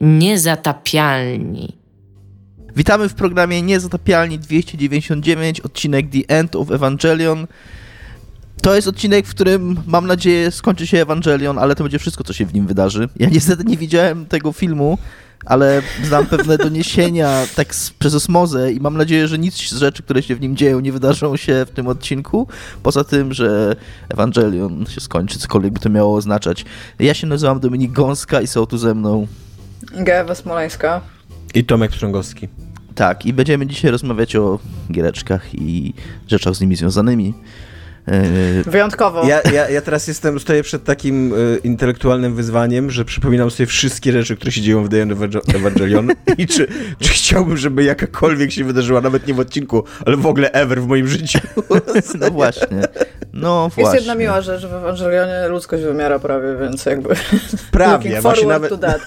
[0.00, 1.76] Niezatapialni.
[2.76, 7.46] Witamy w programie Niezatapialni 299, odcinek The End of Evangelion.
[8.62, 12.32] To jest odcinek, w którym mam nadzieję skończy się Evangelion, ale to będzie wszystko, co
[12.32, 13.08] się w nim wydarzy.
[13.16, 14.98] Ja niestety nie widziałem tego filmu,
[15.44, 20.02] ale znam pewne doniesienia tak z, przez osmozę i mam nadzieję, że nic z rzeczy,
[20.02, 22.46] które się w nim dzieją, nie wydarzą się w tym odcinku.
[22.82, 23.76] Poza tym, że
[24.08, 26.64] Evangelion się skończy, cokolwiek by to miało oznaczać.
[26.98, 29.26] Ja się nazywam Dominik Gąska i są tu ze mną
[29.82, 31.00] Gewa Smoleńska.
[31.54, 32.48] I Tomek Pstrągowski.
[32.94, 34.58] Tak, i będziemy dzisiaj rozmawiać o
[34.92, 35.94] giereczkach i
[36.28, 37.34] rzeczach z nimi związanymi.
[38.06, 39.24] Yy, Wyjątkowo.
[39.26, 44.12] Ja, ja, ja teraz jestem, stoję przed takim y, intelektualnym wyzwaniem, że przypominam sobie wszystkie
[44.12, 45.12] rzeczy, które się dzieją w The End
[45.54, 46.66] Evangelion i czy,
[46.98, 50.86] czy chciałbym, żeby jakakolwiek się wydarzyła, nawet nie w odcinku, ale w ogóle ever w
[50.86, 51.38] moim życiu.
[52.20, 52.82] No właśnie.
[53.32, 53.98] No Jest właśnie.
[53.98, 57.08] jedna miła rzecz, w Ewangelionie ludzkość wymiara prawie, więc jakby...
[57.70, 59.02] Prawie, właśnie nawet, nawet,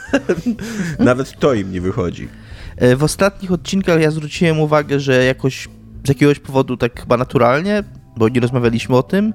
[0.99, 2.29] nawet to im nie wychodzi.
[2.77, 5.67] E, w ostatnich odcinkach ja zwróciłem uwagę, że jakoś
[6.03, 7.83] z jakiegoś powodu tak chyba naturalnie
[8.17, 9.33] bo nie rozmawialiśmy o tym.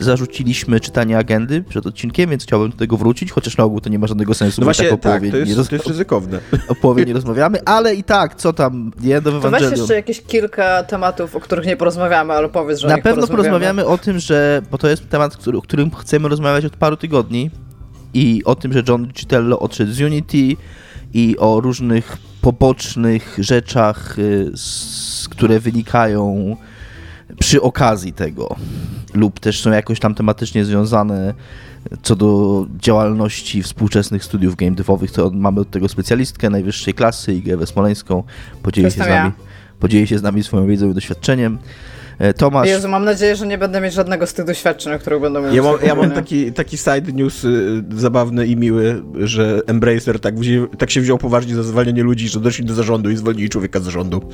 [0.00, 3.98] Zarzuciliśmy czytanie agendy przed odcinkiem, więc chciałbym do tego wrócić, chociaż na ogół to nie
[3.98, 4.60] ma żadnego sensu.
[4.60, 5.68] No właśnie, tak, tak to, jest, roz...
[5.68, 6.38] to jest ryzykowne.
[6.68, 10.22] O połowie nie rozmawiamy, ale i tak, co tam, nie do To weź jeszcze jakieś
[10.22, 14.62] kilka tematów, o których nie porozmawiamy, ale powiedz, że Na pewno porozmawiamy o tym, że,
[14.70, 17.50] bo to jest temat, który, o którym chcemy rozmawiać od paru tygodni
[18.14, 20.56] i o tym, że John Citello odszedł z Unity
[21.14, 26.56] i o różnych pobocznych rzeczach, y, z, które wynikają
[27.38, 28.56] przy okazji tego,
[29.14, 31.34] lub też są jakoś tam tematycznie związane
[32.02, 37.66] co do działalności współczesnych studiów game devowych, to mamy od tego specjalistkę najwyższej klasy, Igę
[37.66, 38.22] Smoleńską,
[38.62, 39.32] podzieli się, z nami,
[39.80, 41.58] podzieli się z nami swoją wiedzą i doświadczeniem.
[42.18, 42.68] E, Tomasz.
[42.68, 45.56] Jezu, mam nadzieję, że nie będę mieć żadnego z tych doświadczeń, o których będę mówić.
[45.56, 50.38] Ja mam, ja mam taki, taki side news y, zabawny i miły, że Embracer tak,
[50.38, 53.80] wziął, tak się wziął poważnie za zwalnianie ludzi, że doszli do zarządu i zwolnili człowieka
[53.80, 54.22] z zarządu.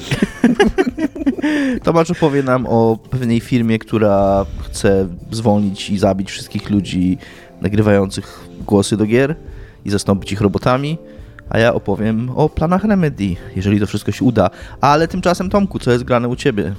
[1.82, 7.18] Tomasz opowie nam o pewnej firmie, która chce zwolnić i zabić wszystkich ludzi
[7.60, 9.36] nagrywających głosy do gier
[9.84, 10.98] i zastąpić ich robotami.
[11.50, 14.50] A ja opowiem o planach Remedy, jeżeli to wszystko się uda.
[14.80, 16.74] Ale tymczasem, Tomku, co jest grane u ciebie?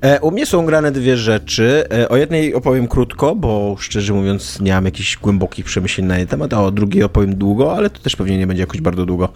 [0.00, 1.84] E, u mnie są grane dwie rzeczy.
[1.92, 6.26] E, o jednej opowiem krótko, bo szczerze mówiąc nie mam jakichś głębokich przemyśleń na jej
[6.26, 9.28] temat, a o drugiej opowiem długo, ale to też pewnie nie będzie jakoś bardzo długo.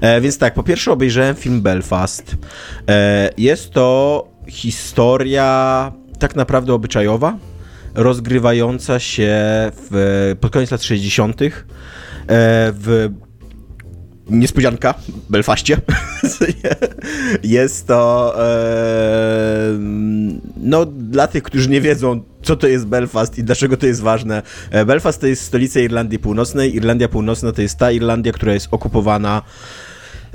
[0.00, 2.36] E, więc tak, po pierwsze obejrzałem film Belfast.
[3.38, 7.36] Jest to historia tak naprawdę obyczajowa,
[7.94, 9.34] rozgrywająca się
[9.90, 11.40] w, pod koniec lat 60.
[12.28, 13.10] w
[14.30, 15.80] niespodzianka w Belfaście.
[17.42, 19.78] jest to e,
[20.56, 24.42] no dla tych, którzy nie wiedzą, co to jest Belfast i dlaczego to jest ważne.
[24.70, 26.76] E, Belfast to jest stolica Irlandii Północnej.
[26.76, 29.42] Irlandia Północna to jest ta Irlandia, która jest okupowana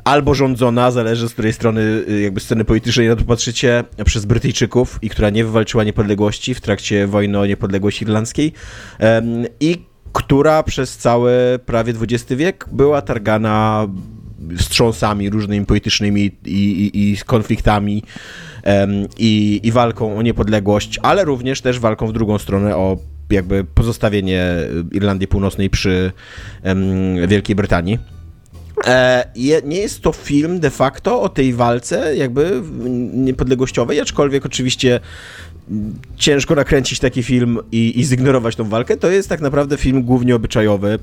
[0.03, 4.99] albo rządzona, zależy z której strony y, jakby sceny politycznej na to patrzycie, przez Brytyjczyków
[5.01, 8.53] i która nie wywalczyła niepodległości w trakcie wojny o niepodległość irlandzkiej
[9.59, 13.87] i która przez cały prawie XX wiek była targana
[14.57, 18.03] wstrząsami różnymi politycznymi i, i, i konfliktami
[18.65, 22.97] um, i, i walką o niepodległość, ale również też walką w drugą stronę o
[23.29, 24.45] jakby pozostawienie
[24.91, 26.11] Irlandii Północnej przy
[26.63, 27.99] um, Wielkiej Brytanii.
[28.85, 29.31] E,
[29.63, 32.61] nie jest to film de facto o tej walce jakby
[33.13, 34.99] niepodległościowej, aczkolwiek oczywiście
[36.17, 38.97] ciężko nakręcić taki film i, i zignorować tą walkę.
[38.97, 40.99] To jest tak naprawdę film głównie obyczajowy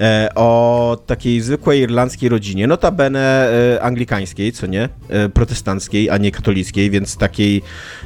[0.00, 4.88] e, o takiej zwykłej irlandzkiej rodzinie, notabene e, anglikańskiej, co nie?
[5.08, 7.62] E, protestanckiej, a nie katolickiej, więc takiej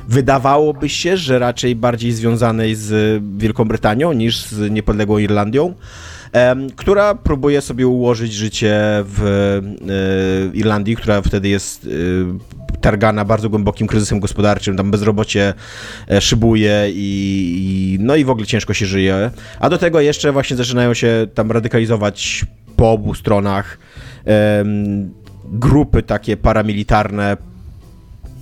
[0.08, 5.74] wydawałoby się, że raczej bardziej związanej z Wielką Brytanią niż z niepodległą Irlandią
[6.76, 11.88] która próbuje sobie ułożyć życie w e, Irlandii, która wtedy jest e,
[12.80, 15.54] targana bardzo głębokim kryzysem gospodarczym, tam bezrobocie
[16.10, 19.30] e, szybuje i, i, no i w ogóle ciężko się żyje.
[19.60, 22.44] A do tego jeszcze właśnie zaczynają się tam radykalizować
[22.76, 23.78] po obu stronach
[24.26, 25.14] um,
[25.44, 27.36] grupy takie paramilitarne,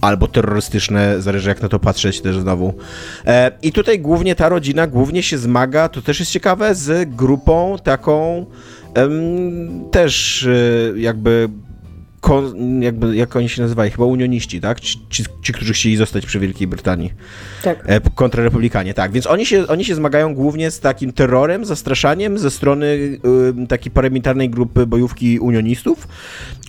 [0.03, 2.75] albo terrorystyczne, zależy jak na to patrzeć też znowu.
[3.27, 7.77] E, I tutaj głównie ta rodzina głównie się zmaga, to też jest ciekawe, z grupą
[7.83, 8.47] taką
[8.95, 11.49] em, też e, jakby
[12.23, 14.81] kon, jakby, jak oni się nazywają, chyba unioniści, tak?
[14.81, 17.13] Ci, ci, ci, którzy chcieli zostać przy Wielkiej Brytanii.
[17.63, 17.85] Tak.
[17.87, 19.13] E, kontrarepublikanie, tak.
[19.13, 23.93] Więc oni się, oni się zmagają głównie z takim terrorem, zastraszaniem ze strony y, takiej
[23.93, 26.09] paramilitarnej grupy bojówki unionistów,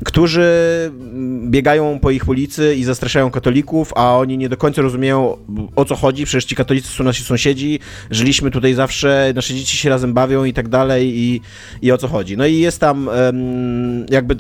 [0.06, 0.44] którzy
[0.86, 5.38] mm, biegają po ich ulicy i zastraszają katolików, a oni nie do końca rozumieją
[5.76, 7.80] o co chodzi, przecież ci katolicy są nasi sąsiedzi,
[8.12, 11.42] żyliśmy tutaj zawsze, nasze dzieci się razem bawią i tak dalej i,
[11.82, 12.38] i o co chodzi.
[12.38, 14.36] No i jest tam um, jakby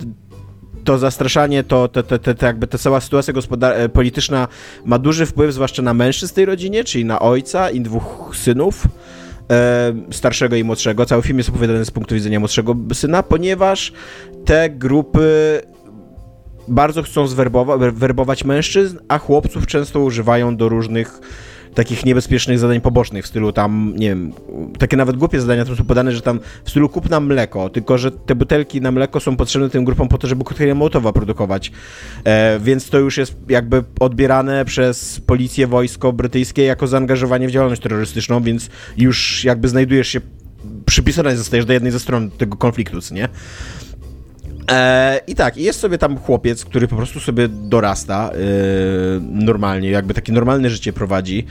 [0.83, 4.47] to zastraszanie, to, to, to, to jakby ta cała sytuacja gospodar- polityczna
[4.85, 8.83] ma duży wpływ zwłaszcza na mężczyzn tej rodzinie, czyli na ojca i dwóch synów,
[9.51, 11.06] e, starszego i młodszego.
[11.06, 13.94] Cały film jest opowiadany z punktu widzenia młodszego syna, ponieważ
[14.45, 15.62] te grupy
[16.68, 21.19] bardzo chcą zwerbować mężczyzn, a chłopców często używają do różnych
[21.73, 24.33] takich niebezpiecznych zadań pobocznych w stylu tam, nie wiem,
[24.79, 27.97] takie nawet głupie zadania tam są podane, że tam w stylu kup nam mleko, tylko
[27.97, 31.71] że te butelki na mleko są potrzebne tym grupom po to, żeby koktajle Mołotowa produkować.
[32.23, 37.81] E, więc to już jest jakby odbierane przez policję, wojsko brytyjskie jako zaangażowanie w działalność
[37.81, 40.21] terrorystyczną, więc już jakby znajdujesz się
[40.85, 43.29] przypisany zostajesz do jednej ze stron tego konfliktu, nie?
[44.71, 48.38] E, I tak, jest sobie tam chłopiec, który po prostu sobie dorasta e,
[49.21, 51.45] normalnie, jakby takie normalne życie prowadzi.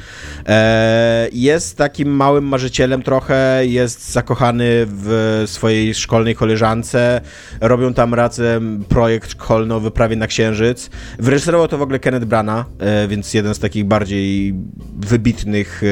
[0.48, 7.20] E, jest takim małym marzycielem trochę, jest zakochany w swojej szkolnej koleżance,
[7.60, 10.90] robią tam razem projekt szkolny o wyprawie na Księżyc.
[11.18, 14.54] Wyreżyserował to w ogóle Kenneth Brana, e, więc jeden z takich bardziej
[14.96, 15.82] wybitnych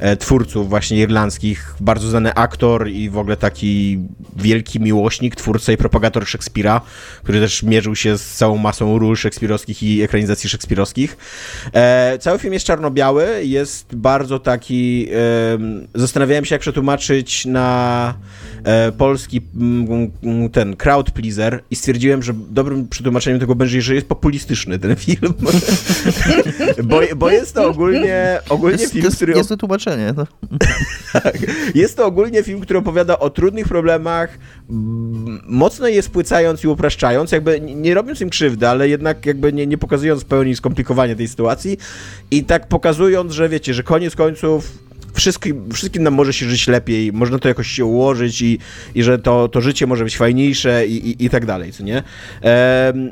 [0.00, 3.98] e, twórców właśnie irlandzkich, bardzo znany aktor i w ogóle taki
[4.36, 6.80] wielki miłośnik, twórca i propagator Szekspira Szekspira,
[7.22, 11.16] który też mierzył się z całą masą ról szekspirowskich i ekranizacji szekspirowskich.
[11.72, 15.08] E, cały film jest czarno-biały, jest bardzo taki...
[15.94, 18.14] E, zastanawiałem się, jak przetłumaczyć na
[18.64, 24.06] e, polski m, ten crowd pleaser i stwierdziłem, że dobrym przetłumaczeniem tego będzie, że jest
[24.06, 25.34] populistyczny ten film.
[26.84, 29.32] bo, bo jest to ogólnie, ogólnie jest, film, jest, który...
[29.32, 30.14] Jest to tłumaczenie.
[30.16, 30.26] No.
[31.12, 31.36] tak.
[31.74, 34.38] Jest to ogólnie film, który opowiada o trudnych problemach,
[35.48, 36.02] mocno je
[36.36, 40.24] spłycając i upraszczając, jakby nie robiąc im krzywdy, ale jednak jakby nie, nie pokazując w
[40.24, 41.78] pełni skomplikowania tej sytuacji
[42.30, 44.78] i tak pokazując, że wiecie, że koniec końców
[45.14, 48.58] wszystkim, wszystkim nam może się żyć lepiej, można to jakoś się ułożyć i,
[48.94, 52.02] i że to, to życie może być fajniejsze i, i, i tak dalej, co nie?
[52.42, 53.10] Ehm,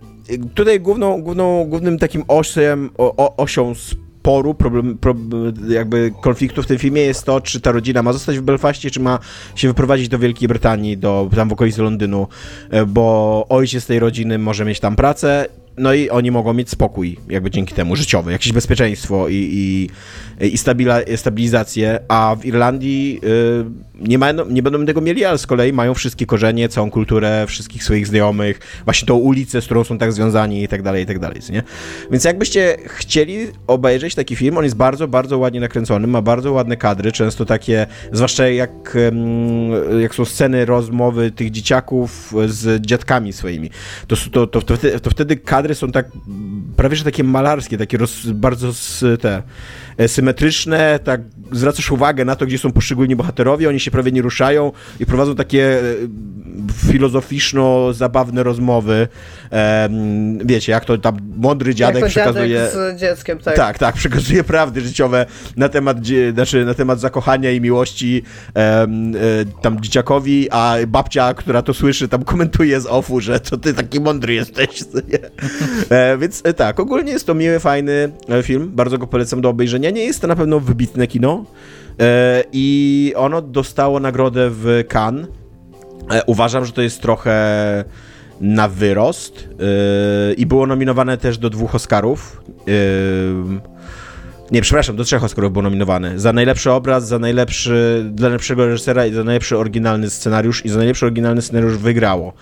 [0.54, 3.74] tutaj główną, główną, głównym takim osiem, o, osią
[4.24, 8.38] sporu, problem, problem, jakby konfliktu w tym filmie jest to, czy ta rodzina ma zostać
[8.38, 9.18] w Belfaście, czy ma
[9.54, 12.28] się wyprowadzić do Wielkiej Brytanii, do, tam w okolicy Londynu,
[12.70, 15.46] e, bo ojciec tej rodziny może mieć tam pracę
[15.78, 19.90] no i oni mogą mieć spokój, jakby dzięki temu, życiowy, jakieś bezpieczeństwo i, i,
[20.46, 25.46] i stabila, stabilizację, a w Irlandii y, nie, ma, nie będą tego mieli, ale z
[25.46, 29.98] kolei mają wszystkie korzenie, całą kulturę, wszystkich swoich znajomych, właśnie tą ulicę, z którą są
[29.98, 31.62] tak związani i tak dalej, i tak dalej, nie?
[32.10, 36.76] Więc jakbyście chcieli obejrzeć taki film, on jest bardzo, bardzo ładnie nakręcony, ma bardzo ładne
[36.76, 38.96] kadry, często takie, zwłaszcza jak,
[40.00, 43.70] jak są sceny rozmowy tych dzieciaków z dziadkami swoimi,
[44.06, 46.06] to, to, to, to, wtedy kadry są tak,
[46.76, 48.72] prawie że takie malarskie, takie roz, bardzo
[49.20, 49.42] te
[50.06, 51.20] symetryczne, tak
[51.52, 55.34] zwracasz uwagę na to, gdzie są poszczególni bohaterowie, oni się prawie nie ruszają i prowadzą
[55.34, 55.82] takie e,
[56.92, 59.08] filozoficzno-zabawne rozmowy.
[60.44, 62.48] wiecie, jak to tam mądry dziadek jak to przekazuje...
[62.48, 63.56] Dziadek z dzieckiem, tak.
[63.56, 65.26] Tak, tak, przekazuje prawdy życiowe
[65.56, 65.96] na temat,
[66.34, 68.22] znaczy, na temat zakochania i miłości
[68.56, 68.86] e,
[69.62, 74.00] tam dzieciakowi, a babcia, która to słyszy, tam komentuje z offu, że to ty taki
[74.00, 74.68] mądry jesteś.
[76.20, 78.12] więc tak, ogólnie jest to miły, fajny
[78.42, 81.44] film, bardzo go polecam do obejrzenia nie jest to na pewno wybitne kino
[82.00, 85.28] e, i ono dostało nagrodę w Cannes.
[86.10, 87.84] E, uważam, że to jest trochę
[88.40, 92.42] na wyrost e, i było nominowane też do dwóch Oscarów.
[94.50, 96.18] Nie, przepraszam, do trzech Oscarów było nominowane.
[96.18, 100.78] Za najlepszy obraz, za najlepszy, dla najlepszego reżysera i za najlepszy oryginalny scenariusz i za
[100.78, 102.32] najlepszy oryginalny scenariusz wygrało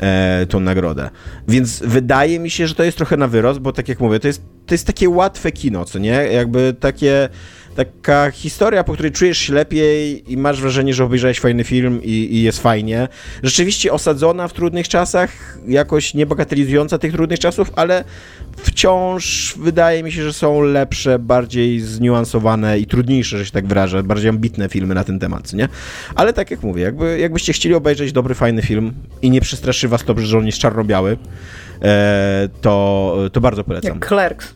[0.00, 1.10] e, tą nagrodę.
[1.48, 4.26] Więc wydaje mi się, że to jest trochę na wyrost, bo tak jak mówię, to
[4.26, 6.10] jest, to jest takie łatwe kino, co nie?
[6.32, 7.28] Jakby takie
[7.74, 12.10] taka historia, po której czujesz się lepiej i masz wrażenie, że obejrzałeś fajny film i,
[12.10, 13.08] i, jest fajnie.
[13.42, 18.04] Rzeczywiście osadzona w trudnych czasach, jakoś nie bagatelizująca tych trudnych czasów, ale
[18.56, 24.02] wciąż wydaje mi się, że są lepsze, bardziej zniuansowane i trudniejsze, że się tak wyrażę,
[24.02, 25.68] bardziej ambitne filmy na ten temat, nie?
[26.14, 30.04] Ale tak jak mówię, jakby, jakbyście chcieli obejrzeć dobry, fajny film i nie przestraszy was
[30.04, 31.16] to, że on jest czarno-biały,
[31.82, 33.94] e, to, to bardzo polecam.
[33.94, 34.54] Jak Clerks.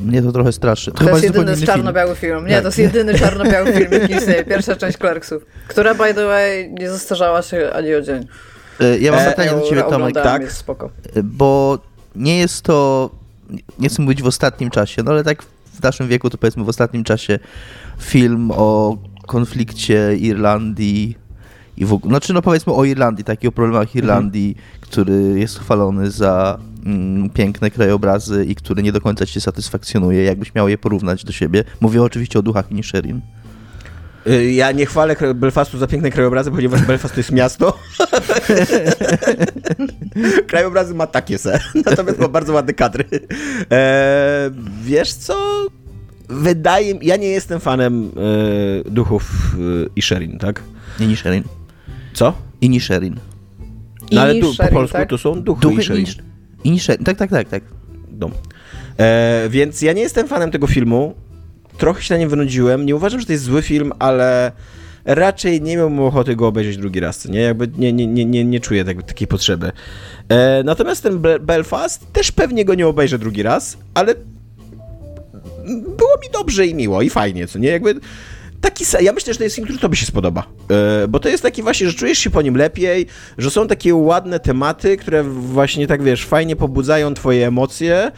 [0.00, 0.92] Mnie to trochę straszy.
[0.92, 2.38] To, to jest jedyny czarno-biały film.
[2.38, 2.46] film.
[2.46, 2.62] Nie, tak.
[2.62, 4.44] to jest jedyny czarno-biały film, jaki istnieje.
[4.44, 8.26] Pierwsza część Clerksów, która, by the way, nie zastarzała się ani o dzień.
[8.80, 10.14] E, ja mam e, pytanie do ciebie, Tomek.
[10.14, 10.90] Tak, jest spoko.
[11.24, 11.78] Bo
[12.16, 13.10] nie jest to,
[13.78, 15.42] nie chcę mówić w ostatnim czasie, no ale tak
[15.80, 17.38] w naszym wieku to powiedzmy w ostatnim czasie
[18.00, 21.19] film o konflikcie Irlandii
[21.80, 26.58] i w znaczy no powiedzmy o Irlandii, taki o problemach Irlandii, który jest chwalony za
[26.86, 31.32] mm, piękne krajobrazy i który nie do końca cię satysfakcjonuje, jakbyś miał je porównać do
[31.32, 31.64] siebie.
[31.80, 33.20] Mówię oczywiście o duchach Inisherin.
[34.26, 37.78] Y, Ja nie chwalę Belfastu za piękne krajobrazy, ponieważ Belfast to jest miasto.
[40.48, 43.04] krajobrazy ma takie se, natomiast ma bardzo ładne kadry.
[43.72, 44.50] E,
[44.82, 45.66] wiesz co?
[46.28, 47.06] Wydaje mi...
[47.06, 48.10] Ja nie jestem fanem
[48.86, 50.62] e, duchów e, Isherin, tak?
[51.00, 51.44] Inisherin.
[52.20, 52.32] Co?
[52.60, 53.16] Inisherin.
[54.12, 55.08] No ale tu, po Inisherin, polsku tak?
[55.08, 56.04] to są duchy, Duchy Isherin.
[56.04, 56.22] Inish-
[56.64, 57.04] Inisherin.
[57.04, 57.62] Tak, tak, tak, tak.
[58.18, 58.30] No.
[58.98, 61.14] E, więc ja nie jestem fanem tego filmu.
[61.78, 62.86] Trochę się na nim wynudziłem.
[62.86, 64.52] Nie uważam, że to jest zły film, ale
[65.04, 67.24] raczej nie miałbym ochoty go obejrzeć drugi raz.
[67.28, 69.72] Nie, Jakby nie, nie, nie, nie, nie czuję tak, takiej potrzeby.
[70.28, 74.14] E, natomiast ten Be- Belfast też pewnie go nie obejrzę drugi raz, ale
[75.66, 77.68] było mi dobrze i miło i fajnie, co nie?
[77.68, 77.94] Jakby
[78.60, 80.46] taki, ja myślę, że to jest film, który tobie się spodoba,
[81.04, 83.06] e, bo to jest taki właśnie, że czujesz się po nim lepiej,
[83.38, 88.12] że są takie ładne tematy, które właśnie tak, wiesz, fajnie pobudzają twoje emocje,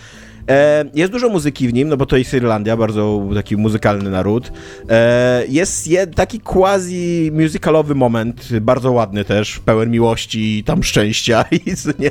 [0.50, 4.52] E, Jest dużo muzyki w nim, no bo to jest Irlandia, bardzo taki muzykalny naród.
[4.90, 11.44] E, Jest je, taki quasi musicalowy moment, bardzo ładny też, pełen miłości i tam szczęścia
[11.98, 12.10] nie.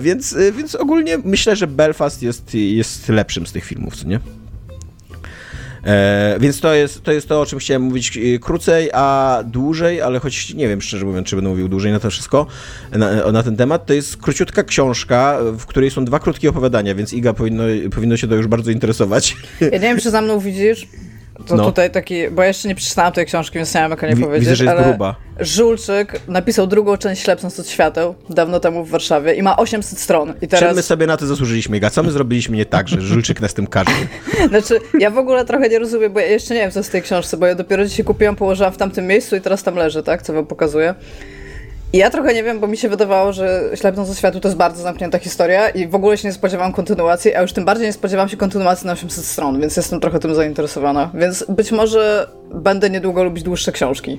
[0.00, 4.20] Więc, więc ogólnie myślę, że Belfast jest, jest lepszym z tych filmów, co nie?
[5.84, 10.02] E, więc to jest, to jest to, o czym chciałem mówić e, krócej, a dłużej,
[10.02, 12.46] ale choć nie wiem, szczerze mówiąc, czy będę mówił dłużej na to wszystko,
[12.92, 17.12] na, na ten temat, to jest króciutka książka, w której są dwa krótkie opowiadania, więc
[17.12, 19.36] Iga powinno, powinno się to już bardzo interesować.
[19.60, 20.88] Ja nie wiem, czy za mną widzisz.
[21.46, 21.64] To No.
[21.64, 24.14] tutaj taki, bo ja jeszcze nie przeczytałam tej książki, więc nie wiem, jak o niej
[24.16, 24.40] Wi- powiedzieć.
[24.48, 25.14] widzę, że jest ale gruba.
[25.40, 30.28] Żulczyk napisał drugą część Ślepnąc od świateł dawno temu w Warszawie i ma 800 stron.
[30.30, 31.90] I Czym teraz, my sobie na to zasłużyliśmy, Iga?
[31.90, 33.90] Co my zrobiliśmy nie tak, że Żulczyk nas tym każe?
[34.48, 36.92] znaczy, ja w ogóle trochę nie rozumiem, bo ja jeszcze nie wiem, co jest w
[36.92, 40.02] tej książce, bo ja dopiero dzisiaj kupiłam, położyłam w tamtym miejscu i teraz tam leży,
[40.02, 40.94] tak, co wam pokazuję.
[41.92, 44.82] Ja trochę nie wiem, bo mi się wydawało, że Ślepnąc od światu to jest bardzo
[44.82, 48.28] zamknięta historia i w ogóle się nie spodziewałam kontynuacji, a już tym bardziej nie spodziewałam
[48.28, 51.10] się kontynuacji na 800 stron, więc jestem trochę tym zainteresowana.
[51.14, 54.18] Więc być może będę niedługo lubić dłuższe książki.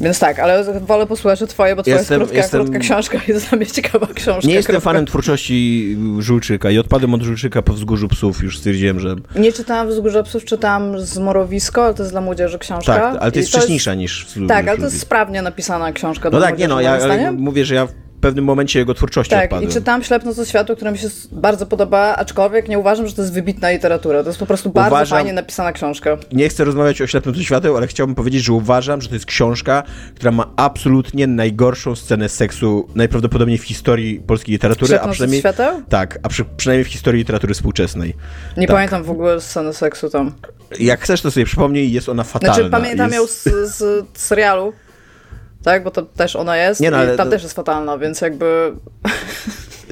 [0.00, 3.18] Więc tak, ale wolę posłuchać o twoje, bo twoja Jestem- jest krótka, jestem- krótka książka
[3.28, 4.48] i jest dla mnie ciekawa książka.
[4.48, 4.90] Nie jestem krótka.
[4.90, 9.88] fanem twórczości Żulczyka i odpadłem od Żulczyka po wzgórzu psów, już stwierdziłem, że Nie czytałam
[9.88, 12.94] Wzgórza Psów, czytałam Zmorowisko, ale to jest dla młodzieży książka.
[12.98, 16.58] tak, ale to jest wcześniejsza niż Tak, ale to jest sprawnie napisana książka No tak,
[16.58, 17.88] nie no, ja mówię, że ja
[18.20, 19.70] pewnym momencie jego twórczości Tak, odpadłem.
[19.70, 23.22] i czytałam Ślepnąc do światu, która mi się bardzo podoba, aczkolwiek nie uważam, że to
[23.22, 24.22] jest wybitna literatura.
[24.22, 26.16] To jest po prostu bardzo Uważam- fajnie napisana książka.
[26.32, 29.82] Nie chcę rozmawiać o Ślepnącym Świateł, ale chciałbym powiedzieć, że uważam, że to jest książka,
[30.14, 35.40] która ma absolutnie najgorszą scenę seksu najprawdopodobniej w historii polskiej literatury, a Ślepnąc do przynajmniej...
[35.40, 35.82] świateł?
[35.88, 38.14] Tak, a przy, przynajmniej w historii literatury współczesnej.
[38.56, 38.76] Nie Tak.
[38.76, 40.32] pamiętam w ogóle sceny seksu tam.
[40.80, 42.54] Jak chcesz, to sobie przypomnij, jest ona fatalna.
[42.54, 43.42] Znaczy pamiętam ją jest...
[43.44, 44.72] z, z serialu,
[45.62, 47.98] tak, bo to też ona jest Nie no, i ale tam to- też jest fatalna,
[47.98, 48.72] więc jakby...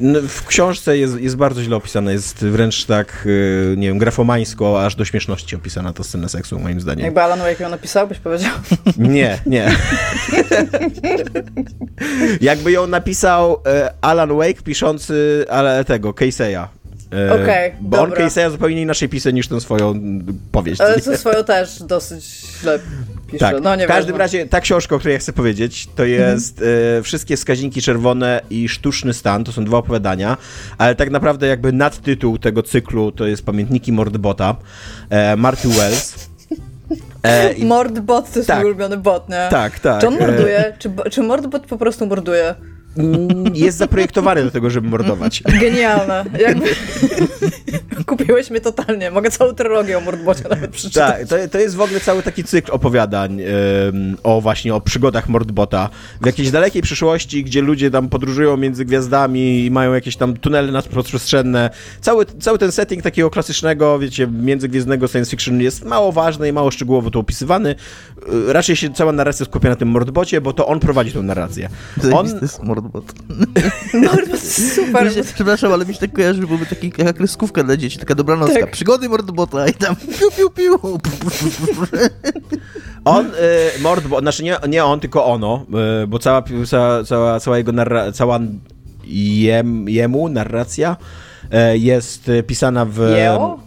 [0.01, 4.85] No, W książce jest, jest bardzo źle opisana, jest wręcz tak, yy, nie wiem, grafomańsko,
[4.87, 7.05] aż do śmieszności opisana ta scena seksu, moim zdaniem.
[7.05, 8.51] Jakby Alan Wake ją napisał, byś powiedział.
[8.99, 9.73] Nie, nie.
[12.41, 16.67] Jakby ją napisał e, Alan Wake piszący ale tego, Casey'a.
[17.13, 18.27] E, Okej, Bo on dobra.
[18.27, 19.95] Casey'a zupełnie inaczej pisze niż tę swoją
[20.53, 20.81] powieść.
[20.81, 22.25] Ale co swoją też dosyć
[22.61, 22.79] źle
[23.27, 23.39] pisze.
[23.39, 26.63] Tak, no nie w każdym razie ta książka, o której ja chcę powiedzieć, to jest
[26.99, 30.37] e, Wszystkie wskaźniki czerwone i Sztuczny stan, to są dwa opowiadania,
[30.79, 34.57] ale tak naprawdę jakby nadtytuł tego cyklu to jest Pamiętniki Mordbota,
[35.11, 36.29] e, Marty Wells.
[37.23, 38.57] E, i- Mordbot to jest Tak.
[38.59, 39.47] mój ulubiony bot, nie?
[39.51, 40.01] tak, tak.
[40.01, 40.73] Czy on e, morduje?
[40.79, 42.55] Czy, bo- czy Mordbot po prostu morduje?
[42.99, 45.43] Mm, jest zaprojektowany do tego, żeby mordować.
[45.61, 46.25] Genialne.
[46.41, 46.67] Jakby...
[48.07, 49.11] Kupiłeś mnie totalnie.
[49.11, 51.19] Mogę całą trylogię o Mordbocie nawet przeczytać.
[51.19, 53.41] Tak, to, to jest w ogóle cały taki cykl opowiadań
[54.23, 55.89] o właśnie o przygodach Mordbota
[56.21, 60.73] w jakiejś dalekiej przyszłości, gdzie ludzie tam podróżują między gwiazdami i mają jakieś tam tunele
[60.73, 61.71] nadprzestrzenne.
[62.01, 66.71] Cały, cały ten setting takiego klasycznego, wiecie, międzygwiezdnego science fiction jest mało ważny i mało
[66.71, 67.75] szczegółowo to opisywany.
[68.49, 71.69] Y, Raczej się cała narracja skupia na tym Mordbocie, bo to on prowadzi tę narrację.
[72.13, 72.29] On,
[73.95, 75.15] Mordbot jest super.
[75.15, 78.15] Się, przepraszam, ale mi się tak kojarzy, że byłby taki, taka kreskówka dla dzieci, taka
[78.15, 78.61] dobranocka.
[78.61, 78.71] Tak.
[78.71, 80.81] Przygody Mordbota i tam piu, piu, piu.
[83.05, 83.31] On, y,
[83.83, 85.67] Mordbot, znaczy nie, nie on, tylko ono,
[86.03, 88.39] y, bo cała, cała, cała, cała jego narra- cała
[89.05, 90.97] jem, jemu narracja
[91.73, 92.99] y, jest pisana w...
[93.17, 93.59] Jeo?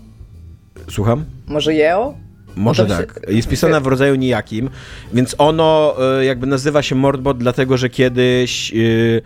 [0.90, 1.26] Słucham?
[1.48, 2.14] Może Jeo?
[2.56, 3.20] Może się- tak.
[3.28, 4.70] Jest pisana w rodzaju nijakim,
[5.14, 9.22] więc ono y, jakby nazywa się Mordbot, dlatego że kiedyś y,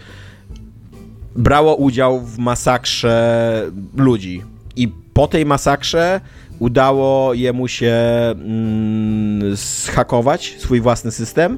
[1.35, 4.43] brało udział w masakrze ludzi.
[4.75, 6.21] I po tej masakrze
[6.59, 7.93] udało jemu się
[8.31, 11.57] mm, zhakować swój własny system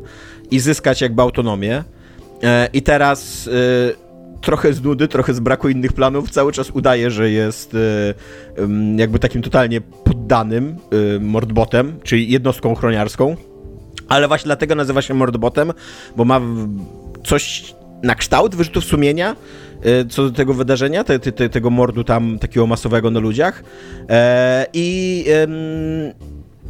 [0.52, 1.84] i zyskać jakby autonomię.
[2.44, 3.52] E, I teraz e,
[4.46, 7.78] trochę z nudy, trochę z braku innych planów, cały czas udaje, że jest e,
[8.96, 10.76] jakby takim totalnie poddanym
[11.16, 13.36] e, mordbotem, czyli jednostką ochroniarską.
[14.10, 15.74] Ale właśnie dlatego nazywa się mordbotem,
[16.16, 16.42] bo ma
[17.24, 19.36] coś na kształt wyrzutów sumienia
[19.82, 23.64] e, co do tego wydarzenia, te, te, te, tego mordu tam takiego masowego na ludziach.
[24.74, 25.26] I,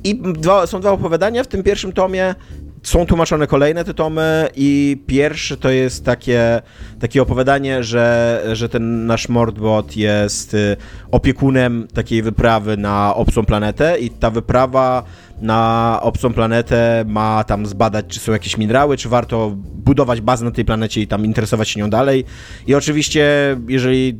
[0.03, 2.35] i dwa, są dwa opowiadania w tym pierwszym tomie.
[2.85, 6.61] Są tłumaczone kolejne te tomy i pierwszy to jest takie,
[6.99, 10.77] takie opowiadanie, że, że ten nasz mordbot jest y,
[11.11, 15.03] opiekunem takiej wyprawy na obcą planetę i ta wyprawa
[15.41, 20.51] na obcą planetę ma tam zbadać, czy są jakieś minerały, czy warto budować bazę na
[20.51, 22.25] tej planecie i tam interesować się nią dalej.
[22.67, 24.19] I oczywiście, jeżeli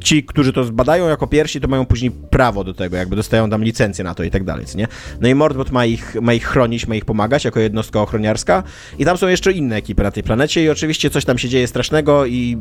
[0.00, 3.64] ci, którzy to zbadają jako pierwsi, to mają później prawo do tego, jakby dostają tam
[3.64, 4.88] licencję na to i tak dalej, nie?
[5.20, 8.62] No i Mordbot ma ich, ma ich chronić, ma ich pomagać jako jednostka ochroniarska
[8.98, 11.66] i tam są jeszcze inne ekipy na tej planecie i oczywiście coś tam się dzieje
[11.66, 12.58] strasznego i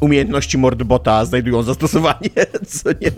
[0.00, 2.30] umiejętności Mordbota znajdują zastosowanie,
[2.66, 3.12] co nie?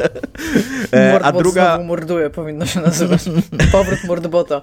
[0.90, 1.74] E, Mordbot a druga...
[1.74, 3.20] znowu morduje, powinno się nazywać.
[3.72, 4.62] Powrót Mordbota.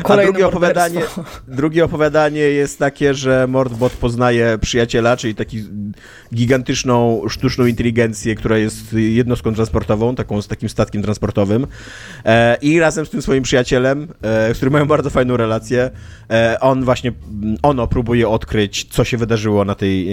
[0.00, 1.00] A Kolejne drugie opowiadanie,
[1.48, 5.64] drugie opowiadanie jest takie, że Mordbot poznaje przyjaciela, czyli taki
[6.34, 11.66] gigantyczną sztuczną inteligencję, która jest jednostką transportową, taką z takim statkiem transportowym.
[12.24, 15.90] E, I razem z tym swoim przyjacielem, e, z którym mają bardzo fajną relację,
[16.30, 20.08] e, on właśnie, m, ono próbuje odkryć, co się wydarzyło na tej,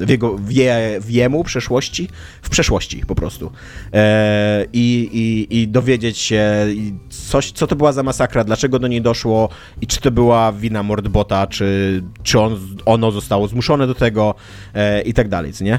[0.00, 2.08] w jego, w, je, w jemu przeszłości,
[2.42, 3.52] w przeszłości po prostu.
[3.92, 6.66] E, i, i, I dowiedzieć się,
[7.08, 9.48] coś, co to była za masakra, dlaczego do niej doszło
[9.80, 14.34] i czy to była wina Mordbota, czy, czy on, ono zostało zmuszone do tego
[14.74, 15.78] e, i tak dalej, nie?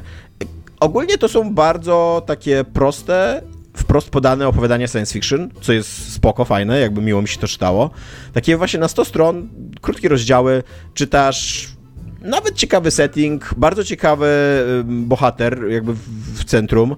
[0.82, 3.42] Ogólnie to są bardzo takie proste,
[3.78, 7.90] wprost podane opowiadania science fiction, co jest spoko, fajne, jakby miło mi się to czytało.
[8.34, 9.50] Takie właśnie na 100 stron,
[9.82, 11.70] krótkie rozdziały, czytasz
[12.22, 14.28] nawet ciekawy setting, bardzo ciekawy
[14.86, 15.94] bohater jakby
[16.34, 16.96] w, centrum.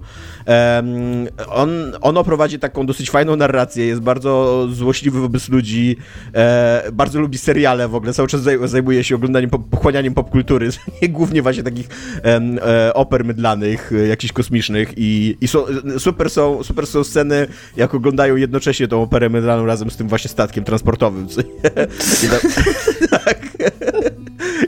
[1.48, 5.96] On, ono prowadzi taką dosyć fajną narrację, jest bardzo złośliwy wobec ludzi,
[6.34, 10.68] e, bardzo lubi seriale w ogóle, cały czas zaj, zajmuje się oglądaniem, pochłanianiem popkultury,
[11.08, 11.88] głównie właśnie takich
[12.24, 15.64] e, oper mydlanych, e, jakichś kosmicznych i, i są,
[15.98, 20.28] super, są, super są sceny, jak oglądają jednocześnie tą operę mydlaną razem z tym właśnie
[20.30, 21.28] statkiem transportowym.
[23.10, 23.38] tak.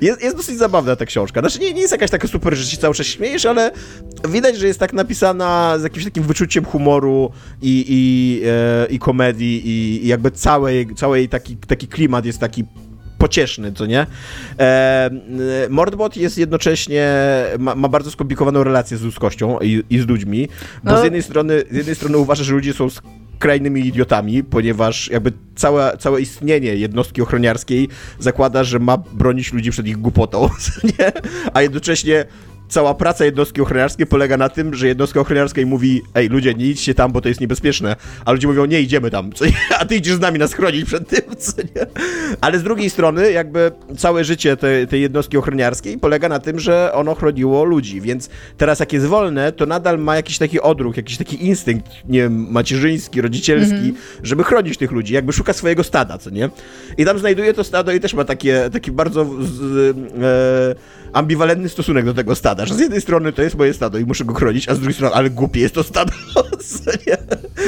[0.01, 1.41] Jest, jest dosyć zabawna ta książka.
[1.41, 3.71] Znaczy nie, nie jest jakaś taka super, że się cały czas śmiejesz, ale
[4.29, 7.31] widać, że jest tak napisana z jakimś takim wyczuciem humoru
[7.63, 12.65] i, i, e, i komedii i, i jakby całej, całej taki, taki klimat jest taki
[13.19, 14.07] pocieszny, co nie?
[14.59, 15.11] E,
[15.71, 17.13] Mordbot jest jednocześnie,
[17.59, 20.49] ma, ma bardzo skomplikowaną relację z ludzkością i, i z ludźmi,
[20.85, 21.01] bo No.
[21.01, 22.89] z, jednej strony, z jednej strony uważa, że ludzie są
[23.37, 29.87] skrajnymi idiotami, ponieważ jakby całe, całe istnienie jednostki ochroniarskiej zakłada, że ma bronić ludzi przed
[29.87, 30.49] ich głupotą,
[30.99, 31.13] nie?
[31.55, 32.25] A jednocześnie
[32.69, 36.95] cała praca jednostki ochroniarskiej polega na tym, że jednostka ochroniarska mówi ej, ludzie, nie idźcie
[36.95, 37.97] tam, bo to jest niebezpieczne.
[38.25, 39.53] A ludzie mówią, nie, idziemy tam, co nie?
[39.81, 41.87] a ty idziesz z nami nas chronić przed tym, co nie?
[42.41, 46.93] Ale z drugiej strony, jakby całe życie tej, tej jednostki ochroniarskiej polega na tym, że
[46.95, 51.17] ono chroniło ludzi, więc teraz jak jest wolne, to nadal ma jakiś taki odruch, jakiś
[51.17, 56.31] taki instynkt, nie wiem, macierzyński, rodzicielski, żeby chronić tych ludzi, jakby szuka swojego stada, co
[56.31, 56.51] nie?
[56.99, 62.05] I tam znajduje to stado i też ma takie, taki bardzo z, e, ambiwalentny stosunek
[62.05, 64.69] do tego stada, że z jednej strony to jest moje stado i muszę go chronić,
[64.69, 66.13] a z drugiej strony, ale głupie jest to stado?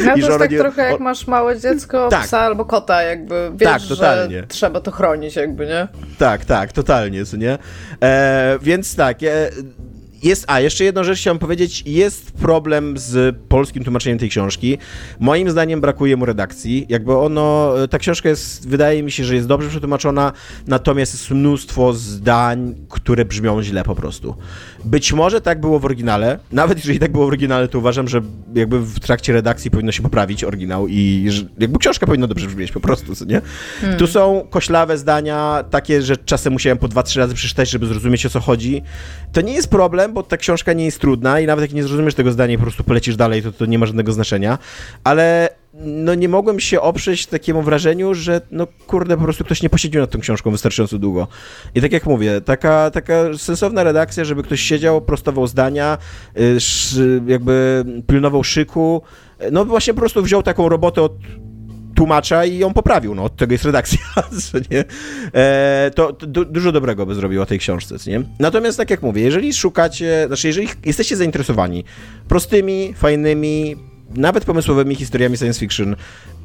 [0.05, 2.25] No I to jest tak nie- trochę jak masz małe dziecko, Tak.
[2.25, 4.41] psa albo kota, jakby wiesz, Tak, totalnie.
[4.41, 5.89] że trzeba to chronić jakby, nie?
[6.19, 7.59] Tak, tak, totalnie, co nie?
[8.03, 9.51] E, więc tak, e,
[10.23, 14.79] jest, a jeszcze jedną rzecz chciałem powiedzieć, jest problem z polskim tłumaczeniem tej książki.
[15.21, 19.47] Moim zdaniem brakuje mu redakcji, jakby ono, ta książka jest, wydaje mi się, że jest
[19.47, 20.33] dobrze przetłumaczona,
[20.67, 24.35] natomiast jest mnóstwo zdań, które brzmią źle po prostu.
[24.85, 28.21] Być może tak było w oryginale, nawet jeżeli tak było w oryginale, to uważam, że
[28.55, 31.29] jakby w trakcie redakcji powinno się poprawić oryginał i
[31.59, 33.41] jakby książka powinna dobrze brzmieć po prostu, co nie?
[33.99, 38.27] Tu są koślawe zdania, takie, że czasem musiałem po dwa, trzy razy przeczytać, żeby zrozumieć
[38.27, 38.83] o co chodzi.
[39.33, 42.15] To nie jest problem, bo ta książka nie jest trudna i nawet jak nie zrozumiesz
[42.15, 44.59] tego zdania i po prostu polecisz dalej, to to nie ma żadnego znaczenia,
[45.05, 49.71] ale no nie mogłem się oprzeć takiemu wrażeniu, że no kurde, po prostu ktoś nie
[49.71, 51.29] posiedział nad tą książką wystarczająco długo.
[51.75, 55.99] I tak jak mówię, taka, taka sensowna redakcja, żeby ktoś siedział, prostował zdania,
[56.37, 59.03] y, jakby pilnował szyku,
[59.53, 61.13] no właśnie po prostu wziął taką robotę od
[61.99, 63.99] tłumacza i ją poprawił, no od tego jest redakcja,
[64.71, 64.85] nie?
[65.35, 68.23] E, to, to du dużo dobrego by zrobiło tej książce, nie?
[68.39, 71.85] Natomiast tak jak mówię, jeżeli szukacie, znaczy jeżeli jesteście zainteresowani
[72.29, 73.77] prostymi, fajnymi,
[74.15, 75.97] nawet pomysłowymi historiami science fiction,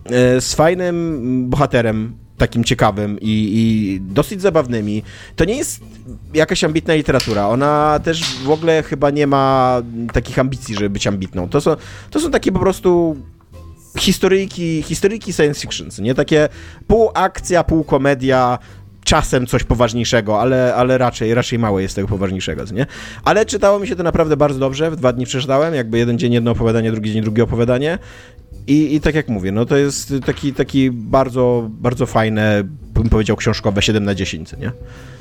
[0.05, 5.03] e, z fajnym bohaterem, takim ciekawym i, i, dosyć zabawnymi.
[5.35, 5.81] To nie jest
[6.33, 7.47] jakaś ambitna literatura.
[7.47, 9.81] Ona też w ogóle chyba nie ma
[10.13, 11.49] takich ambicji, żeby być ambitną.
[11.49, 11.75] To są,
[12.11, 13.17] to są takie po prostu
[13.99, 16.15] historyjki, historyjki science fiction, nie?
[16.15, 16.49] Takie
[16.87, 18.59] pół akcja, pół komedia,
[19.03, 22.85] czasem coś poważniejszego, ale, ale raczej, raczej mało jest tego poważniejszego, nie?
[23.23, 26.33] Ale czytało mi się to naprawdę bardzo dobrze, w dwa dni przeczytałem, jakby jeden dzień
[26.33, 27.97] jedno opowiadanie, drugi dzień drugie opowiadanie
[28.67, 33.35] i, i tak jak mówię, no to jest taki, taki bardzo, bardzo fajne, bym powiedział,
[33.35, 34.71] książkowe 7 na 10, nie?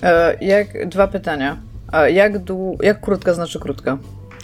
[0.02, 1.56] E, jak, dwa pytania.
[1.92, 3.98] E, jak, dłu, jak krótka znaczy krótka?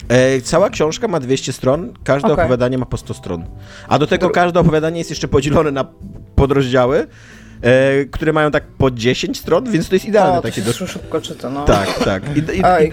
[0.09, 2.45] E, cała książka ma 200 stron, każde okay.
[2.45, 3.45] opowiadanie ma po 100 stron.
[3.89, 5.87] A do tego każde opowiadanie jest jeszcze podzielone na
[6.35, 7.07] podrozdziały,
[7.63, 10.39] e, które mają tak po 10 stron, więc to jest idealne.
[10.39, 10.87] O, takie to do...
[10.87, 11.65] szybko czyta, no.
[11.65, 12.23] Tak, tak.
[12.37, 12.93] I, i, A, i,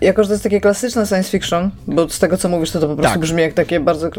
[0.00, 2.88] jako, że to jest takie klasyczne science fiction, bo z tego, co mówisz, to to
[2.88, 3.20] po prostu tak.
[3.20, 4.06] brzmi jak takie bardzo...
[4.06, 4.10] E,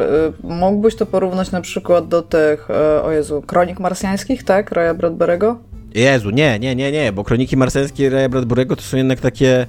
[0.44, 4.72] mógłbyś to porównać na przykład do tych, e, o Jezu, Kronik Marsjańskich, tak?
[4.72, 5.56] Raya Bradbury'ego?
[5.96, 9.68] Jezu, nie, nie, nie, nie, bo Kroniki Marsjańskie Raya Bradbury'ego to są jednak takie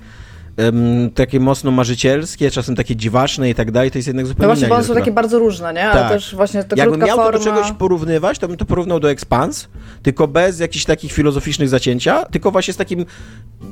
[0.64, 4.54] um, takie mocno marzycielskie, czasem takie dziwaczne i tak dalej, to jest jednak zupełnie No
[4.54, 5.90] właśnie, bo one są takie bardzo różne, nie?
[5.90, 6.12] Ale tak.
[6.12, 7.32] też właśnie ta Jakbym miał forma...
[7.32, 9.68] to do czegoś porównywać, to bym to porównał do Expans,
[10.02, 13.04] tylko bez jakichś takich filozoficznych zacięcia, tylko właśnie z takim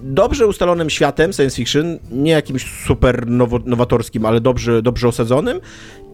[0.02, 5.60] dobrze ustalonym światem science fiction, nie jakimś super nowo, nowatorskim, ale dobrze, dobrze osadzonym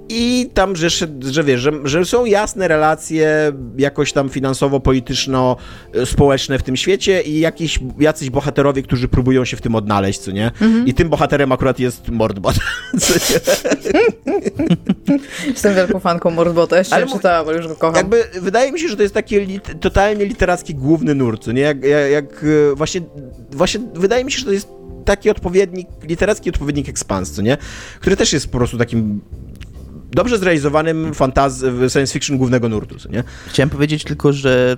[0.08, 0.88] i tam, że,
[1.20, 7.78] że wiesz, że, że, są jasne relacje jakoś tam finansowo-polityczno-społeczne w tym świecie i jakiś,
[7.98, 10.46] jacyś bohaterowie, którzy próbują się w tym odnaleźć, co nie?
[10.46, 10.86] Mhm.
[10.86, 12.56] I tym bohaterem akurat jest Mordbot.
[15.46, 17.96] Jestem wielką fanką Mordbota, jeszcze ale czytałam, ale już go kocham.
[17.96, 21.62] Jakby, wydaje mi się, że to jest taki lit, totalnie literacki główny nurt, co nie?
[21.62, 23.00] Jak, jak, jak, właśnie,
[23.50, 24.68] właśnie wydaje mi się, że to jest
[25.04, 27.56] taki odpowiednik, literacki odpowiednik Expans, co nie?
[28.00, 29.20] Który też jest po prostu takim
[30.14, 33.24] dobrze zrealizowanym fantaz- science fiction głównego nurtu, nie?
[33.48, 34.76] Chciałem powiedzieć tylko, że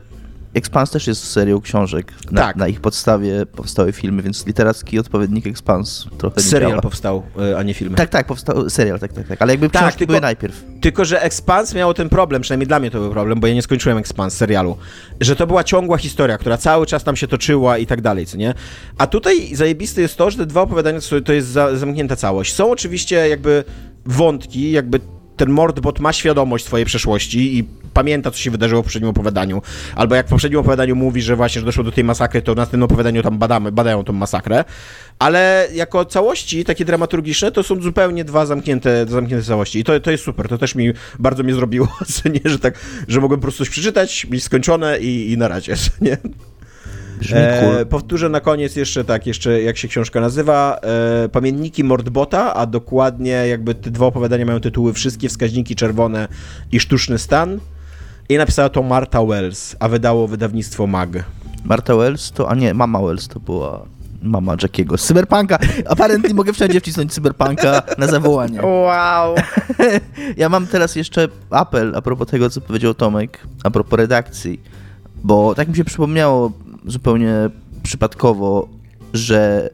[0.57, 2.13] Expans też jest serią książek.
[2.31, 2.57] Na, tak.
[2.57, 6.83] na ich podstawie powstały filmy, więc literacki odpowiednik Expans trochę Serial działa.
[6.83, 7.97] powstał, e, a nie filmy.
[7.97, 9.43] Tak, tak, powstał serial, tak, tak, tak.
[9.43, 10.65] Ale jakby tak, książki tylko, były najpierw.
[10.81, 13.63] Tylko, że Expans miało ten problem, przynajmniej dla mnie to był problem, bo ja nie
[13.63, 14.77] skończyłem Expans serialu,
[15.21, 18.37] że to była ciągła historia, która cały czas tam się toczyła i tak dalej, co
[18.37, 18.55] nie?
[18.99, 22.55] A tutaj zajebiste jest to, że te dwa opowiadania to jest za, zamknięta całość.
[22.55, 23.65] Są oczywiście jakby
[24.07, 25.01] wątki, jakby
[25.37, 29.63] ten Mordbot ma świadomość swojej przeszłości i pamięta, co się wydarzyło w poprzednim opowiadaniu.
[29.95, 32.57] Albo jak w poprzednim opowiadaniu mówi, że właśnie że doszło do tej masakry, to w
[32.57, 34.65] następnym opowiadaniu tam badamy, badają tą masakrę.
[35.19, 39.79] Ale jako całości, takie dramaturgiczne, to są zupełnie dwa zamknięte, zamknięte całości.
[39.79, 40.49] I to, to jest super.
[40.49, 41.89] To też mi bardzo mnie zrobiło,
[42.35, 45.75] nie, że tak, że mogłem po prostu coś przeczytać, mieć skończone i, i na razie,
[46.01, 46.17] nie?
[47.33, 50.79] E, powtórzę na koniec jeszcze tak, jeszcze jak się książka nazywa.
[51.25, 56.29] E, Pamiętniki Mordbota, a dokładnie jakby te dwa opowiadania mają tytuły Wszystkie wskaźniki czerwone
[56.73, 57.61] i Sztuczny stan.
[58.29, 61.25] I napisała to Marta Wells, a wydało wydawnictwo MAG.
[61.65, 63.87] Marta Wells to, a nie, mama Wells to była
[64.23, 64.99] mama Jackiego.
[64.99, 65.59] Cyberpunka.
[65.89, 68.63] Apparently mogę wszędzie wcisnąć cyberpunka na zawołanie.
[68.63, 69.35] Wow.
[70.37, 74.61] ja mam teraz jeszcze apel a propos tego, co powiedział Tomek, a propos redakcji.
[75.25, 76.53] Bo tak mi się przypomniało,
[76.87, 77.35] zupełnie
[77.83, 78.69] przypadkowo,
[79.13, 79.71] że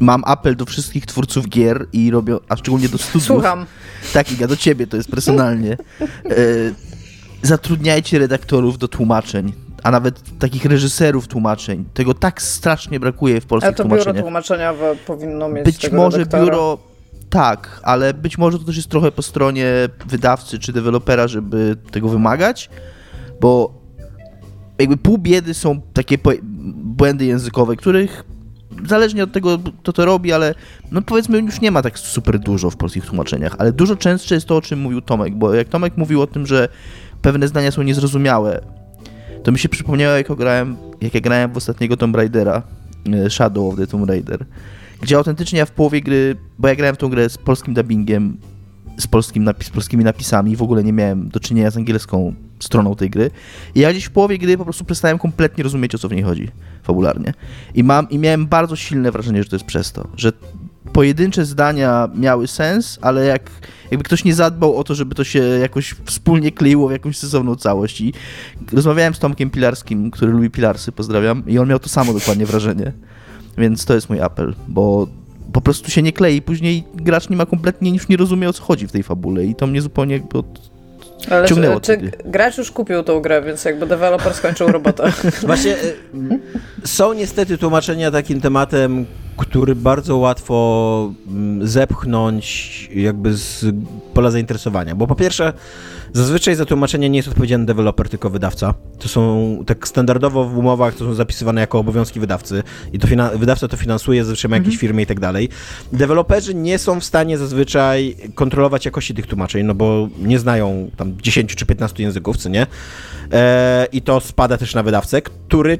[0.00, 3.24] mam apel do wszystkich twórców gier i robią, a szczególnie do studiów.
[3.26, 3.66] Słucham.
[4.12, 5.76] Tak, Iga, do ciebie to jest personalnie.
[6.02, 6.36] E,
[7.42, 9.52] zatrudniajcie redaktorów do tłumaczeń,
[9.82, 11.84] a nawet takich reżyserów tłumaczeń.
[11.94, 14.02] Tego tak strasznie brakuje w polskich tłumaczeniach.
[14.02, 16.44] A to biuro tłumaczeniowe powinno mieć Być może redaktora.
[16.44, 16.78] biuro
[17.30, 19.66] tak, ale być może to też jest trochę po stronie
[20.06, 22.70] wydawcy czy dewelopera, żeby tego wymagać,
[23.40, 23.79] bo
[24.80, 26.18] jakby pół biedy są takie
[26.74, 28.24] błędy językowe, których
[28.86, 30.54] zależnie od tego, kto to robi, ale
[30.90, 34.46] no powiedzmy już nie ma tak super dużo w polskich tłumaczeniach, ale dużo częstsze jest
[34.46, 36.68] to, o czym mówił Tomek, bo jak Tomek mówił o tym, że
[37.22, 38.60] pewne zdania są niezrozumiałe,
[39.42, 42.62] to mi się przypomniało, jak, grałem, jak ja grałem w ostatniego Tomb Raidera,
[43.12, 44.46] e, Shadow of the Tomb Raider,
[45.02, 48.36] gdzie autentycznie ja w połowie gry, bo ja grałem w tą grę z polskim dubbingiem,
[48.98, 52.94] z, polskim napis, z polskimi napisami, w ogóle nie miałem do czynienia z angielską stroną
[52.94, 53.30] tej gry.
[53.74, 56.22] I ja gdzieś w połowie gry po prostu przestałem kompletnie rozumieć, o co w niej
[56.22, 56.48] chodzi
[56.82, 57.34] fabularnie.
[57.74, 60.32] I, mam, I miałem bardzo silne wrażenie, że to jest przez to, że
[60.92, 63.50] pojedyncze zdania miały sens, ale jak,
[63.90, 67.56] jakby ktoś nie zadbał o to, żeby to się jakoś wspólnie kleiło w jakąś sensowną
[67.56, 68.00] całość.
[68.00, 68.12] I
[68.72, 72.92] rozmawiałem z Tomkiem Pilarskim, który lubi Pilarsy, pozdrawiam, i on miał to samo dokładnie wrażenie.
[73.58, 75.08] Więc to jest mój apel, bo
[75.52, 76.42] po prostu się nie klei.
[76.42, 79.54] Później gracz nie ma kompletnie, już nie rozumie o co chodzi w tej fabule i
[79.54, 80.70] to mnie zupełnie od,
[81.30, 85.12] Ale czy, czy gracz już kupił tą grę, więc jakby deweloper skończył robotę.
[85.46, 85.78] Właśnie e,
[86.84, 89.06] są niestety tłumaczenia takim tematem,
[89.40, 93.64] który bardzo łatwo mm, zepchnąć jakby z
[94.14, 94.94] pola zainteresowania.
[94.94, 95.52] Bo po pierwsze,
[96.12, 98.74] zazwyczaj za tłumaczenie nie jest odpowiedzialny deweloper, tylko wydawca.
[98.98, 103.68] To są tak standardowo w umowach, to są zapisywane jako obowiązki wydawcy i to wydawca
[103.68, 104.80] to finansuje, zazwyczaj ma jakieś mhm.
[104.80, 105.48] firmy i tak dalej.
[105.92, 111.16] Deweloperzy nie są w stanie zazwyczaj kontrolować jakości tych tłumaczeń, no bo nie znają tam
[111.22, 112.66] 10 czy 15 języków, co nie?
[113.32, 115.78] E, I to spada też na wydawcę, który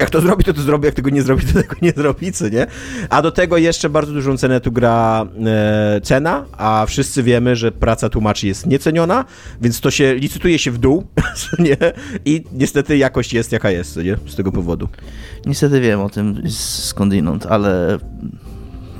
[0.00, 2.48] jak to zrobi, to to zrobi, jak tego nie zrobi, to tego nie zrobi, co
[2.48, 2.66] nie?
[3.10, 7.72] A do tego jeszcze bardzo dużą cenę tu gra e, cena, a wszyscy wiemy, że
[7.72, 9.24] praca tłumaczy jest nieceniona,
[9.60, 11.06] więc to się licytuje się w dół,
[11.40, 11.76] co nie?
[12.24, 14.16] I niestety jakość jest jaka jest, co nie?
[14.26, 14.88] Z tego powodu.
[15.46, 17.98] Niestety wiem o tym skądinąd, ale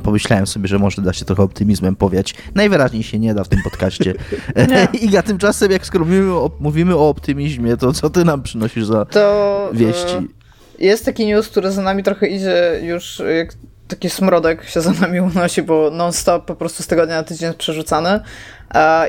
[0.07, 2.35] pomyślałem sobie, że może da się trochę optymizmem powiać.
[2.55, 4.15] Najwyraźniej się nie da w tym podcaście.
[5.03, 9.05] I tymczasem, jak skoro mówimy o, mówimy o optymizmie, to co ty nam przynosisz za
[9.05, 10.36] to, wieści?
[10.81, 13.49] E, jest taki news, który za nami trochę idzie już jak
[13.89, 17.59] taki smrodek się za nami unosi, bo non-stop po prostu z tygodnia na tydzień jest
[17.59, 18.21] przerzucany.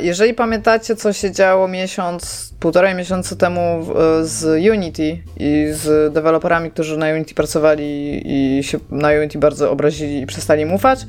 [0.01, 3.86] Jeżeli pamiętacie, co się działo miesiąc, półtorej miesiąca temu
[4.21, 10.21] z Unity i z deweloperami, którzy na Unity pracowali i się na Unity bardzo obrazili
[10.21, 10.99] i przestali mu ufać,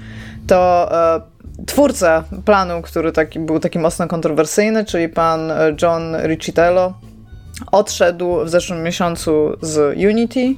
[0.46, 1.20] to e,
[1.66, 6.94] twórca planu, który taki, był taki mocno kontrowersyjny, czyli pan John Riccitello,
[7.72, 10.54] odszedł w zeszłym miesiącu z Unity,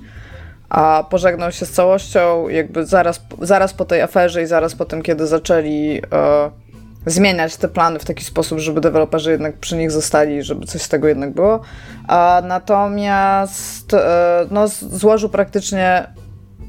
[0.69, 5.03] a pożegnał się z całością jakby zaraz, zaraz po tej aferze i zaraz po tym,
[5.03, 6.51] kiedy zaczęli e,
[7.07, 10.89] zmieniać te plany w taki sposób, żeby deweloperzy jednak przy nich zostali, żeby coś z
[10.89, 11.61] tego jednak było.
[12.09, 16.07] A natomiast e, no, złożył praktycznie,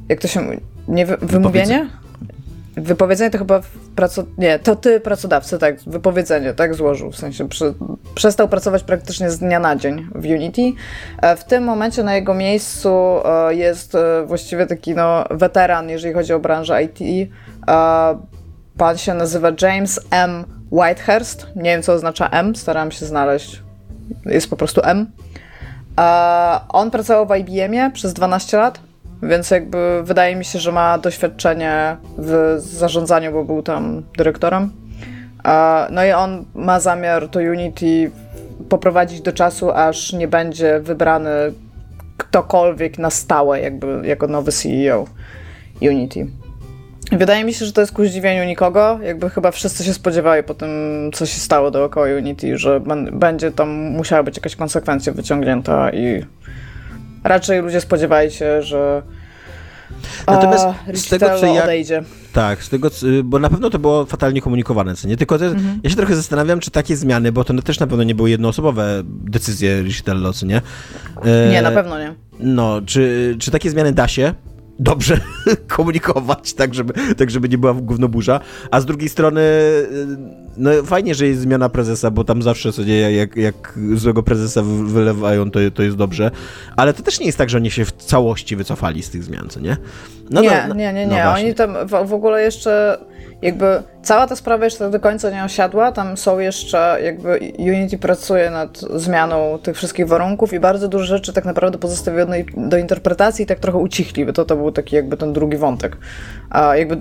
[0.09, 1.89] jak to się nie wymówienie?
[2.77, 3.61] Wypowiedzenie to chyba
[3.95, 4.23] praco...
[4.37, 7.73] Nie, to ty pracodawcy, tak, wypowiedzenie, tak złożył, w sensie przy...
[8.15, 10.61] przestał pracować praktycznie z dnia na dzień w Unity.
[11.21, 12.89] E, w tym momencie na jego miejscu
[13.25, 17.29] e, jest e, właściwie taki no, weteran, jeżeli chodzi o branżę IT.
[18.77, 20.43] Pan się nazywa James M.
[20.71, 21.47] Whitehurst.
[21.55, 23.63] Nie wiem, co oznacza M, starałam się znaleźć.
[24.25, 25.11] Jest po prostu M.
[26.69, 28.79] On pracował w IBM-ie przez 12 lat
[29.23, 34.71] więc jakby wydaje mi się, że ma doświadczenie w zarządzaniu, bo był tam dyrektorem.
[35.91, 38.11] No i on ma zamiar to Unity
[38.69, 41.29] poprowadzić do czasu, aż nie będzie wybrany
[42.17, 45.05] ktokolwiek na stałe, jakby jako nowy CEO
[45.81, 46.27] Unity.
[47.11, 48.99] Wydaje mi się, że to jest ku zdziwieniu nikogo.
[49.03, 50.69] Jakby chyba wszyscy się spodziewali po tym,
[51.13, 52.81] co się stało dookoła Unity, że
[53.11, 56.25] będzie tam musiała być jakaś konsekwencja wyciągnięta i
[57.23, 59.01] raczej ludzie spodziewali się, że
[60.27, 61.63] Natomiast a, z tego, co ja...
[61.63, 62.03] odejdzie.
[62.33, 62.89] Tak, z tego,
[63.23, 65.17] bo na pewno to było fatalnie komunikowane, co nie?
[65.17, 65.79] Tylko te, mhm.
[65.83, 69.01] ja się trochę zastanawiam, czy takie zmiany, bo to też na pewno nie były jednoosobowe
[69.05, 70.61] decyzje Richitello, co nie?
[71.23, 71.51] E...
[71.51, 72.13] Nie, na pewno nie.
[72.39, 74.33] No, czy, czy takie zmiany da się
[74.81, 75.19] dobrze
[75.75, 78.39] komunikować, tak żeby, tak żeby nie była gównoburza,
[78.71, 79.41] a z drugiej strony
[80.57, 84.61] no fajnie, że jest zmiana prezesa, bo tam zawsze co dzieje, jak, jak złego prezesa
[84.63, 86.31] wylewają, to, to jest dobrze,
[86.75, 89.49] ale to też nie jest tak, że oni się w całości wycofali z tych zmian,
[89.49, 89.77] co nie?
[90.29, 92.97] No, nie, no, nie, nie, nie, no oni tam w ogóle jeszcze
[93.41, 95.91] jakby cała ta sprawa jeszcze do końca nie osiadła.
[95.91, 101.33] Tam są jeszcze, jakby Unity pracuje nad zmianą tych wszystkich warunków i bardzo dużo rzeczy
[101.33, 105.17] tak naprawdę pozostawiono do interpretacji i tak trochę ucichli, bo to, to był taki jakby
[105.17, 105.97] ten drugi wątek.
[106.49, 106.97] A jakby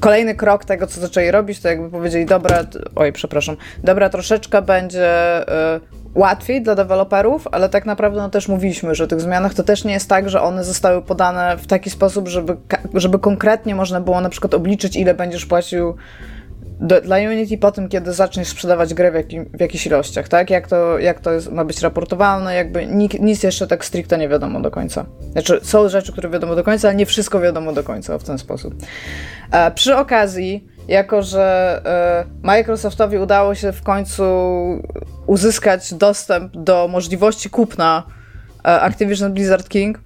[0.00, 5.42] kolejny krok tego, co zaczęli robić, to jakby powiedzieli, dobra, oj, przepraszam, dobra, troszeczkę będzie
[5.42, 9.84] y, łatwiej dla deweloperów, ale tak naprawdę no, też mówiliśmy, że tych zmianach to też
[9.84, 12.56] nie jest tak, że one zostały podane w taki sposób, żeby,
[12.94, 15.94] żeby konkretnie można było na przykład obliczyć, ile będziesz płacił
[16.80, 20.50] do, dla Unity po tym, kiedy zaczniesz sprzedawać grę w, jakim, w jakichś ilościach, tak?
[20.50, 24.28] Jak to, jak to jest, ma być raportowalne, jakby nic, nic jeszcze tak stricte nie
[24.28, 25.06] wiadomo do końca.
[25.32, 28.38] Znaczy, są rzeczy, które wiadomo do końca, ale nie wszystko wiadomo do końca w ten
[28.38, 28.74] sposób.
[29.52, 34.22] E, przy okazji, jako że e, Microsoftowi udało się w końcu
[35.26, 38.02] uzyskać dostęp do możliwości kupna
[38.64, 39.98] e, Activision Blizzard King,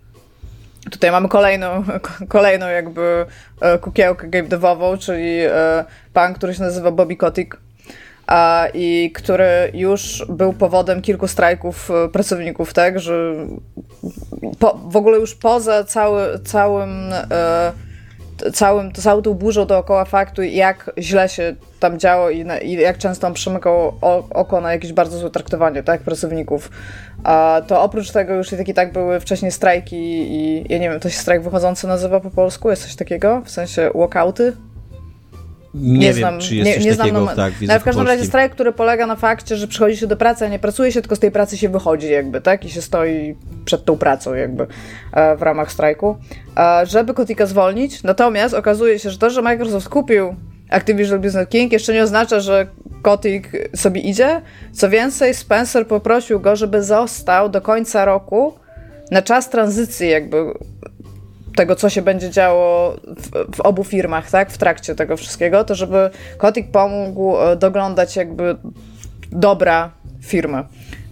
[0.90, 1.84] Tutaj mamy kolejną,
[2.28, 3.26] kolejną jakby
[3.60, 5.40] e, kukiełkę game devową, czyli
[6.12, 7.56] pan, który się nazywa Bobby Kotick
[8.74, 13.34] i który już był powodem kilku strajków pracowników, tak, że
[14.58, 17.12] po, w ogóle już poza cały, całym
[18.52, 22.98] całym, całą tą burzą dookoła faktu, jak źle się tam działo i, na, i jak
[22.98, 23.92] często on przymykał
[24.30, 26.70] oko na jakieś bardzo złe traktowanie, tak, pracowników.
[27.24, 30.90] A to oprócz tego już i tak i tak były wcześniej strajki i ja nie
[30.90, 32.70] wiem, to się strajk wychodzący nazywa po polsku?
[32.70, 33.42] Jest coś takiego?
[33.44, 34.52] W sensie walkouty?
[35.74, 38.06] Nie, nie wiem, znam, czy jest nie, coś nie takiego znam, tak, w, w każdym
[38.06, 41.00] razie strajk, który polega na fakcie, że przychodzi się do pracy, a nie pracuje się,
[41.00, 42.64] tylko z tej pracy się wychodzi jakby, tak?
[42.64, 44.66] I się stoi przed tą pracą jakby
[45.12, 46.16] e, w ramach strajku,
[46.56, 48.02] e, żeby Kotika zwolnić.
[48.02, 50.34] Natomiast okazuje się, że to, że Microsoft kupił
[50.70, 52.66] Activision Business King jeszcze nie oznacza, że
[53.02, 54.42] Kotik sobie idzie.
[54.72, 58.54] Co więcej, Spencer poprosił go, żeby został do końca roku
[59.10, 60.36] na czas tranzycji jakby
[61.56, 65.74] tego, co się będzie działo w, w, obu firmach, tak, w trakcie tego wszystkiego, to
[65.74, 68.56] żeby Kotik pomógł e, doglądać jakby
[69.32, 69.90] dobra
[70.22, 70.64] firmy.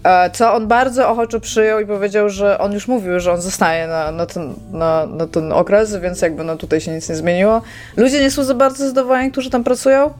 [0.04, 3.86] E, co on bardzo ochoczo przyjął i powiedział, że on już mówił, że on zostaje
[3.86, 7.62] na, na, ten, na, na ten okres, więc jakby no tutaj się nic nie zmieniło.
[7.96, 10.10] Ludzie nie są za bardzo zadowoleni, którzy tam pracują.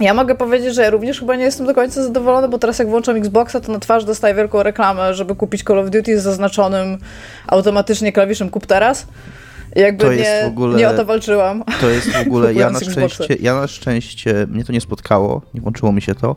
[0.00, 2.88] Ja mogę powiedzieć, że ja również chyba nie jestem do końca zadowolony, bo teraz jak
[2.88, 6.98] włączam Xboxa, to na twarz dostaję wielką reklamę, żeby kupić Call of Duty z zaznaczonym
[7.46, 9.06] automatycznie klawiszem kup teraz.
[9.76, 11.64] Jakby to nie, ogóle, nie o to walczyłam.
[11.80, 15.60] To jest w ogóle, ja na, szczęście, ja na szczęście, mnie to nie spotkało, nie
[15.60, 16.36] włączyło mi się to,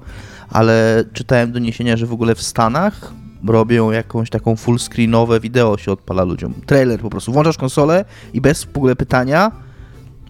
[0.50, 3.14] ale czytałem doniesienia, że w ogóle w Stanach
[3.48, 6.54] robią jakąś taką full screenowe wideo się odpala ludziom.
[6.66, 7.32] Trailer po prostu.
[7.32, 9.52] Włączasz konsolę i bez w ogóle pytania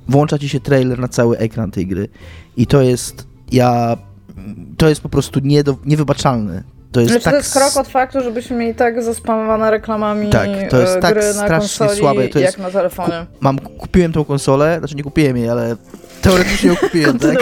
[0.07, 2.09] włącza ci się trailer na cały ekran tej gry.
[2.57, 3.97] I to jest, ja,
[4.77, 6.63] to jest po prostu nie do, niewybaczalne.
[6.95, 7.33] To jest, znaczy, tak...
[7.33, 11.13] to jest krok od faktu, żebyśmy mieli tak zaspamowane reklamami tak, to jest e, tak
[11.13, 12.27] gry na konsoli, słabe.
[12.27, 13.25] To jest, jak na telefonie.
[13.31, 15.75] Ku, mam, kupiłem tą konsolę, znaczy nie kupiłem jej, ale
[16.21, 17.37] teoretycznie ją kupiłem, tak?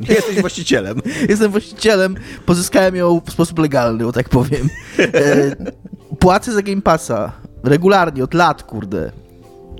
[0.08, 1.00] Jesteś właścicielem.
[1.28, 4.68] Jestem właścicielem, pozyskałem ją w sposób legalny, o tak powiem.
[4.98, 5.56] E,
[6.18, 7.32] płacę za Game Passa
[7.64, 9.12] regularnie, od lat, kurde.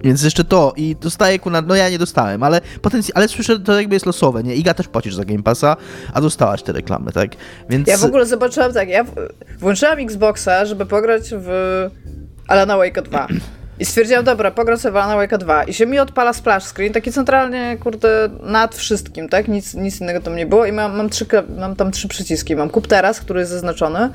[0.04, 3.80] Więc jeszcze to i dostaję kuna, no ja nie dostałem, ale potencjal, ale słyszę, to
[3.80, 4.54] jakby jest losowe, nie?
[4.54, 5.76] Iga też płacisz za Game Passa,
[6.14, 7.30] a dostałaś te reklamy, tak?
[7.70, 7.88] Więc...
[7.88, 9.04] Ja w ogóle zobaczyłam tak, ja
[9.58, 11.50] włączyłam Xboxa, żeby pograć w
[12.48, 13.28] Alana Wake 2.
[13.80, 15.64] I stwierdziłam, dobra, pogram sobie w Alana Wake 2.
[15.64, 19.48] I się mi odpala splash screen, taki centralnie, kurde, nad wszystkim, tak?
[19.48, 20.66] Nic, nic innego tam nie było.
[20.66, 21.26] I mam, mam, trzy,
[21.58, 22.56] mam tam trzy przyciski.
[22.56, 24.10] Mam kup teraz, który jest zaznaczony.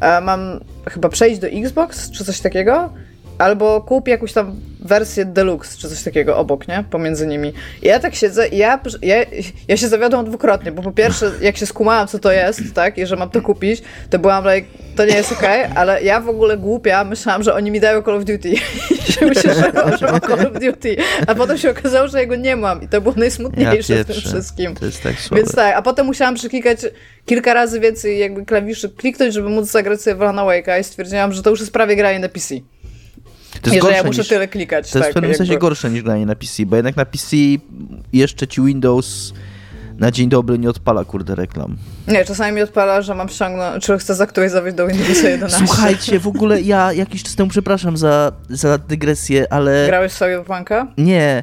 [0.00, 2.90] E, mam chyba przejść do Xbox, czy coś takiego.
[3.38, 6.84] Albo kup jakąś tam wersję deluxe, czy coś takiego obok, nie?
[6.90, 7.52] Pomiędzy nimi.
[7.82, 9.16] I ja tak siedzę i ja, ja,
[9.68, 12.98] ja się zawiodłam dwukrotnie, bo po pierwsze, jak się skumałam, co to jest, tak?
[12.98, 16.20] I że mam to kupić, to byłam like, to nie jest okej, okay, ale ja
[16.20, 18.48] w ogóle głupia myślałam, że oni mi dają Call of Duty.
[18.90, 20.96] I się ucieszyłam, że mam Call of Duty.
[21.26, 22.82] A potem się okazało, że jego nie mam.
[22.82, 24.74] I to było najsmutniejsze ja w tym wszystkim.
[24.74, 25.42] To jest tak słabe.
[25.42, 26.78] Więc tak, a potem musiałam przeklikać
[27.26, 31.42] kilka razy więcej jakby klawiszy kliknąć, żeby móc zagrać sobie w Wake'a i stwierdziłam, że
[31.42, 32.54] to już jest prawie granie na PC.
[33.64, 34.90] To jest gorsze ja muszę niż, tyle klikać.
[34.90, 35.46] To jest tak, w pewnym jakby...
[35.46, 37.36] sensie gorsze niż granie na PC, bo jednak na PC
[38.12, 39.32] jeszcze ci Windows
[39.98, 41.76] na dzień dobry nie odpala, kurde, reklam.
[42.08, 45.66] Nie, czasami mi odpala, że mam ściągnąć, czy chcę zaktualizować do Windowsa 11.
[45.66, 49.86] Słuchajcie, w ogóle ja jakiś czas temu, przepraszam za, za dygresję, ale...
[49.86, 50.86] Grałeś sobie w banka?
[50.98, 51.42] Nie,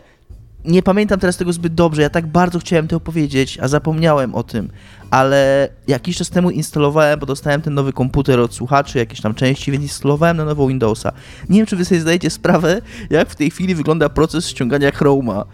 [0.65, 4.43] nie pamiętam teraz tego zbyt dobrze, ja tak bardzo chciałem to opowiedzieć, a zapomniałem o
[4.43, 4.69] tym,
[5.11, 9.71] ale jakiś czas temu instalowałem, bo dostałem ten nowy komputer od słuchaczy, jakieś tam części,
[9.71, 11.11] więc instalowałem na nowo Windowsa.
[11.49, 15.45] Nie wiem, czy wy sobie zdajecie sprawę, jak w tej chwili wygląda proces ściągania Chroma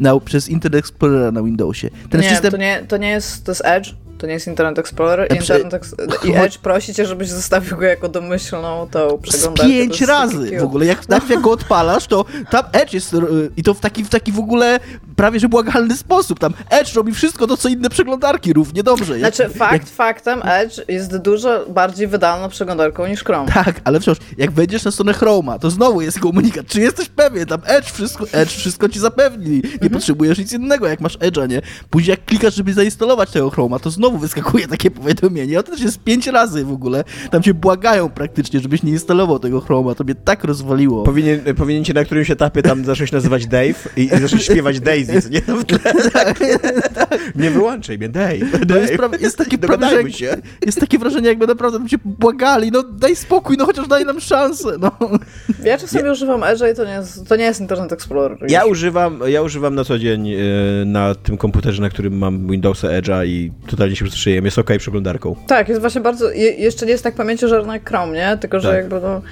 [0.00, 1.90] na, przez Internet Explorera na Windowsie.
[2.10, 2.50] Ten nie, system...
[2.50, 3.94] to nie, to nie jest, to jest Edge?
[4.18, 5.32] To nie jest Internet Explorer.
[5.32, 9.72] Internet Ex I Edge prosi cię, żebyś zostawił go jako domyślną tą przeglądarkę.
[9.72, 10.86] pięć razy w ogóle.
[10.86, 13.16] Jak najpierw go odpalasz, to tam Edge jest
[13.56, 14.80] i to w taki, w taki w ogóle
[15.16, 16.38] prawie że błagalny sposób.
[16.38, 19.18] Tam Edge robi wszystko to, co inne przeglądarki równie dobrze.
[19.18, 19.86] Jak, znaczy fakt jak...
[19.86, 23.52] faktem Edge jest dużo bardziej wydalną przeglądarką niż Chrome.
[23.52, 26.66] Tak, ale wciąż jak wejdziesz na stronę Chroma, to znowu jest komunikat.
[26.66, 27.46] Czy jesteś pewien?
[27.46, 29.50] Tam Edge wszystko, Edge wszystko ci zapewni.
[29.64, 29.92] Nie mhm.
[29.92, 31.62] potrzebujesz nic innego, jak masz Edge'a, nie?
[31.90, 35.58] Później jak klikasz, żeby zainstalować tego Chroma, to znowu znowu wyskakuje takie powiadomienie.
[35.58, 37.04] O to też jest pięć razy w ogóle.
[37.30, 39.94] Tam cię błagają praktycznie, żebyś nie instalował tego Chroma.
[39.94, 41.02] To mnie tak rozwaliło.
[41.02, 45.30] Powinien, powinien cię na którymś etapie tam zacząć nazywać Dave i, i zacząć śpiewać Daisy,
[45.30, 45.40] nie?
[45.40, 45.78] w tle.
[46.94, 48.66] Tak, nie wyłączaj mnie, Dave.
[48.66, 48.80] Dave.
[48.80, 50.36] Jest, pra- jest, takie prawie, się.
[50.66, 52.70] jest takie wrażenie, jakby naprawdę tam cię błagali.
[52.70, 54.68] No daj spokój, no chociaż daj nam szansę.
[54.80, 54.90] No.
[55.64, 56.12] Ja czasami ja...
[56.12, 58.38] używam Edge'a i to nie, jest, to nie jest Internet Explorer.
[58.48, 60.38] Ja używam, ja używam na co dzień yy,
[60.86, 65.36] na tym komputerze, na którym mam Windowsa Edge'a i totalnie się przyjemnie, jest ok przeglądarką.
[65.46, 68.38] Tak, jest właśnie bardzo, je, jeszcze nie jest tak pamięciożerna jak Chrome, nie?
[68.40, 68.76] Tylko, że tak.
[68.76, 69.22] jakby no...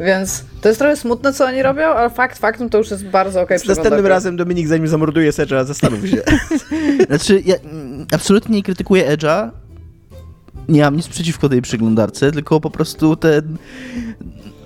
[0.00, 3.42] Więc to jest trochę smutne, co oni robią, ale fakt faktem to już jest bardzo
[3.42, 6.22] okej okay Następnym razem Dominik, zanim zamorduje Edge'a, zastanów się.
[7.08, 7.54] znaczy, ja
[8.12, 9.50] absolutnie nie krytykuję Edge'a.
[10.68, 13.56] Nie mam nic przeciwko tej przeglądarce, tylko po prostu ten...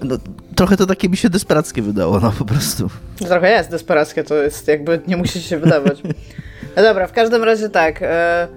[0.02, 0.16] No,
[0.54, 2.90] trochę to takie mi się desperackie wydało, no po prostu.
[3.18, 6.02] Trochę jest desperackie, to jest jakby nie musi się wydawać.
[6.76, 8.02] No dobra, w każdym razie tak.
[8.02, 8.48] E,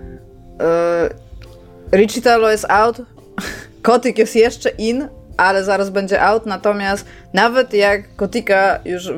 [0.60, 3.02] Yy, Richie Talo jest out,
[3.82, 5.08] Kotik jest jeszcze in,
[5.38, 9.12] ale zaraz będzie out, natomiast nawet jak Kotika już,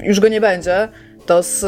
[0.00, 0.88] już go nie będzie,
[1.26, 1.64] to z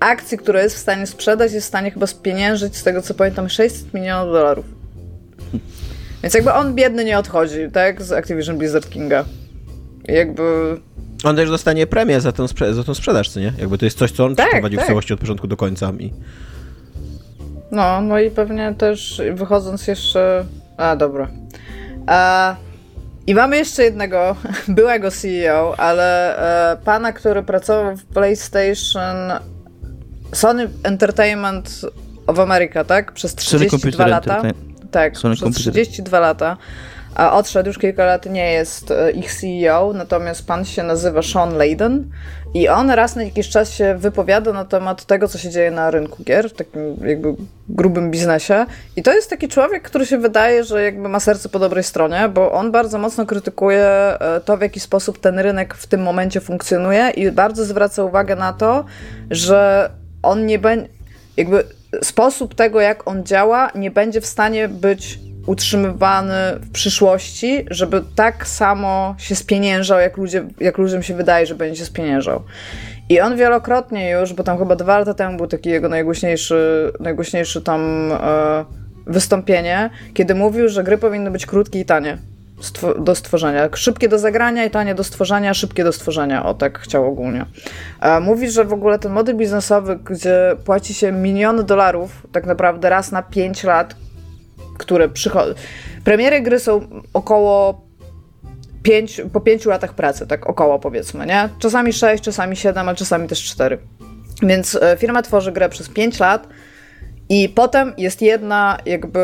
[0.00, 3.48] akcji, które jest w stanie sprzedać, jest w stanie chyba spieniężyć, z tego co pamiętam,
[3.48, 4.64] 600 milionów dolarów.
[6.22, 9.24] Więc jakby on biedny nie odchodzi, tak, z Activision Blizzard Kinga.
[10.04, 10.76] Jakby...
[11.24, 13.52] On też dostanie premię za tą, sprze- za tą sprzedaż, co nie?
[13.58, 14.86] Jakby to jest coś, co on Tak, przeprowadził tak.
[14.86, 15.92] w całości od początku do końca.
[15.98, 16.12] I...
[17.70, 20.44] No, no i pewnie też wychodząc jeszcze...
[20.76, 21.28] A, dobra.
[22.06, 22.56] A,
[23.26, 24.36] I mamy jeszcze jednego
[24.68, 26.38] byłego CEO, ale
[26.72, 29.16] e, pana, który pracował w PlayStation
[30.32, 31.80] Sony Entertainment
[32.26, 33.12] of America, tak?
[33.12, 34.42] Przez Sony 32 Computer lata.
[34.90, 35.72] Tak, Sony przez Computer.
[35.72, 36.56] 32 lata.
[37.18, 42.10] Odszedł już kilka lat, nie jest e, ich CEO, natomiast pan się nazywa Sean Layden
[42.54, 45.90] i on raz na jakiś czas się wypowiada na temat tego, co się dzieje na
[45.90, 47.34] rynku gier, w takim jakby
[47.68, 48.66] grubym biznesie.
[48.96, 52.28] I to jest taki człowiek, który się wydaje, że jakby ma serce po dobrej stronie,
[52.34, 56.40] bo on bardzo mocno krytykuje e, to, w jaki sposób ten rynek w tym momencie
[56.40, 58.84] funkcjonuje i bardzo zwraca uwagę na to,
[59.30, 59.90] że
[60.22, 60.88] on nie będzie,
[61.36, 61.64] jakby
[62.02, 65.18] sposób tego, jak on działa, nie będzie w stanie być
[65.48, 71.54] utrzymywany w przyszłości, żeby tak samo się spieniężał, jak, ludzie, jak ludziom się wydaje, że
[71.54, 72.42] będzie się spieniężał.
[73.08, 77.62] I on wielokrotnie już, bo tam chyba dwa lata temu był taki jego najgłośniejszy, najgłośniejszy
[77.62, 78.64] tam e,
[79.06, 82.18] wystąpienie, kiedy mówił, że gry powinny być krótkie i tanie
[82.60, 83.68] stwo- do stworzenia.
[83.74, 86.46] Szybkie do zagrania i tanie do stworzenia, szybkie do stworzenia.
[86.46, 87.46] O, tak chciał ogólnie.
[88.00, 92.90] E, mówi, że w ogóle ten model biznesowy, gdzie płaci się miliony dolarów tak naprawdę
[92.90, 93.94] raz na 5 lat,
[94.78, 95.54] które przychodzą.
[96.04, 96.80] Premiery gry są
[97.12, 97.80] około
[98.82, 101.48] 5, po 5 latach pracy, tak około powiedzmy, nie?
[101.58, 103.78] Czasami 6, czasami 7, ale czasami też 4.
[104.42, 106.48] Więc e, firma tworzy grę przez 5 lat
[107.28, 109.20] i potem jest jedna, jakby,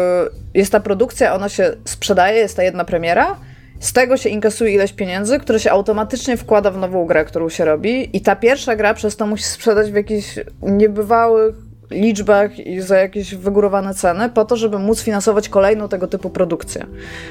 [0.54, 3.36] jest ta produkcja, ona się sprzedaje, jest ta jedna premiera,
[3.80, 7.64] z tego się inkasuje ileś pieniędzy, które się automatycznie wkłada w nową grę, którą się
[7.64, 11.54] robi i ta pierwsza gra przez to musi sprzedać w jakichś niebywałych
[11.94, 16.86] liczbach i za jakieś wygórowane ceny po to, żeby móc finansować kolejną tego typu produkcję.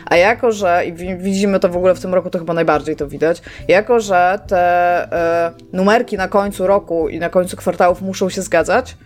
[0.06, 2.96] A jako, że, i wi- widzimy to w ogóle w tym roku, to chyba najbardziej
[2.96, 4.58] to widać, jako, że te
[5.12, 8.98] e, numerki na końcu roku i na końcu kwartałów muszą się zgadzać,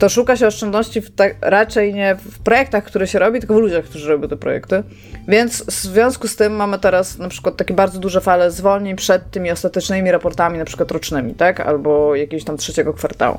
[0.00, 3.84] to szuka się oszczędności tak, raczej nie w projektach, które się robi, tylko w ludziach,
[3.84, 4.82] którzy robią te projekty.
[5.28, 9.30] Więc w związku z tym mamy teraz na przykład takie bardzo duże fale zwolnień przed
[9.30, 11.60] tymi ostatecznymi raportami, na przykład rocznymi, tak?
[11.60, 13.38] Albo jakiegoś tam trzeciego kwartału.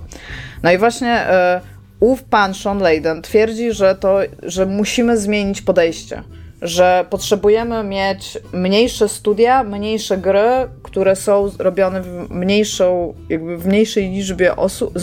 [0.64, 1.62] No i właśnie e,
[2.00, 6.24] ów pan Sean Layden twierdzi, że to, że musimy zmienić podejście.
[6.62, 14.10] Że potrzebujemy mieć mniejsze studia, mniejsze gry, które są robione w mniejszą, jakby w mniejszej
[14.10, 14.94] liczbie osób,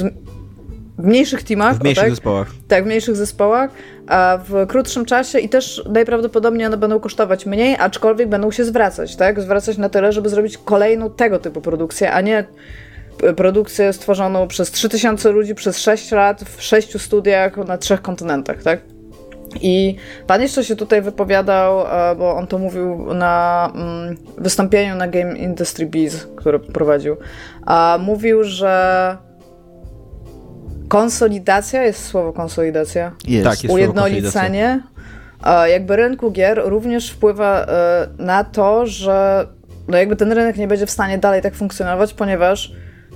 [0.98, 1.76] w mniejszych teamach.
[1.76, 2.10] W mniejszych tak?
[2.10, 2.48] zespołach.
[2.68, 3.70] Tak, w mniejszych zespołach,
[4.06, 9.16] a w krótszym czasie i też najprawdopodobniej one będą kosztować mniej, aczkolwiek będą się zwracać,
[9.16, 9.40] tak?
[9.40, 12.44] Zwracać na tyle, żeby zrobić kolejną tego typu produkcję, a nie
[13.36, 18.80] produkcję stworzoną przez 3000 ludzi przez 6 lat w 6 studiach na trzech kontynentach, tak?
[19.60, 19.96] I
[20.26, 25.38] pan jeszcze się tutaj wypowiadał, e, bo on to mówił na mm, wystąpieniu na Game
[25.38, 27.16] Industry Biz, które prowadził.
[27.66, 29.16] A mówił, że
[30.88, 33.12] konsolidacja, jest słowo konsolidacja?
[33.26, 33.44] Jest.
[33.44, 33.74] Tak, jest.
[33.74, 34.82] ujednolicenie
[35.44, 39.46] e, jakby rynku gier również wpływa e, na to, że
[39.88, 42.72] no jakby ten rynek nie będzie w stanie dalej tak funkcjonować, ponieważ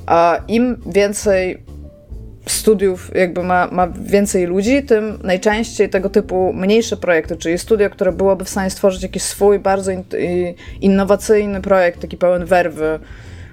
[0.08, 1.62] e, im więcej
[2.46, 8.12] studiów jakby ma, ma więcej ludzi, tym najczęściej tego typu mniejsze projekty, czyli studio, które
[8.12, 10.04] byłoby w stanie stworzyć jakiś swój bardzo in,
[10.80, 12.98] innowacyjny projekt, taki pełen werwy,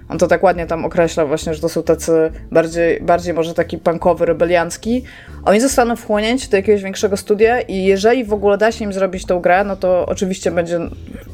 [0.09, 3.77] on to tak ładnie tam określa właśnie, że to są tacy bardziej, bardziej może taki
[3.77, 5.03] punkowy, rebeliancki.
[5.49, 9.25] Oni zostaną wchłonięci do jakiegoś większego studia i jeżeli w ogóle da się im zrobić
[9.25, 10.79] tą grę, no to oczywiście będzie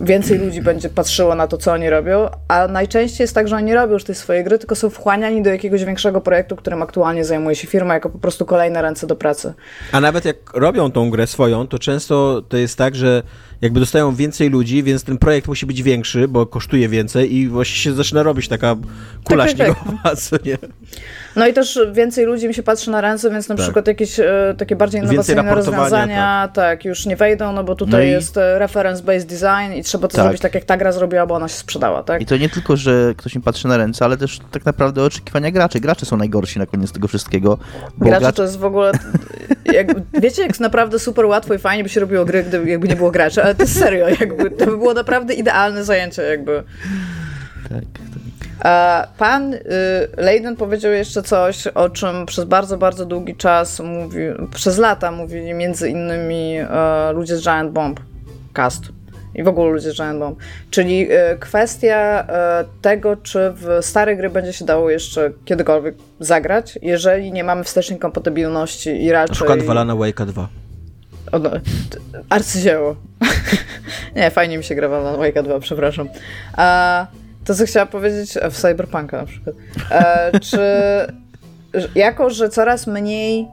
[0.02, 3.74] więcej ludzi będzie patrzyło na to, co oni robią, a najczęściej jest tak, że oni
[3.74, 7.56] robią już tej swojej gry, tylko są wchłaniani do jakiegoś większego projektu, którym aktualnie zajmuje
[7.56, 9.54] się firma, jako po prostu kolejne ręce do pracy.
[9.92, 13.24] A nawet jak robią tą grę swoją, to często to jest tak, że
[13.62, 17.76] jakby dostają więcej ludzi, więc ten projekt musi być większy, bo kosztuje więcej i właśnie
[17.76, 18.76] się zaczyna robić taka
[19.24, 19.78] kula Tak, tak, tak.
[19.78, 20.58] śniegowa, co nie?
[21.36, 23.64] No i też więcej ludzi mi się patrzy na ręce, więc na Tak.
[23.64, 26.86] przykład jakieś e, takie bardziej innowacyjne rozwiązania tak.
[26.86, 30.16] już nie wejdą, no bo tutaj No i- jest e, reference-based design i trzeba to
[30.16, 30.24] Tak.
[30.24, 32.22] zrobić tak, jak ta gra zrobiła, bo ona się sprzedała, tak?
[32.22, 35.52] I to nie tylko, że ktoś mi patrzy na ręce, ale też tak naprawdę oczekiwania
[35.52, 35.80] graczy.
[35.80, 37.58] Gracze są najgorsi na koniec tego wszystkiego.
[37.98, 38.36] Gracze gracz...
[38.36, 38.92] to jest w ogóle.
[39.74, 39.88] Jak,
[40.22, 43.12] wiecie, jak naprawdę super łatwo i fajnie by się robiło gry, gdyby jakby nie było
[43.12, 46.64] graczy, ale to jest serio, jakby to by było naprawdę idealne zajęcie, jakby.
[47.64, 48.25] Tak, tak.
[48.64, 49.60] E, Pan y,
[50.18, 55.54] Leiden powiedział jeszcze coś, o czym przez bardzo, bardzo długi czas mówił, przez lata mówili
[55.54, 58.00] między innymi e, ludzie z Giant Bomb
[58.54, 58.84] Cast.
[59.36, 60.36] I w ogóle ludzie żędą.
[60.70, 62.28] Czyli e, kwestia
[62.82, 68.00] tego, czy w stare gry będzie się dało jeszcze kiedykolwiek zagrać, jeżeli nie mamy wstecznej
[68.00, 69.30] kompatybilności i raczej...
[69.30, 70.48] Na przykład Valana Wake'a 2.
[71.32, 71.50] O, no,
[72.30, 72.96] arcydzieło.
[74.16, 76.10] nie, fajnie mi się gra na Wake'a 2, przepraszam.
[76.54, 77.08] A,
[77.46, 79.56] to, co chciałam powiedzieć e, w Cyberpunka na przykład.
[79.92, 80.60] E, czy
[81.96, 83.48] jako, że coraz mniej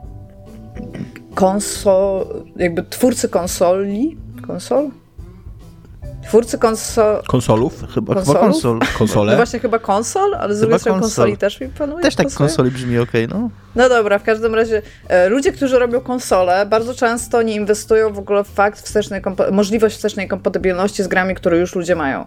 [1.35, 2.25] konsol,
[2.55, 4.17] jakby twórcy konsoli,
[4.47, 4.89] konsol?
[6.23, 7.85] Twórcy konsol, Konsolów?
[7.93, 8.77] Chyba, chyba konsol.
[8.81, 9.35] no Konsole?
[9.35, 11.15] właśnie chyba konsol, ale z drugiej strony konsol.
[11.15, 12.03] konsoli też mi panuje.
[12.03, 12.47] Też tak pasuje?
[12.47, 13.49] konsoli brzmi ok, no.
[13.75, 18.19] No dobra, w każdym razie e, ludzie, którzy robią konsole, bardzo często nie inwestują w
[18.19, 19.21] ogóle w fakt wstecznej
[19.51, 22.25] możliwość wstecznej kompatybilności z grami, które już ludzie mają.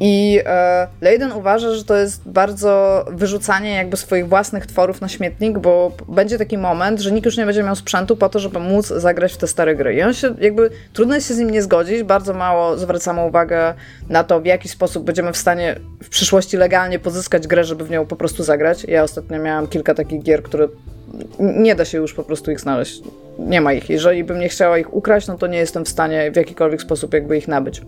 [0.00, 5.58] I e, Leiden uważa, że to jest bardzo wyrzucanie jakby swoich własnych tworów na śmietnik,
[5.58, 8.86] bo będzie taki moment, że nikt już nie będzie miał sprzętu po to, żeby móc
[8.86, 9.94] zagrać w te stare gry.
[9.94, 13.74] I on się jakby, trudno jest się z nim nie zgodzić, bardzo mało zwracamy uwagę
[14.08, 17.90] na to, w jaki sposób będziemy w stanie w przyszłości legalnie pozyskać grę, żeby w
[17.90, 18.84] nią po prostu zagrać.
[18.84, 20.68] Ja ostatnio miałam kilka takich gier, które
[21.38, 23.02] nie da się już po prostu ich znaleźć.
[23.38, 23.90] Nie ma ich.
[23.90, 27.14] Jeżeli bym nie chciała ich ukraść, no to nie jestem w stanie w jakikolwiek sposób
[27.14, 27.82] jakby ich nabyć.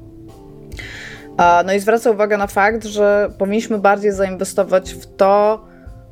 [1.67, 5.65] No i zwraca uwagę na fakt, że powinniśmy bardziej zainwestować w to,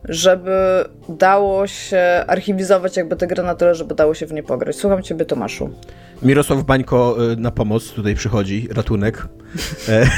[0.04, 4.76] żeby dało się archiwizować jakby te gry na tyle, żeby dało się w nie pograć.
[4.76, 5.70] Słucham ciebie, Tomaszu.
[6.22, 9.28] Mirosław Bańko y, na pomoc tutaj przychodzi, ratunek.
[9.88, 10.10] E,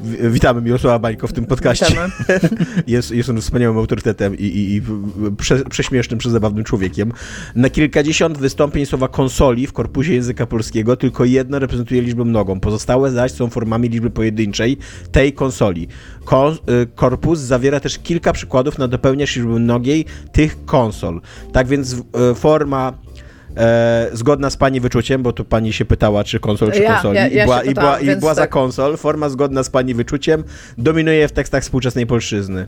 [0.00, 1.86] wi- Witamy Mirosława Bańko w tym podcaście.
[2.86, 4.82] Jest, jest on wspaniałym autorytetem i, i, i
[5.36, 7.12] prze, prześmiesznym, przezabawnym człowiekiem.
[7.54, 12.60] Na kilkadziesiąt wystąpień słowa konsoli w korpusie języka polskiego tylko jedno reprezentuje liczbę mnogą.
[12.60, 14.76] Pozostałe zaś są formami liczby pojedynczej
[15.12, 15.88] tej konsoli.
[16.24, 16.56] Kon, y,
[16.94, 21.20] korpus zawiera też kilka przykładów na dopełniacz liczby mnogiej tych konsol.
[21.52, 22.92] Tak więc y, forma
[23.58, 27.16] E, zgodna z pani wyczuciem, bo tu pani się pytała, czy konsol, czy Ja- konsoli.
[27.16, 28.50] ja- ja I, była, się i, była, pytałam, I była za tak.
[28.50, 28.96] konsol.
[28.96, 30.44] Forma zgodna z pani wyczuciem
[30.78, 32.66] dominuje w tekstach współczesnej polszczyzny.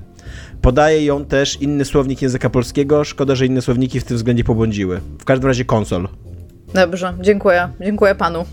[0.62, 3.04] Podaje ją też inny słownik języka polskiego.
[3.04, 5.00] Szkoda, że inne słowniki w tym względzie pobłądziły.
[5.18, 6.08] W każdym razie konsol.
[6.74, 7.68] Dobrze, dziękuję.
[7.80, 8.44] Dziękuję panu.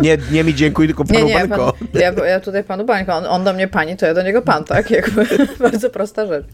[0.00, 1.72] Nie, nie mi dziękuję, tylko panu Nie, nie, Banko.
[1.92, 4.42] pan, ja, ja tutaj panu Bańko, on, on do mnie pani, to ja do niego
[4.42, 4.90] pan, tak?
[4.90, 5.26] Jakby
[5.60, 6.44] bardzo prosta rzecz.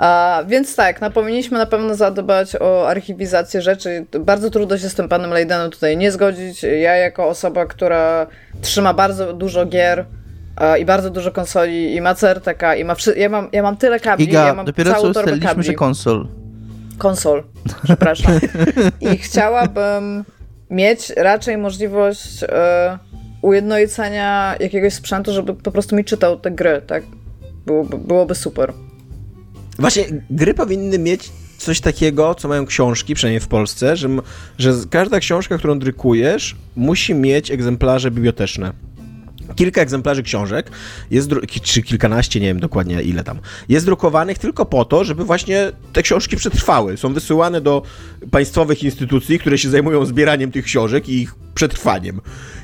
[0.00, 4.06] A, więc tak, no, powinniśmy na pewno zadbać o archiwizację rzeczy.
[4.20, 6.62] Bardzo trudno się z tym panem Leidenem tutaj nie zgodzić.
[6.62, 8.26] Ja jako osoba, która
[8.62, 10.04] trzyma bardzo dużo gier
[10.78, 14.00] i bardzo dużo konsoli i ma CRTK i ma wszy- ja, mam, ja mam tyle
[14.00, 15.64] kabli, Iga, ja mam dopiero całą co ustaliliśmy, kabli.
[15.64, 16.28] że konsol.
[16.98, 17.44] Konsol,
[17.84, 18.32] przepraszam.
[19.12, 20.24] I chciałabym
[20.70, 22.98] mieć raczej możliwość e,
[23.42, 27.02] ujednolicenia jakiegoś sprzętu, żeby po prostu mi czytał te gry, tak?
[27.66, 28.72] Byłoby, byłoby super.
[29.80, 34.08] Właśnie gry powinny mieć coś takiego, co mają książki, przynajmniej w Polsce, że,
[34.58, 38.72] że każda książka, którą drukujesz, musi mieć egzemplarze biblioteczne.
[39.56, 40.70] Kilka egzemplarzy książek,
[41.10, 41.30] jest
[41.62, 46.02] czy kilkanaście, nie wiem dokładnie ile tam, jest drukowanych tylko po to, żeby właśnie te
[46.02, 46.96] książki przetrwały.
[46.96, 47.82] Są wysyłane do
[48.30, 52.20] państwowych instytucji, które się zajmują zbieraniem tych książek i ich przetrwaniem.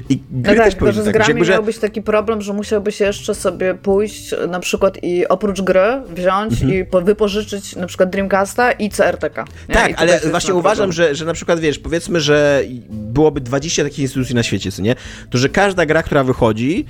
[0.08, 1.12] I No gry tak, też powinny z tak być.
[1.14, 5.60] grami Jakby, że miałbyś taki problem, że musiałbyś jeszcze sobie pójść na przykład i oprócz
[5.60, 9.44] gry wziąć i po, wypożyczyć na przykład Dreamcasta i CRTK.
[9.68, 9.74] nie?
[9.74, 13.82] I Tak, to ale właśnie uważam, że, że na przykład, wiesz, powiedzmy, że byłoby 20
[13.82, 14.94] takich instytucji na świecie, co nie?
[15.30, 16.84] To, że każda gra, która wychodzi,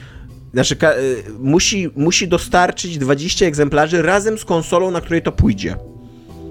[0.54, 5.76] znaczy ka- y, musi, musi dostarczyć 20 egzemplarzy razem z konsolą, na której to pójdzie.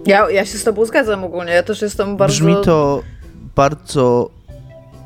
[0.05, 2.33] Ja, ja się z tobą zgadzam ogólnie, ja też jestem bardzo...
[2.35, 3.03] Brzmi to
[3.55, 4.29] bardzo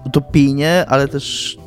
[0.05, 1.57] utopijnie, ale też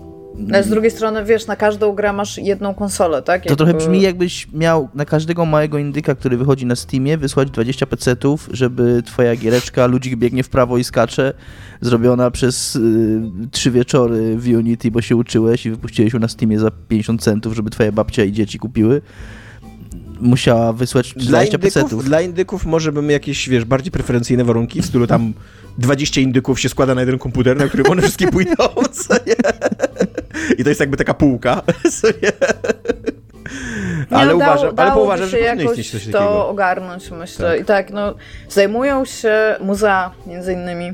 [0.53, 3.45] Ale z drugiej strony, wiesz, na każdą grę masz jedną konsolę, tak?
[3.47, 7.87] to trochę brzmi jakbyś miał na każdego małego indyka, który wychodzi na Steamie, wysłać 20
[7.87, 11.33] pecetów, żeby twoja giereczka, ludzik biegnie w prawo i skacze,
[11.81, 13.21] zrobiona przez y,
[13.51, 17.55] trzy wieczory w Unity, bo się uczyłeś i wypuściłeś ją na Steamie za 50 centów,
[17.55, 19.03] żeby twoja babcia i dzieci kupiły.
[20.21, 22.05] Musiała wysłać Dla 20 indyków, pecetów.
[22.05, 25.33] dla indyków może bym jakieś, wiesz, bardziej preferencyjne warunki, w stylu tam
[25.79, 29.35] 20 indyków się składa na jeden komputer, na którym one wszystkie pójdą, co nie?
[30.59, 31.63] I to jest jakby taka półka,
[32.01, 32.33] co nie?
[34.11, 37.11] Nie, Ale no, dało- uważam, ale dałoby uważam, że się powinno jakoś coś to ogarnąć,
[37.11, 37.51] myślę.
[37.51, 37.61] Tak.
[37.61, 38.15] I tak, no,
[38.49, 40.93] zajmują się muzea, między innymi,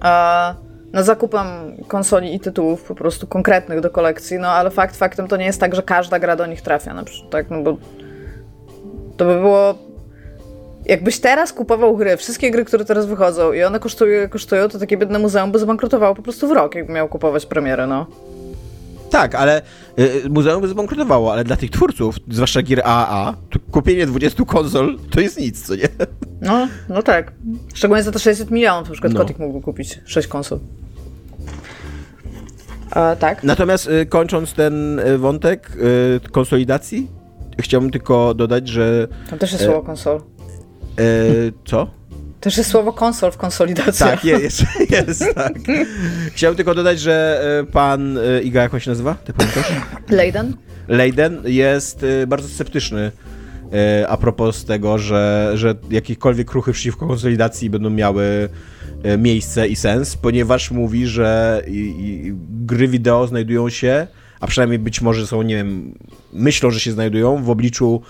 [0.00, 0.54] a,
[0.92, 1.46] no, zakupem
[1.88, 5.60] konsoli i tytułów po prostu konkretnych do kolekcji, no, ale fakt faktem to nie jest
[5.60, 7.76] tak, że każda gra do nich trafia, na przykład, tak, no bo
[9.16, 9.91] to by było...
[10.84, 14.96] Jakbyś teraz kupował gry, wszystkie gry, które teraz wychodzą i one kosztują, kosztują to takie
[14.96, 18.06] biedne muzeum by zbankrutowało po prostu w rok, jakby miał kupować premierę, no.
[19.10, 19.62] Tak, ale
[19.98, 22.82] y, muzeum by zbankrutowało, ale dla tych twórców, zwłaszcza gier
[23.50, 25.88] to kupienie 20 konsol to jest nic, co nie?
[26.40, 27.32] No, no tak.
[27.74, 29.20] Szczególnie za te 600 milionów, na przykład No.
[29.20, 30.58] Kotik mógłby kupić 6 konsol.
[32.96, 33.44] E, tak.
[33.44, 35.70] Natomiast y, kończąc ten y, wątek
[36.26, 37.10] y, konsolidacji,
[37.60, 39.08] chciałbym tylko dodać, że...
[39.30, 40.20] Tam też jest słowo konsol.
[41.00, 41.90] Y, co?
[42.40, 44.06] Też jest słowo konsol w konsolidacji.
[44.06, 45.52] Tak, jest, jest, tak.
[46.34, 49.14] Chciałbym tylko dodać, że y, pan y, Iga, jak on się nazywa?
[49.14, 49.72] Ty pamiętasz?
[50.08, 50.56] Leiden?
[50.88, 53.12] Leiden jest y, bardzo sceptyczny
[54.08, 58.48] a propos tego, że, że jakiekolwiek ruchy przeciwko konsolidacji będą miały
[59.18, 62.32] miejsce i sens, ponieważ mówi, że i, i
[62.66, 64.06] gry wideo znajdują się,
[64.40, 65.94] a przynajmniej być może są, nie wiem,
[66.32, 68.02] myślą, że się znajdują w obliczu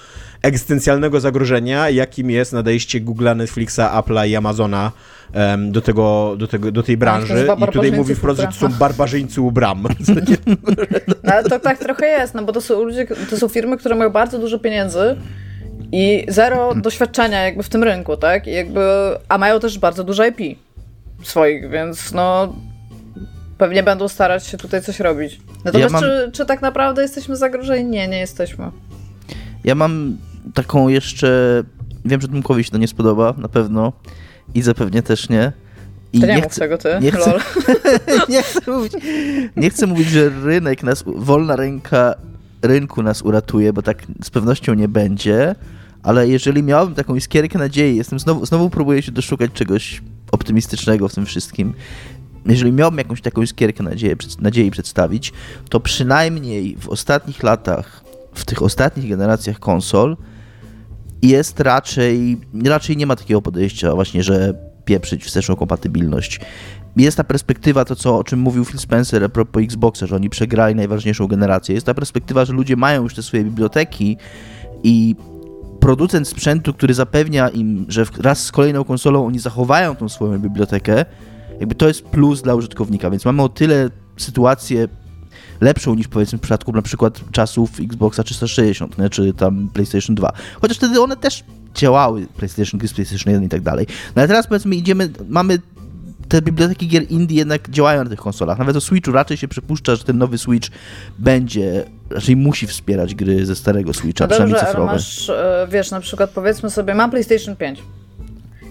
[0.43, 4.93] egzystencjalnego zagrożenia, jakim jest nadejście Google'a, Netflixa, Apple'a i Amazona
[5.59, 7.47] do, tego, do, tego, do tej branży.
[7.59, 9.82] I tutaj mówi wprost, że to są barbarzyńcy u bram.
[11.24, 13.95] No, ale to tak trochę jest, no bo to są ludzie, to są firmy, które
[13.95, 15.16] mają bardzo dużo pieniędzy
[15.93, 18.47] i zero doświadczenia jakby w tym rynku, tak?
[18.47, 18.80] I jakby,
[19.28, 20.59] a mają też bardzo dużo IP
[21.22, 22.55] swoich, więc no
[23.59, 25.40] pewnie będą starać się tutaj coś robić.
[25.64, 27.90] Natomiast Ja mam- czy, czy tak naprawdę jesteśmy zagrożeni?
[27.90, 28.70] Nie, nie jesteśmy.
[29.64, 30.18] Ja mam
[30.55, 31.62] taką jeszcze.
[32.05, 33.93] Wiem, że Tomkowi się to nie spodoba, na pewno.
[34.55, 35.53] I zapewnie też nie.
[36.12, 37.40] I To nie, mów tego ty, nie chcę-
[38.28, 38.93] nie, chcę mówić,
[39.57, 42.14] nie chcę mówić, że rynek nas, wolna ręka
[42.62, 45.55] rynku nas uratuje, bo tak z pewnością nie będzie,
[46.03, 51.14] ale jeżeli miałbym taką iskierkę nadziei, jestem znowu, znowu próbuję się doszukać czegoś optymistycznego w
[51.14, 51.74] tym wszystkim.
[52.47, 55.32] Jeżeli miałbym jakąś taką iskierkę nadziei, nadziei przedstawić,
[55.68, 60.16] to przynajmniej w ostatnich latach, w tych ostatnich generacjach konsol,
[61.22, 64.54] jest raczej, raczej nie ma takiego podejścia właśnie, że
[64.84, 66.40] pieprzyć wsteczną kompatybilność.
[66.96, 70.30] Jest ta perspektywa, to co, o czym mówił Phil Spencer a propos Xboxa, że oni
[70.30, 71.74] przegrali najważniejszą generację.
[71.74, 74.16] Jest ta perspektywa, że ludzie mają już te swoje biblioteki
[74.82, 75.16] i
[75.80, 81.04] producent sprzętu, który zapewnia im, że wraz z kolejną konsolą oni zachowają tą swoją bibliotekę,
[81.60, 84.88] jakby to jest plus dla użytkownika, więc mamy o tyle sytuację
[85.62, 89.10] lepszą niż powiedzmy w przypadku na przykład czasów Xboxa 360, nie?
[89.10, 90.32] czy tam PlayStation 2.
[90.60, 91.44] Chociaż wtedy one też
[91.74, 93.86] działały, PlayStation gry z PlayStation 1 i tak dalej.
[94.16, 95.58] No ale teraz powiedzmy idziemy, mamy
[96.28, 98.58] te biblioteki gier indie jednak działają na tych konsolach.
[98.58, 100.68] Nawet o Switchu raczej się przypuszcza, że ten nowy Switch
[101.18, 104.92] będzie, raczej musi wspierać gry ze starego Switcha, No przynajmniej dobrze, ale cyfrowe.
[104.92, 107.82] masz, e, wiesz, na przykład powiedzmy sobie, mam PlayStation 5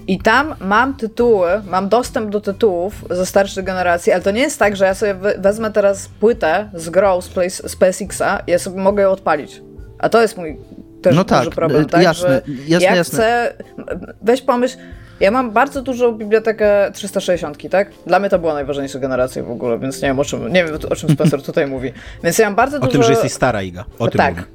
[0.08, 4.60] i tam mam tytuły, mam dostęp do tytułów ze starszej generacji, ale to nie jest
[4.60, 8.52] tak, że ja sobie we- wezmę teraz płytę z grą z, Play, z PSX-a i
[8.52, 9.62] ja sobie mogę ją odpalić.
[10.00, 10.58] A to jest mój
[11.02, 12.04] też No duży tak, problem, e, tak?
[12.04, 13.18] jasne, że jasne, ja jasne.
[13.20, 13.54] chcę,
[14.22, 14.78] weź pomyśl,
[15.20, 17.90] ja mam bardzo dużą bibliotekę 360, tak?
[18.08, 20.76] Dla mnie to była najważniejsza generacja w ogóle, więc nie wiem o czym, nie wiem
[20.90, 21.94] o czym Spencer tutaj mówi.
[22.24, 22.92] Więc ja mam bardzo O dużo...
[22.92, 23.86] tym, że jesteś stara, Iga.
[24.00, 24.36] O tym tak.
[24.36, 24.46] mówię.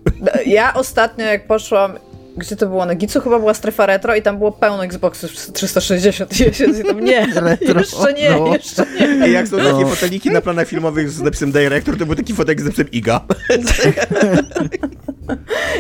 [0.47, 1.93] Ja ostatnio jak poszłam,
[2.37, 2.87] gdzie to było?
[2.87, 6.81] Na Gicu chyba była strefa retro i tam było pełno Xboxów 360 i ja siedzę
[6.81, 8.53] i tam nie, Retro, jeszcze nie, no.
[8.55, 9.29] jeszcze nie.
[9.29, 9.87] I jak są takie No.
[9.89, 13.21] foteliki na planach filmowych z napisem Director, to był taki fotek z napisem Iga.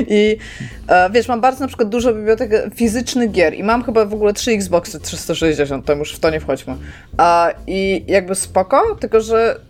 [0.09, 0.37] I
[0.89, 4.33] e, wiesz, mam bardzo na przykład dużo bibliotek fizycznych gier i mam chyba w ogóle
[4.33, 6.75] trzy Xboxy 360, tam już w to nie wchodźmy.
[7.17, 9.61] A, I jakby spoko, tylko że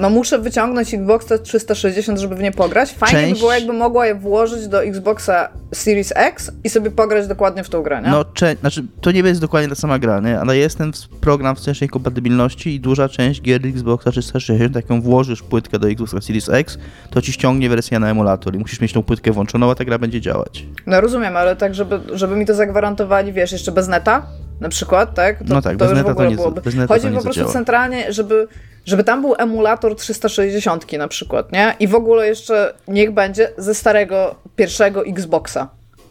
[0.00, 2.92] no muszę wyciągnąć Xboxa 360, żeby w nie pograć.
[2.92, 7.26] Fajnie by Część- było, jakby mogła je włożyć do Xboxa Series X i sobie pograć
[7.26, 8.10] dokładnie w tą grę, nie?
[8.10, 10.40] No, cze- znaczy, to nie jest dokładnie ta sama gra, nie?
[10.40, 15.42] ale jest ten program wstecznej kompatybilności i duża część gier Xboxa 360, jak ją włożysz
[15.42, 16.78] płytkę do Xboxa Series X,
[17.10, 19.98] to ci ściągnie wersję na emulator i musisz mieć tą płytkę włączoną, a ta gra
[19.98, 20.66] będzie działać.
[20.86, 24.26] No rozumiem, ale tak, żeby, żeby mi to zagwarantowali, wiesz, jeszcze bez neta,
[24.60, 25.38] na przykład, tak?
[25.38, 26.60] To, No tak, to bez neta to nie- byłoby.
[26.60, 28.48] bez neta Chodzi to nie po prostu centralnie, żeby,
[28.86, 31.76] żeby tam był emulator 360 na przykład, nie?
[31.80, 35.68] I w ogóle jeszcze niech będzie ze starego pierwszego Xboxa.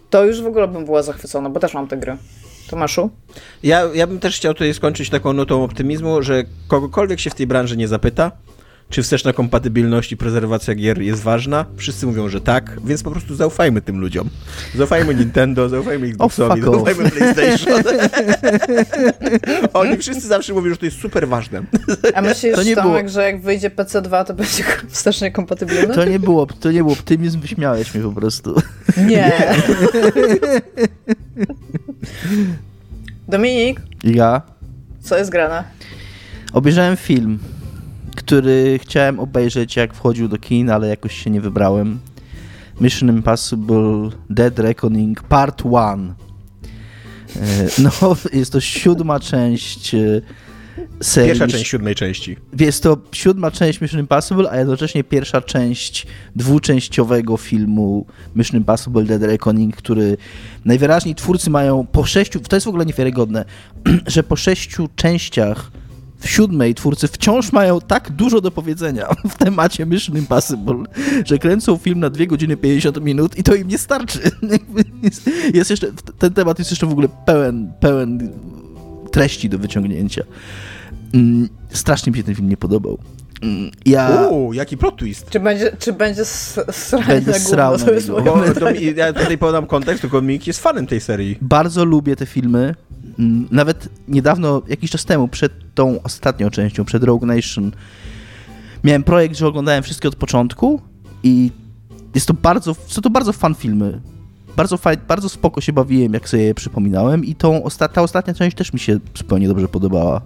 [0.09, 2.17] To już w ogóle bym była zachwycona, bo też mam te gry.
[2.69, 3.09] Tomaszu?
[3.63, 7.47] Ja, ja bym też chciał tutaj skończyć taką notą optymizmu, że kogokolwiek się w tej
[7.47, 8.31] branży nie zapyta,
[8.89, 13.35] czy wsteczna kompatybilność i prezerwacja gier jest ważna, wszyscy mówią, że tak, więc po prostu
[13.35, 14.29] zaufajmy tym ludziom.
[14.75, 16.75] Zaufajmy Nintendo, zaufajmy Xboxowi, off.
[16.75, 17.83] zaufajmy PlayStation.
[19.73, 21.61] Oni wszyscy zawsze mówią, że to jest super ważne.
[22.13, 25.93] A myślisz, To nie Tomek, było- że jak wyjdzie PC2, to będzie wstecznie kompatybilny?
[25.95, 28.61] To nie było, to nie był optymizm, wyśmiałeś mnie po prostu.
[29.07, 29.31] Nie.
[33.27, 34.41] Dominik, Ja
[35.01, 35.63] co jest grane?
[36.53, 37.39] obejrzałem film,
[38.19, 41.99] który chciałem obejrzeć jak wchodził do kin, ale jakoś się nie wybrałem.
[42.81, 46.13] Mission Impossible Dead Reckoning Part 1.
[47.77, 50.21] No, jest to siódma część e,
[51.01, 51.29] serii.
[51.29, 52.37] Pierwsza część siódmej części.
[52.59, 58.05] Jest to siódma część Mission Impossible, a jednocześnie pierwsza część dwuczęściowego filmu
[58.35, 60.17] Mission Impossible Dead Reckoning, który
[60.65, 63.45] najwyraźniej twórcy mają po sześciu, to jest w ogóle niewiarygodne,
[64.07, 65.71] że po sześciu częściach
[66.19, 70.83] w siódmej twórcy wciąż mają tak dużo do powiedzenia w temacie Mission Impossible,
[71.25, 74.19] że kręcą film na 2 godziny 50 minut i to im nie starczy.
[75.03, 75.87] Jest, jest jeszcze,
[76.19, 78.31] ten temat jest jeszcze w ogóle pełen, pełen
[79.11, 80.23] treści do wyciągnięcia.
[81.13, 82.97] Mm, strasznie mi się ten film nie podobał.
[83.41, 85.29] Mm, Ja Uuu, jaki plot twist.
[85.29, 87.85] Czy będzie, czy będzie s- sranie Będę na srał gówno?
[87.85, 90.87] na To jest moje Bo, to mi, ja tutaj podam kontekst, tylko Mik jest fanem
[90.87, 91.37] tej serii.
[91.41, 92.75] bardzo lubię te filmy.
[93.51, 97.71] Nawet niedawno, jakiś czas temu, przed tą ostatnią częścią, przed Rogue Nation,
[98.83, 100.81] miałem projekt, że oglądałem wszystkie od początku
[101.23, 101.51] i
[102.15, 104.01] jest to bardzo, są to bardzo fan filmy.
[104.55, 108.33] Bardzo, faj, bardzo spoko się bawiłem, jak sobie je przypominałem i tą osta ta ostatnia
[108.33, 110.21] część też mi się zupełnie dobrze podobała.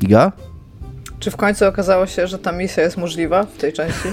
[0.00, 0.32] Iga?
[1.22, 4.08] Czy w końcu okazało się, że ta misja jest możliwa w tej części?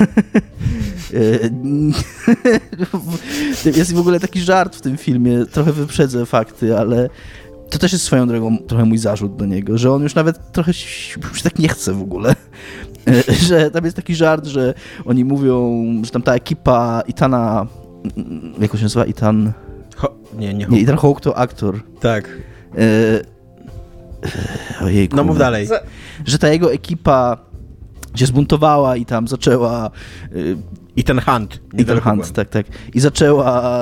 [3.77, 7.09] Jest w ogóle taki żart w tym filmie, trochę wyprzedzę fakty, ale
[7.69, 10.73] to też jest swoją drogą trochę mój zarzut do niego, że on już nawet trochę
[10.73, 12.35] się już tak nie chce w ogóle.
[13.47, 14.73] Że tam jest taki żart, że
[15.05, 17.67] oni mówią, że tam ta ekipa Itana,
[18.59, 19.05] jak się nazywa?
[19.05, 19.53] Itan...
[19.95, 21.79] Ho, nie, nie, Nie, Ethan Hawke to aktor.
[21.99, 22.29] Tak.
[22.77, 23.38] E,
[24.81, 25.15] Ojejku.
[25.15, 25.67] No mów dalej.
[25.67, 25.81] Za-
[26.25, 27.37] Że ta jego ekipa
[28.15, 29.91] się zbuntowała i tam zaczęła
[30.35, 30.57] y,
[30.95, 31.61] I ten Hunt.
[31.77, 32.65] I ten Hunt, tak, tak.
[32.93, 33.79] I zaczęła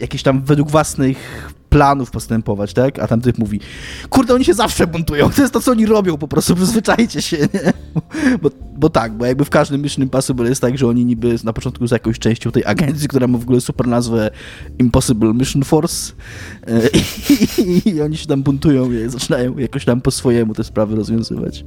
[0.00, 2.98] jakieś tam według własnych planów postępować, tak?
[2.98, 3.60] A tam mówi,
[4.10, 7.36] kurde, oni się zawsze buntują, to jest to, co oni robią, po prostu przyzwyczajcie się,
[7.36, 7.72] nie?
[8.42, 11.52] Bo, bo tak, bo jakby w każdym Mission Impossible jest tak, że oni niby na
[11.52, 14.30] początku są jakąś częścią tej agencji, która ma w ogóle super nazwę
[14.78, 16.12] Impossible Mission Force
[16.66, 16.88] e,
[17.64, 21.64] i, i oni się tam buntują i zaczynają jakoś tam po swojemu te sprawy rozwiązywać.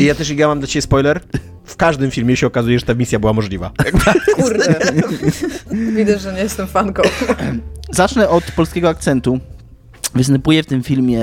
[0.00, 1.20] I ja też, ja mam dla ciebie spoiler.
[1.64, 3.70] W każdym filmie się okazuje, że ta misja była możliwa.
[4.36, 4.92] Kurde.
[5.96, 7.02] Widać, że nie jestem fanką.
[7.90, 9.40] Zacznę od polskiego akcentu.
[10.14, 11.22] Występuje w tym filmie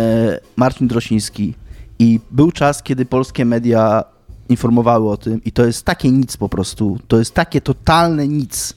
[0.55, 1.53] Marcin Drosiński
[1.99, 4.03] i był czas, kiedy polskie media
[4.49, 8.73] informowały o tym i to jest takie nic po prostu, to jest takie totalne nic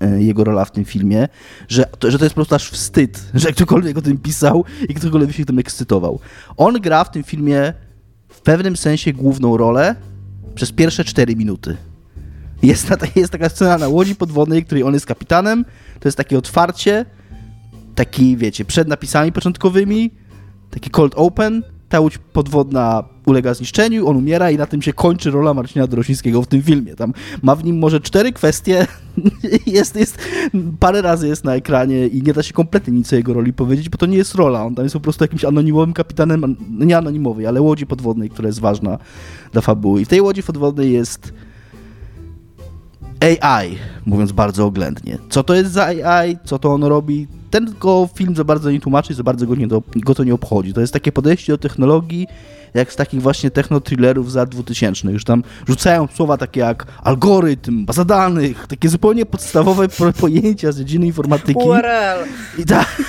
[0.00, 1.28] e, jego rola w tym filmie,
[1.68, 4.94] że to, że to jest po prostu aż wstyd, że ktokolwiek o tym pisał i
[4.94, 6.20] ktokolwiek się tym ekscytował.
[6.56, 7.72] On gra w tym filmie
[8.36, 9.96] w pewnym sensie główną rolę
[10.54, 11.76] przez pierwsze 4 minuty.
[12.62, 15.64] Jest, na, jest taka scena na łodzi podwodnej, której on jest kapitanem,
[16.00, 17.04] to jest takie otwarcie,
[17.94, 20.10] taki, wiecie, przed napisami początkowymi,
[20.70, 25.30] taki cold open, ta łódź podwodna ulega zniszczeniu, on umiera i na tym się kończy
[25.30, 26.94] rola Marcina Dorosińskiego w tym filmie.
[26.94, 27.12] Tam
[27.42, 28.86] ma w nim może cztery kwestie,
[29.66, 30.18] jest, jest,
[30.80, 33.88] parę razy jest na ekranie i nie da się kompletnie nic o jego roli powiedzieć,
[33.88, 36.98] bo to nie jest rola, on tam jest po prostu jakimś anonimowym kapitanem, an- nie
[36.98, 38.98] anonimowej, ale łodzi podwodnej, która jest ważna
[39.52, 40.00] dla fabuły.
[40.00, 41.32] I w tej łodzi podwodnej jest
[43.20, 45.18] AI, mówiąc bardzo oględnie.
[45.30, 48.80] Co to jest za AI, co to on robi, ten go film za bardzo nie
[48.80, 50.72] tłumaczy, za bardzo go, nie do, go to nie obchodzi.
[50.74, 52.26] To jest takie podejście do technologii,
[52.74, 55.12] jak z takich właśnie techno-thrillerów za 2000.
[55.12, 60.78] Już tam rzucają słowa takie jak algorytm, baza danych, takie zupełnie podstawowe po- pojęcia z
[60.78, 61.60] dziedziny informatyki.
[61.64, 62.24] URL.
[62.58, 63.02] I tak,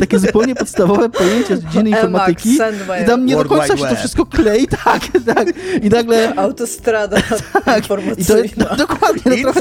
[0.00, 2.58] takie zupełnie podstawowe pojęcia z dziedziny informatyki.
[3.02, 5.48] I tam nie do końca się to wszystko klei, tak, tak.
[5.82, 6.34] I nagle...
[6.36, 7.16] Autostrada
[7.64, 8.66] Tak, i to informacyjna.
[8.70, 9.60] no, dokładnie, no, trochę,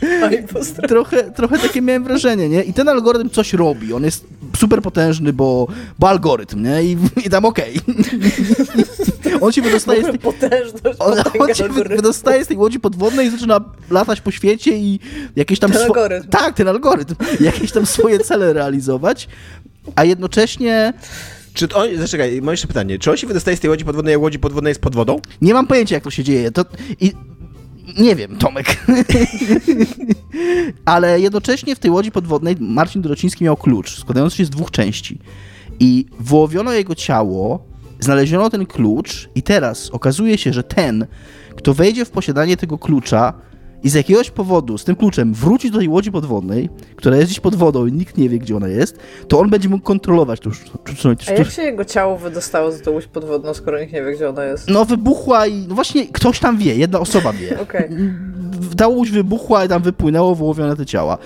[0.42, 0.88] Infostrada.
[0.88, 2.62] Trochę, trochę takie miałem wrażenie, nie?
[2.62, 5.66] I ten algorytm coś robi, on jest super potężny, bo,
[5.98, 6.82] bo algorytm, nie?
[6.82, 6.96] I,
[7.26, 7.80] i tam okej.
[9.40, 13.30] on się wydostaje z tej, Potężność on, on się wydostaje z tej łodzi podwodnej i
[13.30, 13.60] zaczyna
[13.90, 15.00] latać po świecie i
[15.36, 15.70] jakieś tam...
[15.70, 16.28] Ten swo- algorytm.
[16.28, 17.14] Tak, ten algorytm.
[17.40, 19.28] Jakieś tam swoje cele realizować,
[19.96, 20.92] a jednocześnie
[21.54, 22.98] Czy to on, zaczekaj, mam jeszcze pytanie.
[22.98, 25.20] Czy on się wydostaje z tej łodzi podwodnej, jak łodzi podwodnej jest pod wodą?
[25.42, 26.50] nie mam pojęcia, jak to się dzieje.
[26.50, 26.64] To,
[27.00, 27.12] i,
[27.98, 28.66] nie wiem, Tomek.
[30.84, 35.18] Ale jednocześnie w tej łodzi podwodnej Marcin Dorociński miał klucz, składający się z dwóch części.
[35.80, 37.64] I wyłowiono jego ciało,
[38.00, 41.06] znaleziono ten klucz i teraz okazuje się, że ten,
[41.56, 43.34] kto wejdzie w posiadanie tego klucza
[43.82, 47.40] i z jakiegoś powodu z tym kluczem wróci do tej łodzi podwodnej, która jest gdzieś
[47.40, 48.98] pod wodą i nikt nie wie, gdzie ona jest,
[49.28, 51.28] to on będzie mógł kontrolować tą sztuczność.
[51.28, 54.28] A jak się jego ciało wydostało z tą łódź podwodną, skoro nikt nie wie, gdzie
[54.28, 54.68] ona jest?
[54.68, 57.60] No wybuchła i no właśnie ktoś tam wie, jedna osoba wie.
[57.62, 57.88] Okej.
[58.76, 61.18] Ta łódź wybuchła i tam wypłynęło wyłowione te ciała.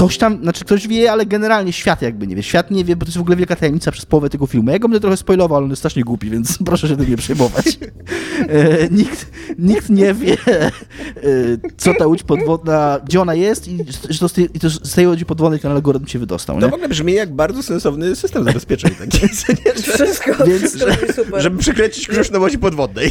[0.00, 2.42] Ktoś tam, znaczy ktoś wie, ale generalnie świat jakby nie wie.
[2.42, 4.70] Świat nie wie, bo to jest w ogóle wielka tajemnica przez połowę tego filmu.
[4.70, 7.16] Ja go będę trochę spoilował, ale on jest strasznie głupi, więc proszę się tym nie
[7.16, 7.64] przejmować.
[8.40, 9.26] E, nikt,
[9.58, 10.70] nikt nie wie, e,
[11.76, 14.94] co ta łódź podwodna, gdzie ona jest i że to z tej, i to z
[14.94, 16.56] tej łodzi podwodnej ten algorytm się wydostał.
[16.56, 16.70] To Nie?
[16.70, 18.90] w ogóle brzmi jak bardzo sensowny system zabezpieczeń.
[19.12, 19.28] Że,
[19.82, 21.42] Wszystko, Więc- wszystko robi super.
[21.42, 23.10] żeby przykręcić klucz na łodzi podwodnej.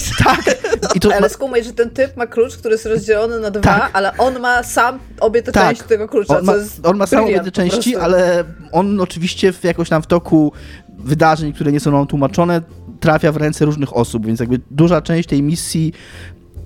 [0.96, 3.90] I to, Ale skumaj, że ten typ ma klucz, który jest rozdzielony na dwa, Tak.
[3.94, 5.68] ale on ma sam obie te Tak.
[5.70, 9.54] części tego klucza, on ma, co jest on ma samą po części, ale on oczywiście
[9.54, 10.52] w, jakoś tam w toku
[11.00, 12.62] wydarzeń, które nie są nam tłumaczone,
[13.00, 15.94] trafia w ręce różnych osób, więc jakby duża część tej misji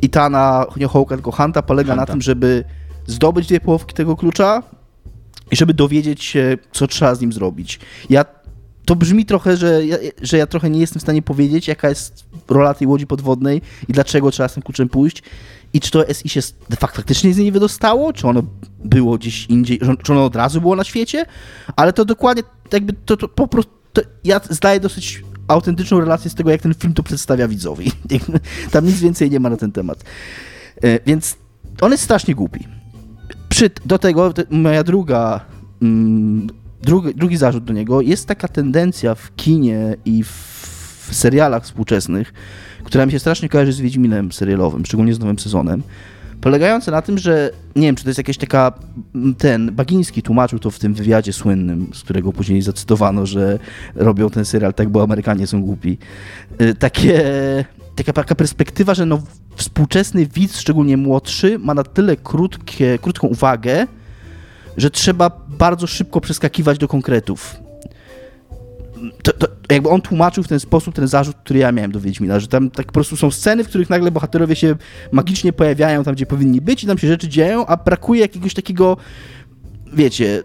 [0.02, 2.02] Itana, nie Hołka, tylko Hunta polega Hunta.
[2.02, 2.64] na tym, żeby
[3.08, 4.64] zdobyć dwie połówki tego klucza
[5.52, 7.80] i żeby dowiedzieć się, co trzeba z nim zrobić.
[8.10, 8.26] Ja,
[8.86, 12.26] to brzmi trochę, że ja, że ja trochę nie jestem w stanie powiedzieć, jaka jest
[12.50, 15.24] rola tej łodzi podwodnej i dlaczego trzeba z tym kluczem pójść
[15.74, 18.44] i czy to SI się de facto faktycznie z niej wydostało, czy ono
[18.84, 21.26] było gdzieś indziej, czy ono od razu było na świecie,
[21.76, 26.36] ale to dokładnie jakby to, to po prostu to ja zdaję dosyć autentyczną relację z
[26.36, 27.92] tego, jak ten film to przedstawia widzowi.
[28.72, 30.04] Tam nic więcej nie ma na ten temat.
[30.84, 31.38] E, Więc
[31.82, 32.68] on jest strasznie głupi.
[33.50, 35.46] Przy, do tego te, moja druga,
[35.82, 36.50] mm,
[36.82, 42.34] drugi, drugi zarzut do niego, jest taka tendencja w kinie i w serialach współczesnych,
[42.84, 45.84] która mi się strasznie kojarzy z Wiedźminem serialowym, szczególnie z nowym sezonem,
[46.44, 48.74] polegająca na tym, że nie wiem, czy to jest jakaś taka,
[49.38, 53.60] ten, Bagiński tłumaczył to w tym wywiadzie słynnym, z którego później zacytowano, że
[53.96, 55.98] robią ten serial tak, bo Amerykanie są głupi.
[56.62, 57.24] Y, Takie,
[57.96, 59.22] taka, taka perspektywa, że no,
[59.56, 63.88] współczesny widz, szczególnie młodszy, ma na tyle krótkie, krótką uwagę,
[64.78, 67.63] że trzeba bardzo szybko przeskakiwać do konkretów.
[69.24, 72.40] To, to jakby on tłumaczył w ten sposób ten zarzut, który ja miałem do Wiedźmina,
[72.40, 74.76] że tam tak po prostu są sceny, w których nagle bohaterowie się
[75.12, 78.98] magicznie pojawiają tam, gdzie powinni być i tam się rzeczy dzieją, a brakuje jakiegoś takiego,
[79.94, 80.44] wiecie,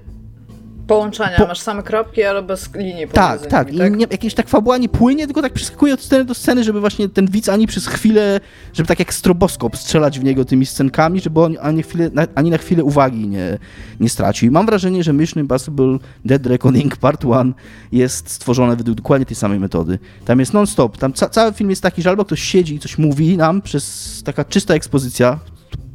[0.88, 3.72] Połączenia, Po- masz same kropki, ale bez linii tak, tak.
[3.72, 6.80] I nie, jakieś tak fabuła nie płynie, tylko tak przeskakuje od sceny do sceny, żeby
[6.80, 8.40] właśnie ten widz ani przez chwilę,
[8.72, 12.50] żeby tak jak stroboskop strzelać w niego tymi scenkami, żeby on ani, chwilę, na, ani
[12.50, 13.58] na chwilę uwagi nie,
[14.00, 14.48] nie stracił.
[14.48, 17.54] I mam wrażenie, że Mission Impossible Dead Reckoning Part 1
[17.92, 19.98] jest stworzone według dokładnie tej samej metody.
[20.24, 20.96] Tam jest non-stop.
[20.98, 24.22] Tam ca cały film jest taki, że albo ktoś siedzi i coś mówi nam przez
[24.24, 25.38] taka czysta ekspozycja,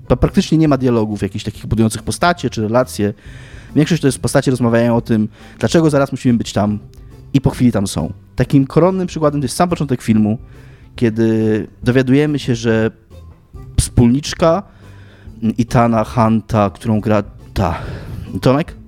[0.08, 3.14] to praktycznie nie ma dialogów, jakichś takich budujących postacie czy relacje.
[3.76, 6.80] Większość to jest postacie rozmawiają o tym, dlaczego zaraz musimy być tam
[7.34, 8.13] i po chwili tam są.
[8.36, 10.38] Takim koronnym przykładem to jest sam początek filmu,
[10.95, 12.91] kiedy dowiadujemy się, że
[13.80, 14.63] wspólniczka
[15.57, 17.78] Itana Hunta, którą gra ta
[18.41, 18.82] Tomek?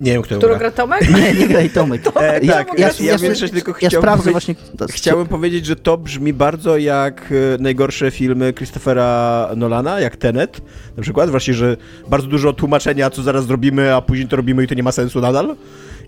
[0.00, 0.58] Nie wiem, kto Którą gra.
[0.58, 1.00] gra Tomek?
[1.16, 2.02] Nie, nie graj Tomek.
[2.20, 4.54] E, Ja- tak, ja- ja, ja, ja- większość tylko Ja sprawdzę właśnie.
[4.90, 10.60] Chciałem powiedzieć, że to brzmi bardzo jak e, najgorsze filmy Christophera Nolana, jak Tenet
[10.96, 11.76] na przykład, właśnie, że
[12.08, 15.20] bardzo dużo tłumaczenia, co zaraz zrobimy, a później to robimy i to nie ma sensu
[15.20, 15.56] nadal.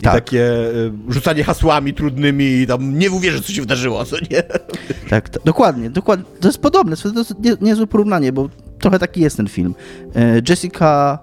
[0.01, 0.13] I Tak.
[0.15, 0.71] takie e,
[1.09, 4.43] rzucanie hasłami trudnymi i tam nie uwierzę, co się wydarzyło, co nie?
[5.11, 6.25] Tak, to, dokładnie, dokładnie.
[6.41, 9.75] To jest podobne, to jest nie, niezłe porównanie, bo trochę taki jest ten film.
[10.17, 11.19] E, Jessica,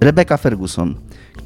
[0.00, 0.94] Rebecca Ferguson,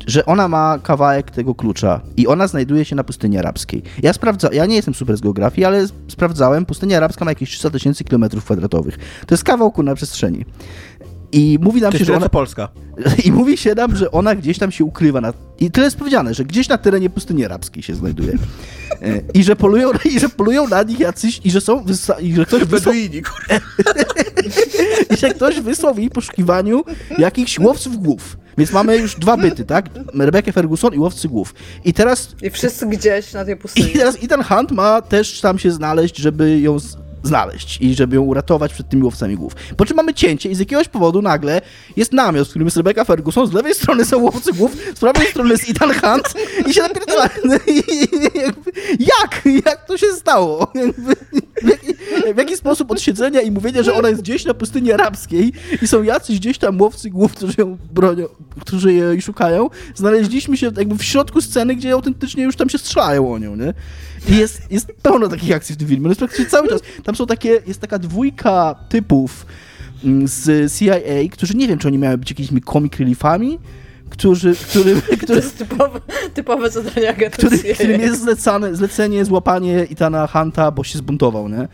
[0.07, 3.83] że ona ma kawałek tego klucza i ona znajduje się na pustyni arabskiej.
[4.03, 7.71] Ja sprawdza, ja nie jestem super z geografii, ale sprawdzałem, pustynia arabska ma jakieś 300
[7.71, 8.99] tysięcy kilometrów kwadratowych.
[9.27, 10.45] To jest kawałku na przestrzeni.
[11.33, 12.69] I mówi nam To się, że ona, Polska.
[13.25, 15.21] i mówi się nam, że ona gdzieś tam się ukrywa.
[15.21, 18.33] Na, I tyle jest powiedziane, że gdzieś na terenie pustyni arabskiej się znajduje.
[19.03, 22.35] E, I że polują, i że polują na nich jacyś, i że są, wysa- i
[22.35, 23.61] że ktoś Beduini, kurde.
[25.15, 26.85] i że ktoś wysłał w jej poszukiwaniu
[27.19, 28.37] jakichś łowców głów.
[28.59, 29.87] Więc mamy już dwa byty, tak?
[30.15, 31.55] Rebecca Ferguson i łowcy głów.
[31.85, 33.91] I teraz, I wszyscy gdzieś na tej i pustyni.
[33.91, 36.79] teraz Ethan Hunt ma też tam się znaleźć, żeby ją
[37.27, 39.55] znaleźć i żeby ją uratować przed tymi łowcami głów.
[39.77, 41.61] Po czym mamy cięcie i z jakiegoś powodu nagle
[41.97, 45.27] jest namiot, w którym jest Rebecca Ferguson, z lewej strony są łowcy głów, z prawej
[45.27, 46.35] strony jest Ethan Hunt
[46.67, 47.29] i się napierdala.
[49.21, 49.43] Jak?
[49.67, 50.73] Jak to się stało?
[50.75, 51.17] Jakby,
[51.63, 51.95] w, jaki,
[52.35, 55.53] w jaki sposób od siedzenia i mówienia, że ona jest gdzieś na pustyni arabskiej
[55.83, 58.27] i są jacyś gdzieś tam łowcy głów, którzy ją bronią,
[58.61, 63.33] którzy jej szukają, znaleźliśmy się jakby w środku sceny, gdzie autentycznie już tam się strzelają
[63.33, 63.75] o nią, nie?
[64.29, 66.03] Jest, jest pełno takich akcji w tym filmie.
[66.03, 66.81] No jest praktycznie cały czas.
[67.05, 69.47] Tam są takie, jest taka dwójka typów
[70.05, 73.59] mm, z CIA, którzy nie wiem, czy oni miały być jakimiś comic reliefami,
[74.11, 76.01] którzy, który, To który, jest typowe,
[76.35, 81.69] typowe zadanie który, którym jest zlecane, zlecenie złapanie Itana Hunta, bo się zbuntował, nie?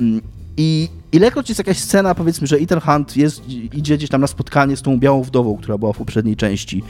[0.00, 0.20] Mm,
[0.56, 4.76] I ilekroć jest jakaś scena, powiedzmy, że Ethan Hunt jest, idzie gdzieś tam na spotkanie
[4.76, 6.82] z tą białą wdową, która była w poprzedniej części,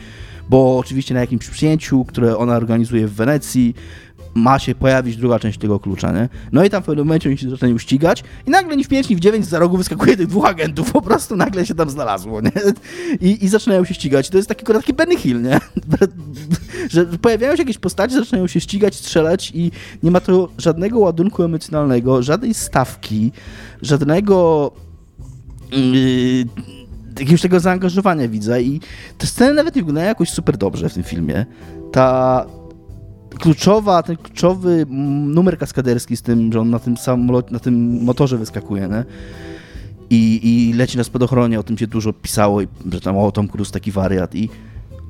[0.48, 3.74] bo oczywiście na jakimś przyjęciu, które ona organizuje w Wenecji,
[4.38, 6.28] ma się pojawić druga część tego klucza, nie?
[6.52, 9.08] No i tam w pewnym momencie oni się zaczynają ścigać i nagle ni w pięć,
[9.08, 12.40] ni w dziewięć za rogu wyskakuje tych dwóch agentów, po prostu nagle się tam znalazło,
[12.40, 12.52] nie?
[13.20, 14.28] I, i zaczynają się ścigać.
[14.28, 15.60] I to jest taki, taki Benny Hill, nie?
[16.90, 19.70] Że pojawiają się jakieś postacie, zaczynają się ścigać, strzelać i
[20.02, 23.32] nie ma to żadnego ładunku emocjonalnego, żadnej stawki,
[23.82, 24.70] żadnego
[25.72, 26.44] yy,
[27.18, 28.80] jakiegoś tego zaangażowania widzę i
[29.18, 31.46] te sceny nawet nie wyglądają jakoś super dobrze w tym filmie.
[31.92, 32.46] Ta
[33.38, 38.04] kluczowa, ten kluczowy mm, numer kaskaderski z tym, że on na tym samolocie, na tym
[38.04, 39.04] motorze wyskakuje, nie?
[40.10, 43.48] I, I leci na spadochronie, o tym się dużo pisało, i, że tam o Tom
[43.48, 44.48] Cruise taki wariat i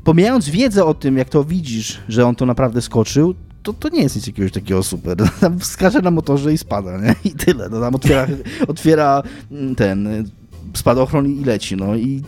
[0.05, 4.03] pomijając wiedzę o tym, jak to widzisz, że on to naprawdę skoczył, to, to nie
[4.03, 5.16] jest nic jakiegoś takiego super.
[5.41, 7.14] Tam skacze na motorze i spada, nie?
[7.24, 7.68] I tyle.
[7.68, 8.26] No, tam otwiera,
[8.68, 10.29] otwiera mm, ten
[10.74, 12.22] spadochron i leci, no i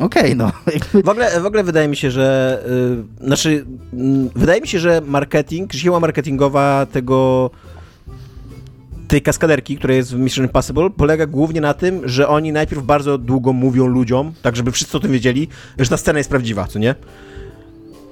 [0.00, 0.52] okej, okay, no.
[1.04, 2.58] W ogóle, w ogóle wydaje mi się, że
[3.20, 7.50] yy, znaczy, yy, wydaje mi się, że marketing, siła marketingowa tego
[9.08, 13.18] tej kaskaderki, która jest w Mission Impossible, polega głównie na tym, że oni najpierw bardzo
[13.18, 16.78] długo mówią ludziom, tak żeby wszyscy o tym wiedzieli, że ta scena jest prawdziwa, co
[16.78, 16.94] nie?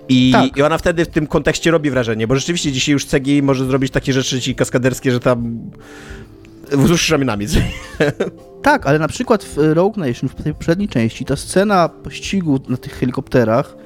[0.09, 0.57] I, tak.
[0.57, 3.93] I ona wtedy w tym kontekście robi wrażenie, bo rzeczywiście dzisiaj już CGI może zrobić
[3.93, 5.71] takie rzeczy ci kaskaderskie, że tam
[6.73, 7.47] wzruszysz ramionami.
[8.63, 12.77] Tak, ale na przykład w Rogue Nation, w tej poprzedniej części, ta scena pościgu na
[12.77, 13.77] tych helikopterach,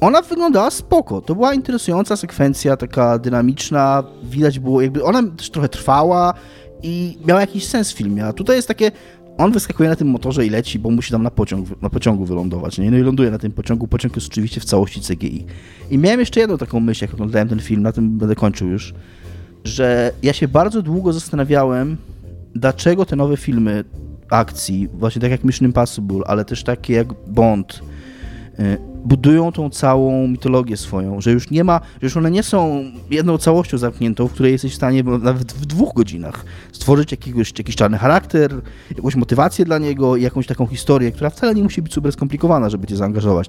[0.00, 1.20] ona wyglądała spoko.
[1.20, 6.34] To była interesująca sekwencja, taka dynamiczna, widać było jakby, ona też trochę trwała
[6.82, 8.90] i miała jakiś sens w filmie, a tutaj jest takie,
[9.38, 12.78] on wyskakuje na tym motorze i leci, bo musi tam na, pociąg, na pociągu wylądować,
[12.78, 12.90] nie?
[12.90, 15.46] No i ląduje na tym pociągu, pociąg jest oczywiście w całości CGI.
[15.90, 18.94] I miałem jeszcze jedną taką myśl, jak oglądałem ten film, na tym będę kończył już,
[19.64, 21.96] że ja się bardzo długo zastanawiałem,
[22.54, 23.84] dlaczego te nowe filmy
[24.30, 27.80] akcji, właśnie tak jak Mission Impossible, ale też takie jak Bond,
[28.58, 32.84] y, budują tą całą mitologię swoją, że już nie ma, że już one nie są
[33.10, 37.76] jedną całością zamkniętą, w której jesteś w stanie nawet w dwóch godzinach stworzyć jakiegoś, jakiś
[37.76, 38.60] czarny charakter,
[38.96, 42.86] jakąś motywację dla niego jakąś taką historię, która wcale nie musi być super skomplikowana, żeby
[42.86, 43.48] cię zaangażować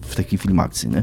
[0.00, 0.88] w taki film akcji.
[0.88, 1.02] Nie?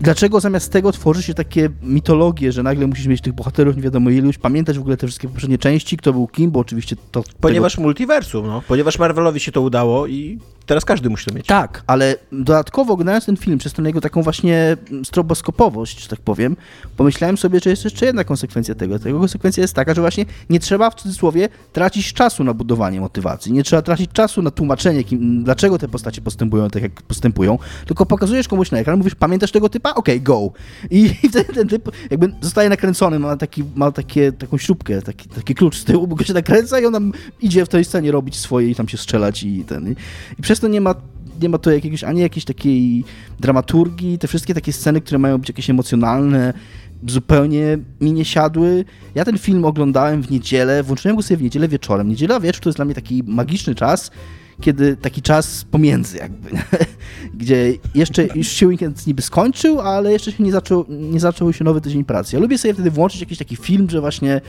[0.00, 4.10] Dlaczego zamiast tego tworzy się takie mitologie, że nagle musisz mieć tych bohaterów nie wiadomo
[4.10, 7.24] iluś, pamiętać w ogóle te wszystkie poprzednie części, kto był kim, bo oczywiście to...
[7.40, 7.82] Ponieważ tego...
[7.82, 8.62] multiversum, no.
[8.68, 11.46] Ponieważ Marvelowi się to udało i teraz każdy musi to mieć.
[11.46, 16.56] Tak, ale dodatkowo oglądając ten film przez tę jego taką właśnie stroboskopowość, że tak powiem,
[16.96, 18.98] pomyślałem sobie, że jest jeszcze jedna konsekwencja tego.
[18.98, 23.52] Tego konsekwencja jest taka, że właśnie nie trzeba w cudzysłowie tracić czasu na budowanie motywacji,
[23.52, 28.06] nie trzeba tracić czasu na tłumaczenie, kim, dlaczego te postacie postępują tak, jak postępują, tylko
[28.06, 29.94] pokazujesz komuś na ekran, mówisz, pamiętasz tego typa?
[29.94, 30.52] Okej, okay, go.
[30.90, 35.54] I, wtedy ten typ jakby zostaje nakręcony, ma, taki, ma takie, taką śrubkę, taki, taki
[35.54, 38.70] klucz z tyłu, bo go się nakręca i on idzie w tej scenie robić swoje
[38.70, 39.94] i tam się strzelać i ten...
[40.38, 40.94] I przez to nie ma
[41.42, 43.04] nie ma to jakiegoś, ani jakiejś takiej
[43.40, 46.54] dramaturgii, te wszystkie takie sceny, które mają być jakieś emocjonalne,
[47.08, 48.84] zupełnie mi nie siadły.
[49.14, 52.08] Ja ten film oglądałem w niedzielę, włączyłem go sobie w niedzielę wieczorem.
[52.08, 54.10] Niedziela wieczór to jest dla mnie taki magiczny czas,
[54.60, 56.50] kiedy taki czas pomiędzy jakby,
[57.40, 61.64] gdzie jeszcze już się weekend niby skończył, ale jeszcze się nie zaczął, nie zaczął się
[61.64, 62.36] nowy tydzień pracy.
[62.36, 64.40] Ja lubię sobie wtedy włączyć jakiś taki film, że właśnie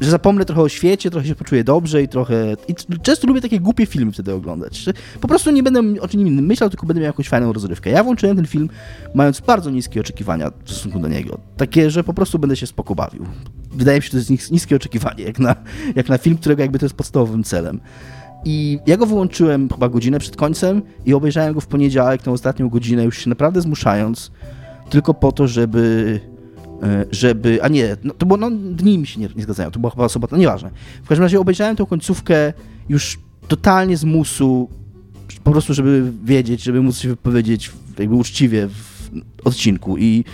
[0.00, 2.56] że zapomnę trochę o świecie, trochę się poczuję dobrze i trochę...
[2.68, 4.84] I często lubię takie głupie filmy wtedy oglądać.
[5.20, 7.90] Po prostu nie będę o czym innym myślał, tylko będę miał jakąś fajną rozrywkę.
[7.90, 8.68] Ja włączyłem ten film
[9.14, 11.38] mając bardzo niskie oczekiwania w stosunku do niego.
[11.56, 13.26] Takie, że po prostu będę się spoko bawił.
[13.72, 15.56] Wydaje mi się, że to jest niskie oczekiwanie, jak na,
[15.96, 17.80] jak na film, którego jakby to jest podstawowym celem.
[18.44, 22.68] I ja go wyłączyłem chyba godzinę przed końcem i obejrzałem go w poniedziałek, tę ostatnią
[22.68, 24.30] godzinę, już się naprawdę zmuszając,
[24.90, 26.20] tylko po to, żeby
[26.84, 29.80] E, żeby, a nie, no, to było, no, dni mi się nie, nie zgadzają, to
[29.80, 30.70] była chyba sobota, no nieważne.
[31.04, 32.52] W każdym razie obejrzałem tę końcówkę
[32.88, 33.18] już
[33.48, 34.68] totalnie z musu,
[35.44, 39.10] po prostu, żeby wiedzieć, żeby móc się wypowiedzieć jakby uczciwie w
[39.44, 40.24] odcinku i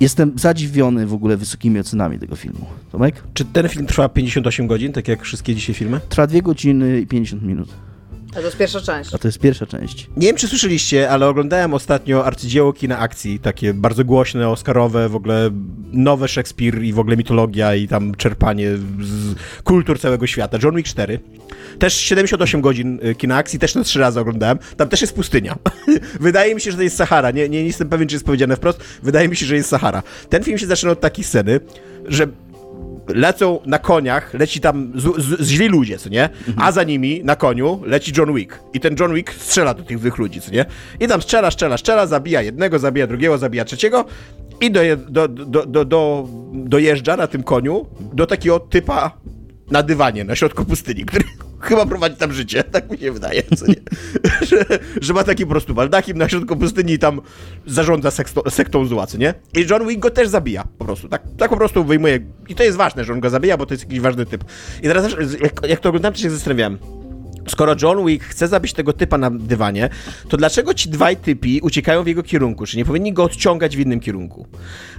[0.00, 2.66] jestem zadziwiony w ogóle wysokimi ocenami tego filmu.
[2.92, 3.22] Tomek?
[3.34, 6.00] Czy ten film trwa 58 godzin, tak jak wszystkie dzisiaj filmy?
[6.08, 7.68] Trwa 2 godziny i 50 minut.
[8.36, 9.14] A to jest pierwsza część.
[9.14, 10.10] A to jest pierwsza część.
[10.16, 15.16] Nie wiem, czy słyszeliście, ale oglądałem ostatnio arcydzieło kina akcji, takie bardzo głośne, oscarowe, w
[15.16, 15.50] ogóle
[15.92, 18.70] nowe Szekspir i w ogóle mitologia i tam czerpanie
[19.00, 19.34] z
[19.64, 20.58] kultur całego świata.
[20.62, 21.20] John Wick 4.
[21.78, 24.58] Też 78 godzin y, kina akcji, też na trzy razy oglądałem.
[24.76, 25.56] Tam też jest pustynia.
[26.20, 27.30] Wydaje mi się, że to jest Sahara.
[27.30, 28.80] Nie, nie, nie jestem pewien, czy jest powiedziane wprost.
[29.02, 30.02] Wydaje mi się, że jest Sahara.
[30.28, 31.60] Ten film się zaczyna od takiej sceny,
[32.08, 32.26] że
[33.08, 36.24] lecą na koniach, leci tam z, z, źli ludzie, co nie?
[36.24, 36.56] Mhm.
[36.58, 38.60] A za nimi, na koniu, leci John Wick.
[38.74, 40.64] I ten John Wick strzela do tych złych ludzi, co nie?
[41.00, 44.04] I tam strzela, strzela, strzela, zabija jednego, zabija drugiego, zabija trzeciego
[44.60, 49.10] i do, do, do, do, do, dojeżdża na tym koniu do takiego typa
[49.70, 51.24] na dywanie, na środku pustyni, który
[51.60, 53.42] chyba prowadzi tam życie, tak mi się wydaje,
[54.48, 54.64] że,
[55.00, 57.20] że, ma taki po prostu baldakim na środku pustyni i tam
[57.66, 59.34] zarządza seksto, sektą zła, nie?
[59.54, 62.62] I John Wick go też zabija, po prostu, tak, tak po prostu wyjmuje, i to
[62.62, 64.44] jest ważne, że on go zabija, bo to jest jakiś ważny typ.
[64.82, 66.78] I teraz, jak, jak to oglądam, to się zastanawiałem,
[67.48, 69.88] Skoro John Wick chce zabić tego typa na dywanie,
[70.28, 72.66] to dlaczego ci dwaj typi uciekają w jego kierunku?
[72.66, 74.46] Czy nie powinni go odciągać w innym kierunku?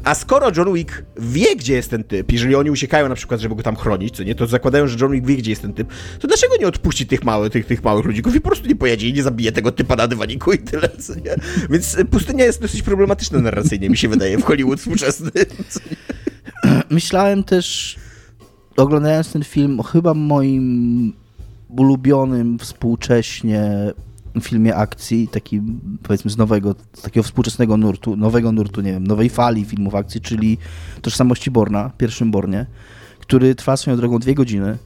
[0.03, 3.55] A skoro John Wick wie, gdzie jest ten typ, jeżeli oni uciekają na przykład, żeby
[3.55, 5.87] go tam chronić, co nie, to zakładają, że John Wick wie, gdzie jest ten typ,
[6.19, 9.09] to dlaczego nie odpuści tych małych, tych, tych małych ludzików i po prostu nie pojedzie
[9.09, 11.35] i nie zabije tego typa na dywaniku i tyle, co nie?
[11.69, 15.31] Więc pustynia jest dosyć problematyczna narracyjnie, mi się wydaje, w Hollywood współczesny.
[16.89, 17.95] Myślałem też,
[18.77, 21.13] oglądając ten film, chyba moim
[21.69, 23.93] ulubionym współcześnie
[24.41, 25.61] filmie akcji, taki
[26.03, 30.21] powiedzmy z nowego, z takiego współczesnego nurtu, nowego nurtu, nie wiem, nowej fali filmów akcji,
[30.21, 30.57] czyli
[31.01, 32.65] Tożsamości Borna, pierwszym Bornie,
[33.19, 34.77] który trwa swoją drogą dwie godziny,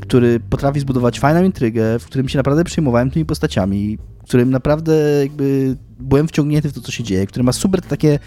[0.00, 4.94] który potrafi zbudować fajną intrygę, w którym się naprawdę przejmowałem tymi postaciami, w którym naprawdę
[5.22, 8.18] jakby byłem wciągnięty w to, co się dzieje, który ma super takie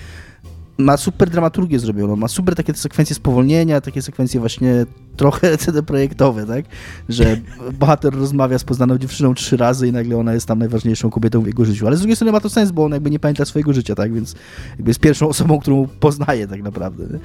[0.77, 4.85] ma super dramaturgię zrobioną, ma super takie sekwencje spowolnienia, takie sekwencje właśnie
[5.17, 6.65] trochę CD projektowe, tak?
[7.09, 7.37] Że
[7.79, 11.47] bohater rozmawia z poznaną dziewczyną trzy razy i nagle ona jest tam najważniejszą kobietą w
[11.47, 11.87] jego życiu.
[11.87, 14.13] Ale z drugiej strony ma to sens, bo on jakby nie pamięta swojego życia, tak?
[14.13, 14.35] Więc
[14.69, 17.19] jakby jest pierwszą osobą, którą poznaje tak naprawdę.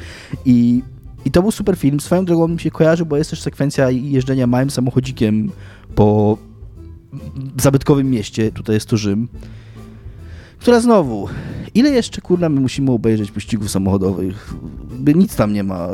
[0.44, 0.82] I,
[1.24, 2.00] I to był super film.
[2.00, 5.50] Swoją drogą mi się kojarzy, bo jest też sekwencja jeżdżenia małym samochodzikiem
[5.94, 6.38] po
[7.56, 9.28] zabytkowym mieście, tutaj jest to Rzym,
[10.60, 11.28] która znowu,
[11.74, 14.54] ile jeszcze kurna my musimy obejrzeć pościgów samochodowych?
[14.90, 15.88] By nic tam nie ma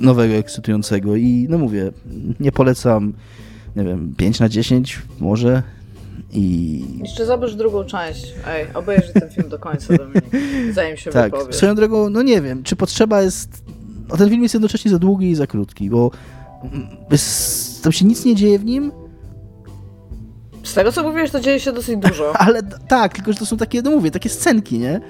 [0.00, 1.92] nowego, ekscytującego i no mówię,
[2.40, 3.12] nie polecam,
[3.76, 5.62] nie wiem, 5 na 10 może
[6.32, 6.84] i...
[7.02, 8.34] Jeszcze zobacz drugą część.
[8.46, 10.24] Ej, obejrzyj ten film do końca, Dominik,
[10.72, 11.56] zanim się tak, wypowiesz.
[11.56, 13.64] swoją drogą, no nie wiem, czy potrzeba jest...
[14.08, 16.10] No ten film jest jednocześnie za długi i za krótki, bo
[17.10, 18.92] jest, tam się nic nie dzieje w nim,
[20.64, 22.32] z tego co mówisz, to dzieje się dosyć dużo.
[22.46, 25.00] Ale tak, tylko że to są takie, no mówię, takie scenki, nie?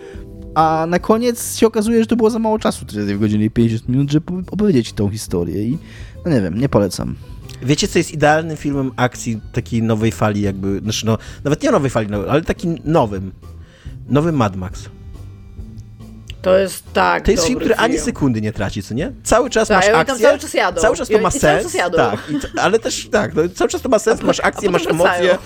[0.55, 3.89] A na koniec się okazuje, że to było za mało czasu, 4 godziny i 50
[3.89, 5.79] minut, żeby opowiedzieć tą historię i
[6.25, 7.17] no nie wiem, nie polecam.
[7.63, 11.91] Wiecie, co jest idealnym filmem akcji takiej nowej fali, jakby, znaczy no, nawet nie nowej
[11.91, 13.33] fali, ale takim nowym.
[14.09, 14.89] Nowym Mad Max.
[16.45, 17.25] To jest tak.
[17.25, 19.13] To jest film, który ani sekundy nie traci, co nie?
[19.23, 20.27] Cały czas tak, masz akcję.
[20.27, 20.81] cały czas jadą.
[20.81, 21.77] Cały czas to ma sens.
[21.97, 25.39] Tak, i, ale też tak, no, cały czas to ma sens, masz akcję, masz emocje.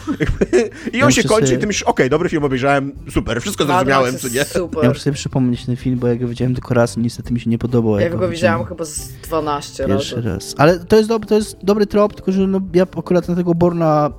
[0.92, 1.58] I on się kończy sobie...
[1.58, 4.44] i ty myślisz, okej, okay, dobry film obejrzałem, super, wszystko zrozumiałem, co nie?
[4.44, 4.82] Super.
[4.82, 7.40] Ja muszę sobie przypomnieć ten film, bo ja go widziałem tylko raz i niestety mi
[7.40, 7.98] się nie podobał.
[8.00, 9.94] Ja go widziałam chyba z 12 razy.
[9.94, 10.54] Pierwszy raz.
[10.58, 13.54] Ale to jest, dobry, to jest dobry trop, tylko że no, ja akurat na tego
[13.54, 14.10] Borna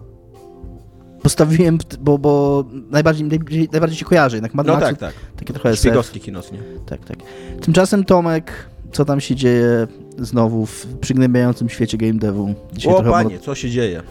[1.23, 4.37] postawiłem, bo, bo najbardziej, najbardziej, najbardziej się kojarzy.
[4.37, 5.13] Jednak Mad no Maxu, tak, tak.
[5.35, 6.59] Takie trochę Szpiegowski kinos, nie?
[6.85, 7.17] Tak, tak.
[7.61, 12.55] Tymczasem Tomek, co tam się dzieje znowu w przygnębiającym świecie game devu?
[12.73, 14.03] Dzisiaj o panie, co się dzieje?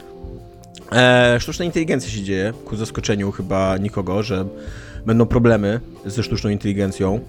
[0.92, 4.44] E, sztuczna inteligencja się dzieje, ku zaskoczeniu chyba nikogo, że
[5.06, 7.20] będą problemy ze sztuczną inteligencją.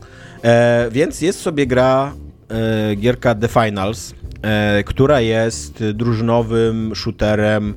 [0.43, 2.13] E, więc jest sobie gra,
[2.49, 7.73] e, gierka The Finals, e, która jest drużynowym shooterem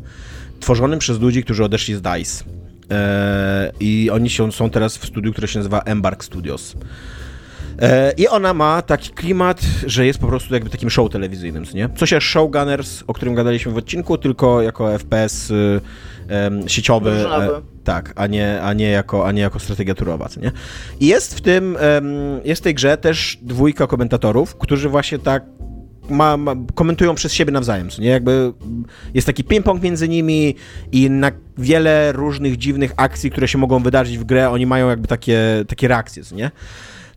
[0.62, 2.44] tworzonym przez ludzi, którzy odeszli z DICE.
[2.90, 6.76] E, I oni się, są teraz w studiu, które się nazywa Embark Studios.
[7.78, 11.88] E, I ona ma taki klimat, że jest po prostu jakby takim show telewizyjnym, nie?
[11.96, 15.80] Coś jak Showgunners, o którym gadaliśmy w odcinku, tylko jako FPS y,
[16.66, 17.10] sieciowy.
[17.10, 17.48] E,
[17.84, 20.52] tak, a nie, a, nie jako, a nie jako strategia turowa, nie?
[21.00, 21.76] I jest w tym,
[22.44, 25.44] jest w tej grze też dwójka komentatorów, którzy właśnie tak
[26.10, 28.08] ma, ma, komentują przez siebie nawzajem, nie?
[28.08, 28.52] Jakby
[29.14, 30.54] jest taki ping-pong między nimi
[30.92, 35.08] i na wiele różnych dziwnych akcji, które się mogą wydarzyć w grę, oni mają jakby
[35.08, 36.50] takie, takie reakcje, nie?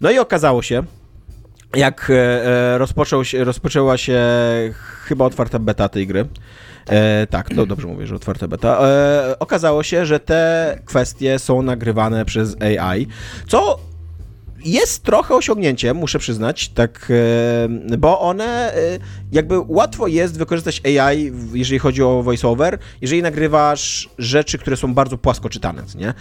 [0.02, 0.84] No i okazało się,
[1.76, 4.20] jak e, e rozpoczął się, rozpoczęła się
[5.04, 6.26] chyba otwarta beta tej gry,
[6.90, 8.80] E, tak, to dobrze mówię, że otwarta beta.
[8.82, 13.08] E, okazało się, że te kwestie są nagrywane przez AI,
[13.48, 13.80] co
[14.66, 17.12] jest trochę osiągnięciem, muszę przyznać, tak,
[17.92, 19.00] e, bo one e,
[19.32, 25.18] jakby łatwo jest wykorzystać AI, jeżeli chodzi o voiceover, jeżeli nagrywasz rzeczy, które są bardzo
[25.18, 26.14] płasko czytane, nie?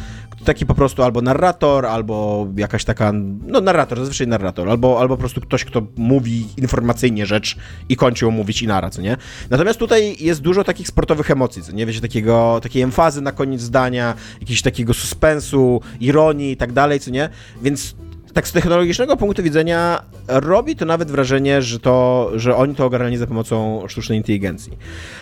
[0.44, 3.12] Taki po prostu albo narrator, albo jakaś taka,
[3.46, 7.56] no narrator, zazwyczaj narrator, albo, albo po prostu ktoś, kto mówi informacyjnie rzecz
[7.88, 9.16] i kończy ją mówić i naraz, nie?
[9.50, 11.86] Natomiast tutaj jest dużo takich sportowych emocji, co nie?
[11.86, 17.10] Wiecie, takiego, takiej emfazy na koniec zdania, jakiegoś takiego suspensu, ironii i tak dalej, co
[17.10, 17.28] nie?
[17.62, 17.94] Więc
[18.34, 23.16] tak z technologicznego punktu widzenia robi to nawet wrażenie, że, to, że oni to ogarnęli
[23.16, 24.78] za pomocą sztucznej inteligencji.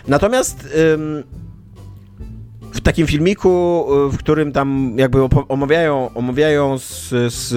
[0.08, 1.24] Natomiast ym,
[2.72, 7.54] w takim filmiku, w którym tam jakby omawiają, omawiają z, z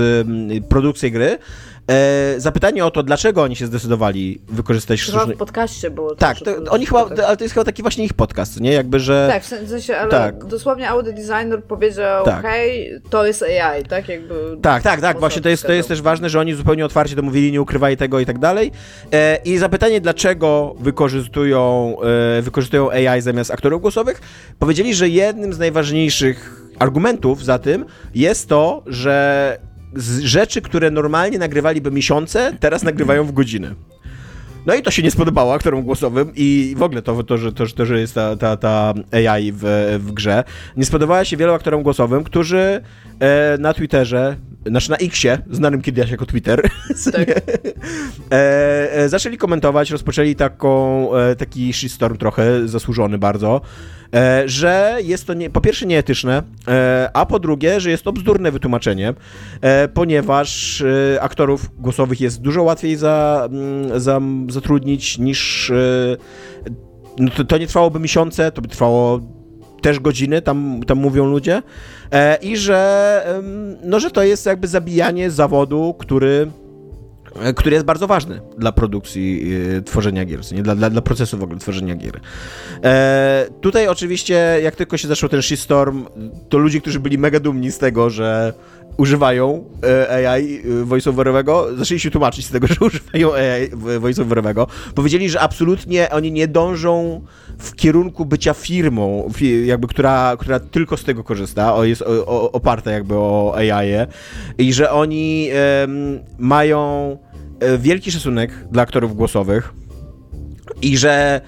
[0.68, 1.38] produkcję gry,
[1.92, 5.02] E, zapytanie o to, dlaczego oni się zdecydowali wykorzystać.
[5.02, 6.16] Chyba w podcaście było.
[6.16, 8.74] Tak, to, oni chyba, ale to jest chyba taki właśnie ich podcast, nie?
[8.74, 9.30] Jakby, że...
[9.32, 10.46] Tak, w sensie, ale tak.
[10.46, 12.42] dosłownie audio designer powiedział, tak.
[12.42, 14.10] hej, to jest AI, tak?
[14.10, 14.58] Jakby...
[14.62, 17.22] Tak, tak, tak, właśnie to jest, to jest też ważne, że oni zupełnie otwarcie to
[17.22, 18.72] mówili, nie ukrywali tego i tak dalej.
[19.14, 21.96] E, I zapytanie, dlaczego wykorzystują,
[22.38, 24.22] e, wykorzystują AI zamiast aktorów głosowych,
[24.60, 27.86] powiedzieli, że jednym z najważniejszych argumentów za tym
[28.16, 29.58] jest to, że
[30.22, 33.76] rzeczy, które normalnie nagrywaliby miesiące, teraz nagrywają w godziny.
[34.66, 37.68] No i to się nie spodobało aktorom głosowym i w ogóle to, to, że, to,
[37.68, 39.64] to, że jest ta, ta, ta AI w,
[40.00, 40.44] w grze.
[40.78, 42.82] Nie spodobała się wielu aktorom głosowym, którzy
[43.20, 46.70] e, na Twitterze znaczy na Xie, znanym kiedyś jako Twitter,
[47.14, 47.30] Tak.
[47.30, 53.62] e, e, zaczęli komentować, rozpoczęli taką, e, taki shitstorm trochę, zasłużony bardzo,
[54.14, 58.14] e, że jest to nie, po pierwsze nieetyczne, e, a po drugie, że jest to
[58.14, 59.14] bzdurne wytłumaczenie,
[59.62, 60.84] e, ponieważ
[61.22, 65.72] aktorów głosowych jest dużo łatwiej za, mm, za, zatrudnić niż...
[67.20, 69.22] No to, to nie trwałoby miesiące, to by trwało
[69.86, 71.62] też godziny, tam, tam mówią ludzie,
[72.12, 73.42] e, i że,
[73.84, 76.52] no, że to jest jakby zabijanie zawodu, który,
[77.42, 80.64] e, który jest bardzo ważny dla produkcji e, tworzenia gier, nie?
[80.64, 82.20] Dla, dla, dla procesu w ogóle tworzenia gier.
[82.84, 86.06] E, tutaj oczywiście, jak tylko się zaczął ten shitstorm,
[86.50, 88.54] to ludzie, którzy byli mega dumni z tego, że
[88.98, 93.70] używają e, AI e, voiceoverowego, zaczęli się tłumaczyć z tego, że używają AI
[94.00, 94.68] voiceoverowego.
[94.96, 97.22] Powiedzieli, że absolutnie oni nie dążą
[97.58, 102.26] w kierunku bycia firmą, fi- jakby, która, która tylko z tego korzysta, o, jest o,
[102.26, 104.08] o, oparta jakby o AI
[104.58, 105.50] i że oni
[106.38, 107.18] mają
[107.60, 109.74] e, wielki szacunek dla aktorów głosowych
[110.82, 111.42] i że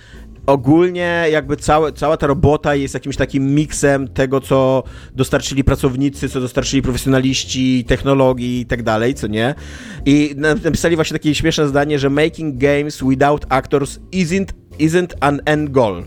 [0.48, 4.84] ogólnie jakby całe, cała ta robota jest jakimś takim miksem tego, co
[5.14, 9.56] dostarczyli pracownicy, co dostarczyli profesjonaliści, technologii i tak dalej, co nie?
[10.06, 14.48] I na- napisali właśnie takie śmieszne zdanie, że making games without actors isn't,
[14.80, 16.04] isn't an end goal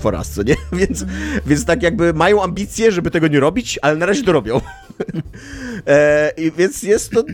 [0.00, 0.54] for us, co nie?
[0.80, 1.04] Więc,
[1.46, 4.60] więc tak jakby mają ambicje, żeby tego nie robić, ale na razie to robią.
[5.86, 7.24] e, więc jest to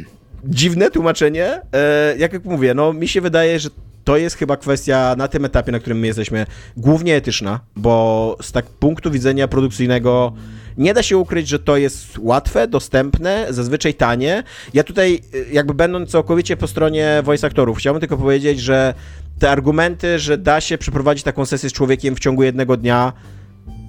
[0.49, 1.61] dziwne tłumaczenie.
[1.73, 3.69] E, jak, mówię, no mi się wydaje, że
[4.05, 6.47] to jest chyba kwestia na tym etapie, na którym my jesteśmy,
[6.77, 10.33] głównie etyczna, bo z tak punktu widzenia produkcyjnego
[10.79, 14.43] nie da się ukryć, że to jest łatwe, dostępne, zazwyczaj tanie.
[14.75, 18.95] Ja tutaj, y, jakby będąc całkowicie po stronie voice aktorów, chciałbym tylko powiedzieć, że
[19.39, 23.13] te argumenty, że da się przeprowadzić taką sesję z człowiekiem w ciągu jednego dnia,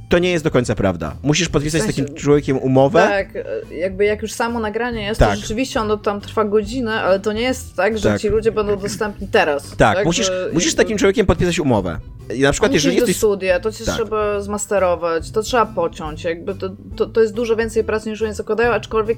[0.10, 1.16] to nie jest do końca prawda.
[1.24, 3.00] Musisz podpisać W sensie- z takim człowiekiem umowę.
[3.10, 3.28] Tak,
[3.72, 5.30] jakby jak już samo nagranie jest, Tak.
[5.30, 8.22] to rzeczywiście ono tam trwa godzinę, ale to nie jest tak, że Tak.
[8.22, 9.76] ci ludzie będą dostępni teraz.
[9.78, 12.00] Tak, musisz, że musisz z takim człowiekiem podpisać umowę.
[12.36, 13.96] I na przykład, Musisz jeżeli do jesteś studia, to cię Tak.
[13.96, 18.34] trzeba zmasterować, to trzeba pociąć, jakby to, to, to jest dużo więcej pracy niż oni
[18.34, 19.18] zakładają, aczkolwiek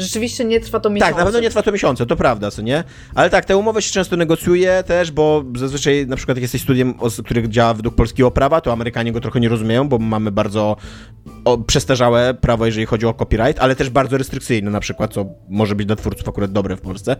[0.00, 1.10] rzeczywiście nie trwa to miesiące.
[1.12, 2.84] Tak, na pewno nie trwa to miesiące, to prawda, co nie?
[3.14, 6.94] Ale tak, te umowy się często negocjuje też, bo zazwyczaj na przykład jak jesteś studiem,
[6.98, 10.76] os- który działa według polskiego prawa, to Amerykanie go trochę nie rozumieją, bo mamy bardzo
[11.66, 15.86] przestarzałe prawo, jeżeli chodzi o copyright, ale też bardzo restrykcyjne na przykład, co może być
[15.86, 17.16] dla twórców akurat dobre w Polsce.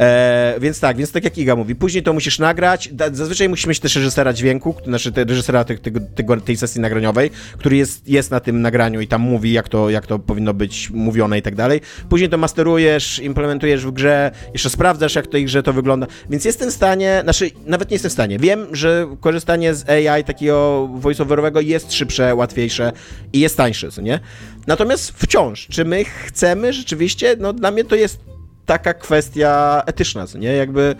[0.00, 3.80] E, więc tak, więc tak jak Iga mówi, później to musisz nagrać, zazwyczaj musimy mieć
[3.80, 8.62] też reżysera dźwięku, znaczy reżysera tego, tego, tej sesji nagraniowej, który jest, jest na tym
[8.62, 11.80] nagraniu i tam mówi, jak to, jak to powinno być mówione i tak dalej.
[12.08, 16.06] Później to masterujesz, implementujesz w grze, jeszcze sprawdzasz, jak w tej grze to wygląda.
[16.30, 18.38] Więc jestem w stanie, znaczy nawet nie jestem w stanie.
[18.38, 22.92] Wiem, że korzystanie z AI takiego voiceoverowego jest szybsze, łatwiejsze
[23.32, 24.20] i jest tańsze, co nie?
[24.66, 28.20] Natomiast wciąż, czy my chcemy rzeczywiście, no dla mnie to jest
[28.66, 30.52] taka kwestia etyczna, co nie?
[30.52, 30.94] Jakby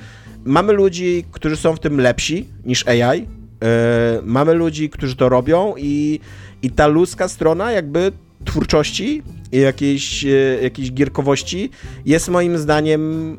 [0.45, 3.27] mamy ludzi, którzy są w tym lepsi niż AI, yy,
[4.23, 6.20] mamy ludzi, którzy to robią i,
[6.62, 8.12] i ta ludzka strona jakby
[8.45, 10.28] twórczości jakiejś, e,
[10.62, 11.70] jakiejś gierkowości
[12.06, 13.32] jest moim zdaniem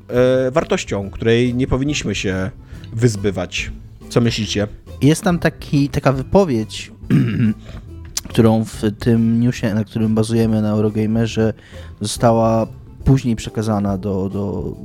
[0.48, 2.52] e, wartością, której nie powinniśmy się
[2.94, 3.72] wyzbywać.
[4.10, 4.68] Co myślicie?
[5.02, 6.92] Jest tam taki, taka wypowiedź,
[8.30, 11.54] którą w tym newsie, na którym bazujemy na Eurogamerze,
[12.02, 12.68] została
[13.06, 14.76] później przekazana do, do,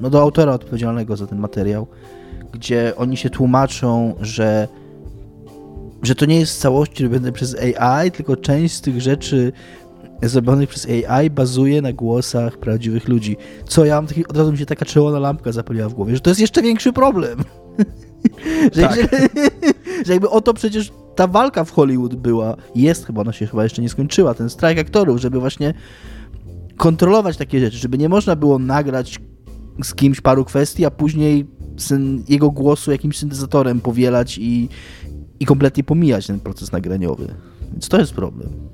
[0.00, 1.86] no do autora odpowiedzialnego za ten materiał,
[2.52, 4.68] gdzie oni się tłumaczą, że,
[6.02, 9.52] że to nie jest w całości robione przez AI, tylko część z tych rzeczy
[10.28, 13.36] zrobionych przez AI bazuje na głosach prawdziwych ludzi.
[13.68, 16.20] Co ja mam taki, od razu mi się taka czerwona lampka zapaliła w głowie, że
[16.20, 17.38] to jest jeszcze większy problem.
[18.74, 18.96] że, Tak.
[18.96, 19.08] że,
[20.06, 23.62] że jakby o to przecież ta walka w Hollywood była, jest chyba, ona się chyba
[23.62, 25.74] jeszcze nie skończyła, ten strajk aktorów, żeby właśnie
[26.76, 29.20] kontrolować takie rzeczy, żeby nie można było nagrać
[29.84, 31.46] z kimś paru kwestii, a później
[32.28, 34.68] jego głosu jakimś syntezatorem powielać i,
[35.40, 37.34] i kompletnie pomijać ten proces nagraniowy.
[37.72, 38.69] Więc to jest problem.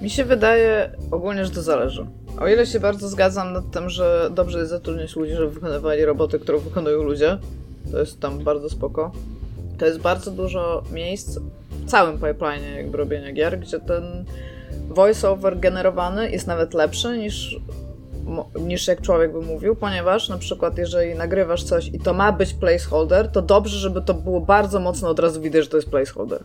[0.00, 2.06] Mi się wydaje ogólnie, że to zależy.
[2.40, 6.38] O ile się bardzo zgadzam nad tym, że dobrze jest zatrudnić ludzi, żeby wykonywali roboty,
[6.38, 7.38] które wykonują ludzie,
[7.92, 9.12] to jest tam bardzo spoko.
[9.78, 11.38] To jest bardzo dużo miejsc
[11.70, 14.24] w całym pipeline jakby robienia gier, gdzie ten
[14.88, 17.60] voice-over generowany jest nawet lepszy niż,
[18.60, 22.54] niż jak człowiek by mówił, ponieważ na przykład jeżeli nagrywasz coś i to ma być
[22.54, 26.44] placeholder, to dobrze, żeby to było bardzo mocno od razu widać, że to jest placeholder.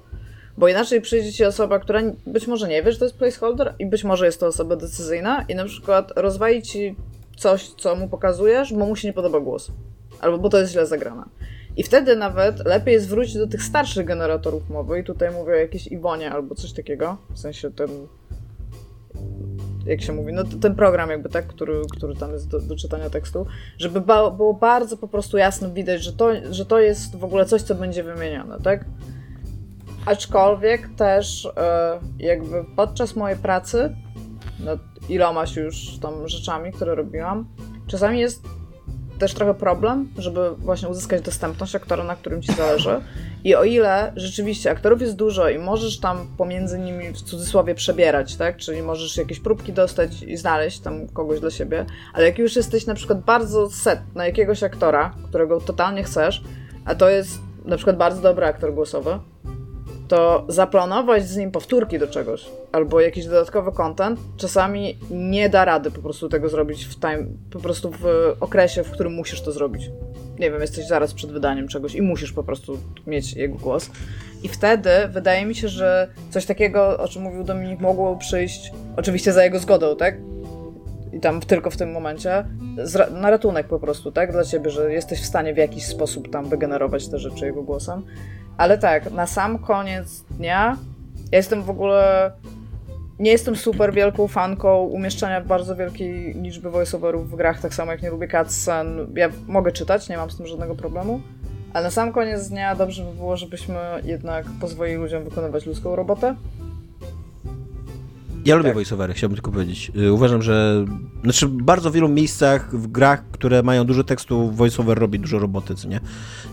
[0.58, 3.86] Bo inaczej przyjdzie ci osoba, która być może nie wie, że to jest placeholder i
[3.86, 6.96] być może jest to osoba decyzyjna i na przykład rozwali ci
[7.38, 9.72] coś, co mu pokazujesz, bo mu się nie podoba głos.
[10.20, 11.24] Albo bo to jest źle zagrane.
[11.78, 15.56] I wtedy nawet lepiej jest wrócić do tych starszych generatorów mowy i tutaj mówię o
[15.56, 17.90] jakiejś Iwonie albo coś takiego, w sensie ten
[19.86, 23.10] jak się mówi, no ten program jakby, tak, który, który tam jest do, do czytania
[23.10, 23.46] tekstu,
[23.78, 27.46] żeby ba było bardzo po prostu jasno widać, że to, że to jest w ogóle
[27.46, 28.86] coś, co będzie wymienione, tak?
[30.06, 33.96] Aczkolwiek też e, jakby podczas mojej pracy
[34.60, 34.80] nad
[35.10, 37.46] ilomaś już tam rzeczami, które robiłam,
[37.88, 38.44] czasami jest
[39.20, 43.02] też trochę problem, żeby właśnie uzyskać dostępność aktora, na którym ci zależy.
[43.44, 48.36] I o ile rzeczywiście aktorów jest dużo i możesz tam pomiędzy nimi w cudzysłowie przebierać,
[48.36, 48.58] tak?
[48.58, 52.86] Czyli możesz jakieś próbki dostać i znaleźć tam kogoś dla siebie, ale jak już jesteś
[52.86, 56.44] na przykład bardzo set na jakiegoś aktora, którego totalnie chcesz,
[56.86, 59.20] a to jest na przykład bardzo dobry aktor głosowy,
[60.08, 65.92] to zaplanować z nim powtórki do czegoś albo jakiś dodatkowy content czasami nie da rady
[65.92, 68.06] po prostu tego zrobić w time, po prostu w
[68.40, 69.90] okresie, w którym musisz to zrobić.
[70.40, 72.78] Nie wiem, jesteś zaraz przed wydaniem czegoś i musisz po prostu
[73.08, 73.90] mieć jego głos.
[74.44, 79.34] I wtedy wydaje mi się, że coś takiego, o czym mówił Dominik, mogło przyjść oczywiście
[79.34, 80.18] za jego zgodą, tak?
[81.14, 82.46] I tam tylko w tym momencie
[83.12, 84.32] na ratunek po prostu, tak?
[84.32, 88.04] Dla ciebie, że jesteś w stanie w jakiś sposób tam wygenerować te rzeczy jego głosem.
[88.58, 90.78] Ale tak, na sam koniec dnia
[91.32, 92.32] ja jestem w ogóle.
[93.20, 98.02] Nie jestem super wielką fanką umieszczania bardzo wielkiej liczby voiceoverów w grach, tak samo jak
[98.02, 99.08] nie lubię cutscen.
[99.16, 101.22] Ja mogę czytać, nie mam z tym żadnego problemu.
[101.74, 106.36] Ale na sam koniec dnia dobrze by było, żebyśmy jednak pozwolili ludziom wykonywać ludzką robotę.
[108.46, 108.76] Ja lubię tak.
[108.76, 109.92] voiceovery, chciałbym tylko powiedzieć.
[109.98, 110.86] Y, uważam, że
[111.24, 115.76] znaczy w bardzo wielu miejscach w grach, które mają dużo tekstu, voiceover robi dużo roboty,
[115.76, 116.00] co nie?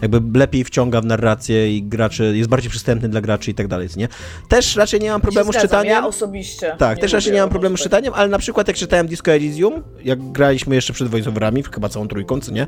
[0.02, 3.88] Jakby lepiej wciąga w narrację i graczy, jest bardziej przystępny dla graczy i tak dalej,
[3.88, 4.08] co nie?
[4.48, 5.92] Też raczej nie mam problemu z czytaniem.
[5.92, 6.74] Ja osobiście.
[6.78, 9.82] Tak, też raczej nie mam problemu z czytaniem, ale na przykład jak czytałem Disco Elysium,
[10.04, 12.66] jak graliśmy jeszcze przed voiceoverami, chyba całą trójką, co nie?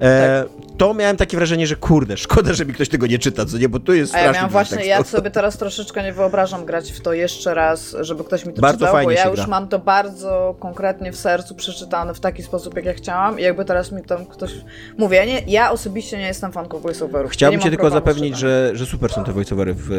[0.00, 0.64] E, tak.
[0.76, 3.68] To miałem takie wrażenie, że kurde, szkoda, że mi ktoś tego nie czyta, co nie?
[3.68, 7.00] Bo tu jest A ja miałem właśnie, ja sobie teraz troszeczkę nie wyobrażam grać w
[7.00, 9.46] to jeszcze raz, żeby ktoś mi to bardzo czytał, fajnie bo ja już gra.
[9.46, 13.64] mam to bardzo konkretnie w sercu przeczytane w taki sposób, jak ja chciałam i jakby
[13.64, 14.50] teraz mi tam ktoś...
[14.98, 17.32] Mówię, ja, nie, ja osobiście nie jestem fanką voiceoverów.
[17.32, 19.92] Chciałbym cię tylko zapewnić, że, że super są te voiceovery w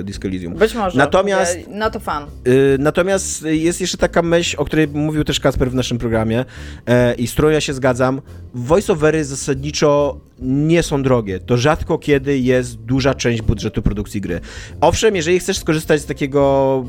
[0.00, 0.54] e, Disco Elysium.
[0.54, 0.98] Być może.
[0.98, 1.58] Natomiast...
[1.68, 2.26] No to fan.
[2.46, 6.44] Y, natomiast jest jeszcze taka myśl, o której mówił też Kasper w naszym programie
[6.86, 8.20] e, i z którą ja się zgadzam.
[8.54, 11.40] Voiceovery zasadniczo nie są drogie.
[11.40, 14.40] To rzadko kiedy jest duża część budżetu produkcji gry.
[14.80, 16.84] Owszem, jeżeli chcesz skorzystać z takiego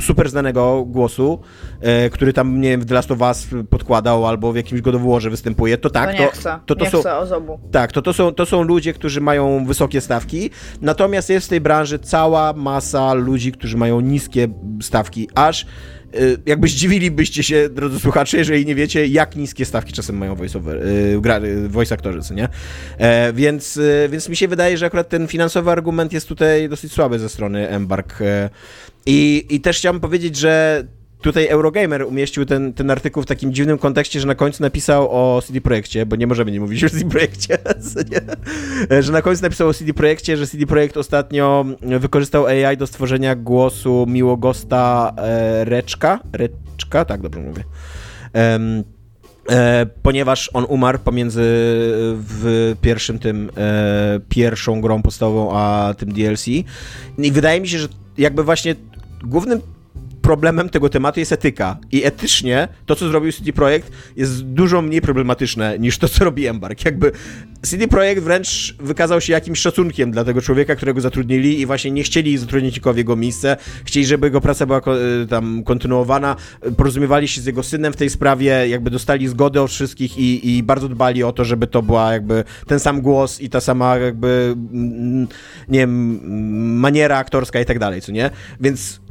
[0.00, 1.40] super znanego głosu,
[1.80, 4.94] e, który tam, nie wiem, w The Last of Us podkładał albo w jakimś God
[4.94, 6.24] of Warze występuje, to tak, to,
[6.66, 7.02] to, to, to, są.
[7.72, 10.50] Tak, to, to, są, to są ludzie, którzy mają wysokie stawki,
[10.80, 14.48] natomiast jest w tej branży cała masa ludzi, którzy mają niskie
[14.80, 15.66] stawki, aż
[16.46, 21.48] jakby zdziwilibyście się, drodzy słuchacze, jeżeli nie wiecie, jak niskie stawki czasem mają voice-over, yy,
[21.48, 22.48] y, voice aktorzy, nie?
[22.98, 26.92] E, więc, y, więc mi się wydaje, że akurat ten finansowy argument jest tutaj dosyć
[26.92, 28.22] słaby ze strony Embark.
[28.22, 28.50] E,
[29.06, 30.84] I, I też chciałbym powiedzieć, że
[31.22, 35.42] tutaj Eurogamer umieścił ten, ten artykuł w takim dziwnym kontekście, że na końcu napisał o
[35.42, 37.58] CD Projekcie, bo nie możemy nie mówić o CD Projekcie,
[39.00, 43.36] że na końcu napisał o CD Projekcie, że CD Projekt ostatnio wykorzystał AI do stworzenia
[43.36, 47.64] głosu Miłogosta e, Reczka, Reczka, tak dobrze mówię,
[48.34, 51.42] e, ponieważ on umarł pomiędzy
[52.14, 56.46] w pierwszym tym, e, pierwszą grą podstawową, a tym DLC.
[57.18, 57.88] I wydaje mi się, że
[58.18, 58.74] jakby właśnie
[59.24, 59.60] głównym
[60.22, 61.76] problemem tego tematu jest etyka.
[61.92, 66.46] I etycznie to, co zrobił CD Projekt, jest dużo mniej problematyczne niż to, co robi
[66.46, 66.84] Embark.
[66.84, 67.12] Jakby
[67.62, 72.02] CD Projekt wręcz wykazał się jakimś szacunkiem dla tego człowieka, którego zatrudnili i właśnie nie
[72.02, 73.56] chcieli zatrudnić nikogo w jego miejsce.
[73.84, 74.80] Chcieli, żeby jego praca była
[75.22, 76.36] y, tam kontynuowana.
[76.76, 80.62] Porozumiewali się z jego synem w tej sprawie, jakby dostali zgodę od wszystkich i, i
[80.62, 84.54] bardzo dbali o to, żeby to była jakby ten sam głos i ta sama jakby,
[84.72, 85.28] mm,
[85.68, 86.20] nie wiem,
[86.80, 88.30] maniera aktorska i tak dalej, co nie?
[88.60, 89.02] Więc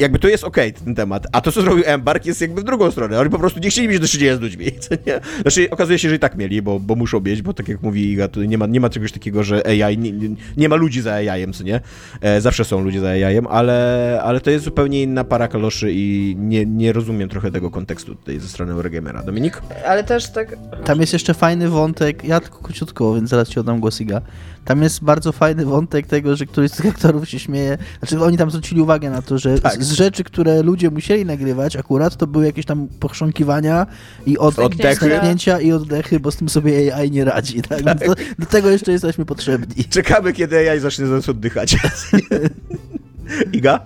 [0.00, 2.64] jakby to jest okej okay, ten temat, a to, co zrobił Embark jest jakby w
[2.64, 3.20] drugą stronę.
[3.20, 5.20] Oni po prostu nie chcieli mieć do czynienia z ludźmi, co nie?
[5.42, 8.12] Znaczy, okazuje się, że i tak mieli, bo, bo muszą mieć, bo tak jak mówi
[8.12, 10.12] Iga, to nie ma, nie ma czegoś takiego, że AI, nie,
[10.56, 11.80] nie ma ludzi za AI-em, co nie?
[12.20, 16.36] E, zawsze są ludzie za AI-em, ale, ale to jest zupełnie inna para kaloszy i
[16.38, 19.22] nie, nie rozumiem trochę tego kontekstu tutaj ze strony Eurogamera.
[19.22, 19.62] Dominik?
[19.86, 20.56] Ale też tak...
[20.84, 24.20] Tam jest jeszcze fajny wątek, ja tylko króciutko, więc zaraz ci oddam głos Iga.
[24.64, 27.78] Tam jest bardzo fajny wątek tego, że któryś z tych aktorów się śmieje.
[27.98, 29.84] Znaczy oni tam zwrócili uwagę na to, że tak.
[29.84, 33.86] z, rzeczy, które ludzie musieli nagrywać akurat, to były jakieś tam pochrząkiwania
[34.26, 35.18] i od, oddechy.
[35.62, 37.62] i oddechy, bo z tym sobie AI nie radzi.
[37.62, 37.82] Tak?
[37.82, 37.98] tak.
[37.98, 39.84] Do, do, tego jeszcze jesteśmy potrzebni.
[39.84, 41.76] Czekamy, kiedy AI zacznie zaraz oddychać.
[43.52, 43.80] Iga?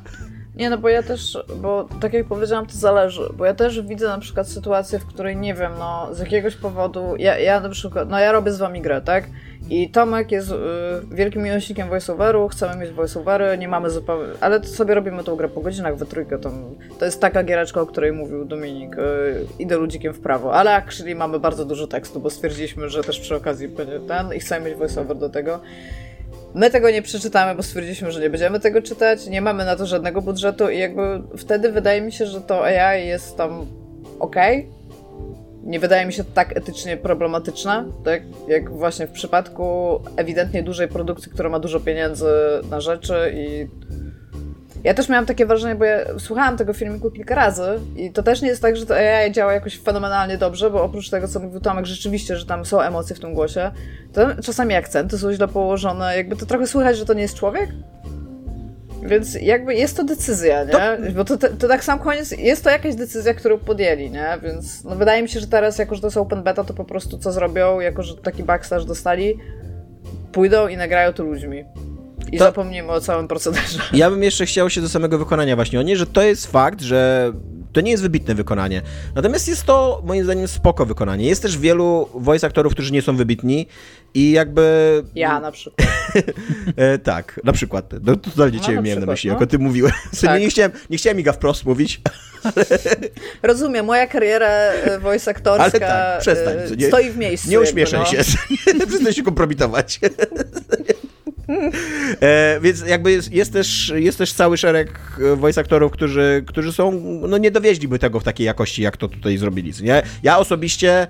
[0.56, 4.06] Nie, no bo ja też, bo tak jak powiedziałam, to zależy, bo ja też widzę
[4.06, 8.08] na przykład sytuację, w której nie wiem, no z jakiegoś powodu, ja, ja na przykład,
[8.10, 9.24] no ja robię z wami grę, tak?
[9.70, 10.54] I Tomek jest y,
[11.10, 15.48] wielkim miłośnikiem voiceoveru, chcemy mieć voiceovery, nie mamy zupełnie, ale to sobie robimy tą grę
[15.48, 16.50] po godzinach we trójkę, to,
[16.98, 19.00] to jest taka giereczka, o której mówił Dominik, y,
[19.58, 23.36] idę ludzikiem w prawo, ale actually mamy bardzo dużo tekstu, bo stwierdziliśmy, że też przy
[23.36, 25.60] okazji będzie ten i chcemy mieć voiceover do tego.
[26.54, 29.86] My tego nie przeczytamy, bo stwierdziliśmy, że nie będziemy tego czytać, nie mamy na to
[29.86, 33.66] żadnego budżetu i jakby wtedy wydaje mi się, że to AI jest tam
[34.18, 34.36] ok.
[35.62, 40.88] Nie wydaje mi się to tak etycznie problematyczne, tak jak właśnie w przypadku ewidentnie dużej
[40.88, 42.26] produkcji, która ma dużo pieniędzy
[42.70, 43.66] na rzeczy i
[44.84, 48.42] ja też miałam takie wrażenie, bo ja słuchałam tego filmiku kilka razy i to też
[48.42, 51.60] nie jest tak, że to AI działa jakoś fenomenalnie dobrze, bo oprócz tego, co mówił
[51.60, 53.70] Tomek, rzeczywiście, że tam są emocje w tym głosie,
[54.12, 57.68] to czasami akcenty są źle położone, jakby to trochę słychać, że to nie jest człowiek.
[59.02, 60.72] Więc jakby jest to decyzja, nie?
[60.72, 60.78] To...
[61.14, 64.38] Bo to, to, tak sam koniec, jest to jakaś decyzja, którą podjęli, nie?
[64.42, 66.84] Więc no wydaje mi się, że teraz, jako że to jest open beta, to po
[66.84, 69.38] prostu co zrobią, jako że taki backstage dostali,
[70.32, 71.64] pójdą i nagrają to ludźmi.
[72.32, 72.44] I to...
[72.44, 73.78] zapomnimy o całym procederze.
[73.92, 77.32] Ja bym jeszcze chciał się do samego wykonania właśnie odnieść, że to jest fakt, że
[77.72, 78.82] to nie jest wybitne wykonanie.
[79.14, 81.26] Natomiast jest to moim zdaniem spoko wykonanie.
[81.26, 83.66] Jest też wielu voice aktorów, którzy nie są wybitni
[84.14, 85.02] i jakby...
[85.14, 85.88] Ja na przykład.
[86.76, 87.92] e, tak, na przykład.
[88.02, 89.34] No, to totalnie no, ciebie miałem na myśli, no.
[89.34, 89.92] jako ty mówiłeś.
[90.22, 90.40] Tak.
[90.40, 92.00] Nie, chciałem, nie chciałem Iga wprost mówić.
[93.42, 97.50] Rozumiem, moja kariera e, voice aktorska ale tak, przestań, e, nie, stoi w miejscu.
[97.50, 98.06] Nie uśmieszaj no.
[98.06, 98.16] się,
[98.78, 100.00] nie, przestań się kompromitować.
[102.20, 105.00] E, więc jakby jest, jest, też, jest też cały szereg
[105.32, 106.92] e, voice aktorów, którzy, którzy są,
[107.28, 109.72] no nie dowieźliby tego w takiej jakości, jak to tutaj zrobili.
[109.82, 110.02] Nie?
[110.22, 111.06] Ja osobiście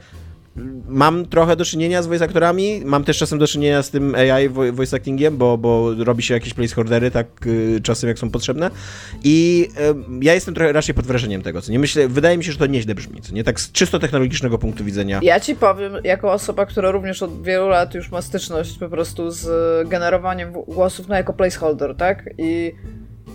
[0.89, 4.48] mam trochę do czynienia z voice aktorami, mam też czasem do czynienia z tym AI
[4.48, 8.70] voice actingiem, bo, bo robi się jakieś placeholdery tak y, czasem jak są potrzebne
[9.24, 9.68] i
[10.20, 12.59] y, ja jestem trochę raczej pod wrażeniem tego, co nie myślę, wydaje mi się, że
[12.59, 15.20] to nieźle brzmi, co nie tak z czysto technologicznego punktu widzenia.
[15.22, 19.31] Ja ci powiem, jako osoba, która również od wielu lat już ma styczność po prostu
[19.31, 19.48] z
[19.89, 22.31] generowaniem głosów, no jako placeholder, tak?
[22.39, 22.72] I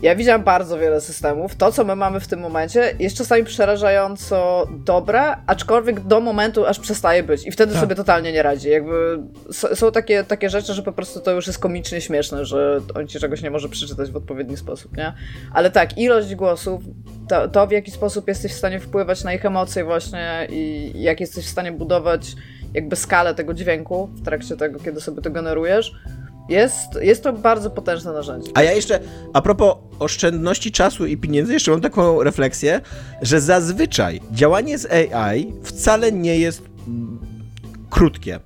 [0.01, 1.55] ja widziałam bardzo wiele systemów.
[1.55, 6.79] To, co my mamy w tym momencie, jest czasami przerażająco dobre, aczkolwiek do momentu, aż
[6.79, 7.47] przestaje być.
[7.47, 7.81] I wtedy tak.
[7.81, 8.69] sobie totalnie nie radzi.
[8.69, 9.19] Jakby
[9.51, 13.19] są takie, takie rzeczy, że po prostu to już jest komicznie śmieszne, że on ci
[13.19, 15.13] czegoś nie może przeczytać w odpowiedni sposób, nie?
[15.53, 16.81] Ale tak, ilość głosów,
[17.29, 21.19] to, to w jaki sposób jesteś w stanie wpływać na ich emocje właśnie i jak
[21.19, 22.35] jesteś w stanie budować
[22.73, 25.91] jakby skalę tego dźwięku w trakcie tego, kiedy sobie to generujesz,
[26.49, 28.51] jest, jest to bardzo potężne narzędzie.
[28.53, 28.99] A ja jeszcze,
[29.33, 32.81] a propos oszczędności czasu i pieniędzy, jeszcze mam taką refleksję,
[33.21, 37.19] że zazwyczaj działanie z AI wcale nie jest mm,
[37.89, 38.39] krótkie.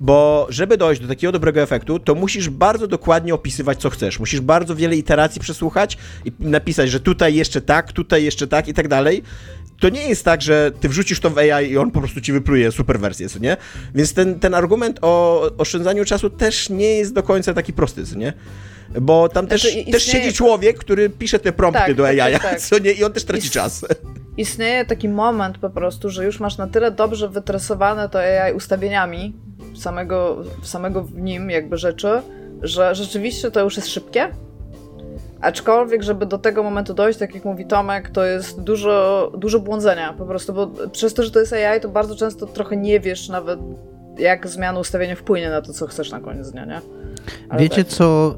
[0.00, 4.20] Bo żeby dojść do takiego dobrego efektu, to musisz bardzo dokładnie opisywać, co chcesz.
[4.20, 8.74] Musisz bardzo wiele iteracji przesłuchać i napisać, że tutaj jeszcze tak, tutaj jeszcze tak i
[8.74, 9.22] tak dalej
[9.80, 12.32] to nie jest tak, że ty wrzucisz to w AI i on po prostu ci
[12.32, 13.56] wypluje super wersję, co nie?
[13.94, 18.16] Więc ten, ten argument o oszczędzaniu czasu też nie jest do końca taki prosty, co
[18.16, 18.32] nie?
[19.00, 19.92] Bo tam też, znaczy, istnieje...
[19.92, 22.92] też siedzi człowiek, który pisze te prompty tak, do AI, tak, tak, co nie?
[22.92, 23.52] I on też traci Ist...
[23.52, 23.86] czas.
[24.36, 29.36] Istnieje taki moment po prostu, że już masz na tyle dobrze wytresowane to AI ustawieniami
[29.78, 32.22] samego, samego w nim jakby rzeczy,
[32.62, 34.28] że rzeczywiście to już jest szybkie,
[35.40, 40.12] Aczkolwiek, żeby do tego momentu dojść, tak jak mówi Tomek, to jest dużo, dużo błądzenia
[40.18, 43.28] po prostu, bo przez to, że to jest AI, to bardzo często trochę nie wiesz
[43.28, 43.60] nawet,
[44.18, 46.80] jak zmiana ustawienia wpłynie na to, co chcesz na koniec dnia, nie?
[47.48, 47.92] Ale Wiecie tak.
[47.92, 48.36] co,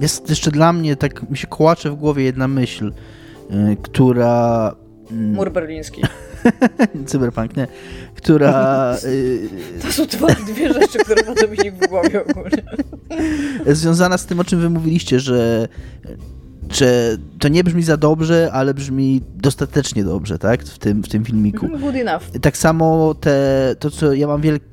[0.00, 2.92] jest jeszcze dla mnie, tak mi się kołacze w głowie jedna myśl,
[3.50, 4.74] yy, która...
[5.10, 5.16] Yy...
[5.16, 6.02] Mur berliński.
[7.06, 7.66] Cyberpunk, nie.
[8.14, 8.96] Która...
[9.04, 9.48] Yy...
[9.82, 12.62] To są dwa, dwie rzeczy, które ma Dominik w głowie ogólnie.
[13.80, 15.68] Związana z tym, o czym wy mówiliście, że
[16.70, 20.64] że to nie brzmi za dobrze, ale brzmi dostatecznie dobrze, tak?
[20.64, 21.68] W tym, w tym filmiku.
[21.68, 22.22] Good enough.
[22.42, 24.66] Tak samo te, to, co ja mam wielkie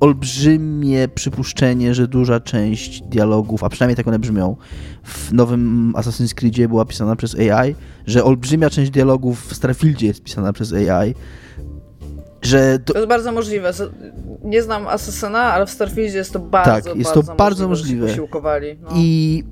[0.00, 4.56] olbrzymie przypuszczenie, że duża część dialogów, a przynajmniej tak one brzmią,
[5.04, 7.74] w nowym Assassin's Creedzie była pisana przez AI,
[8.06, 11.14] że olbrzymia część dialogów w Starfieldzie jest pisana przez AI,
[12.42, 12.92] że to...
[12.92, 12.98] to...
[12.98, 13.72] jest bardzo możliwe.
[14.44, 18.00] Nie znam Assassina, ale w Starfieldzie jest to bardzo, tak, jest bardzo to bardzo możliwe.
[18.00, 18.76] możliwe.
[18.82, 18.88] No.
[18.94, 19.44] I,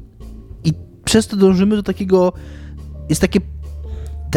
[0.65, 0.73] I
[1.05, 2.33] przez to dążymy do takiego
[3.09, 3.41] jest takie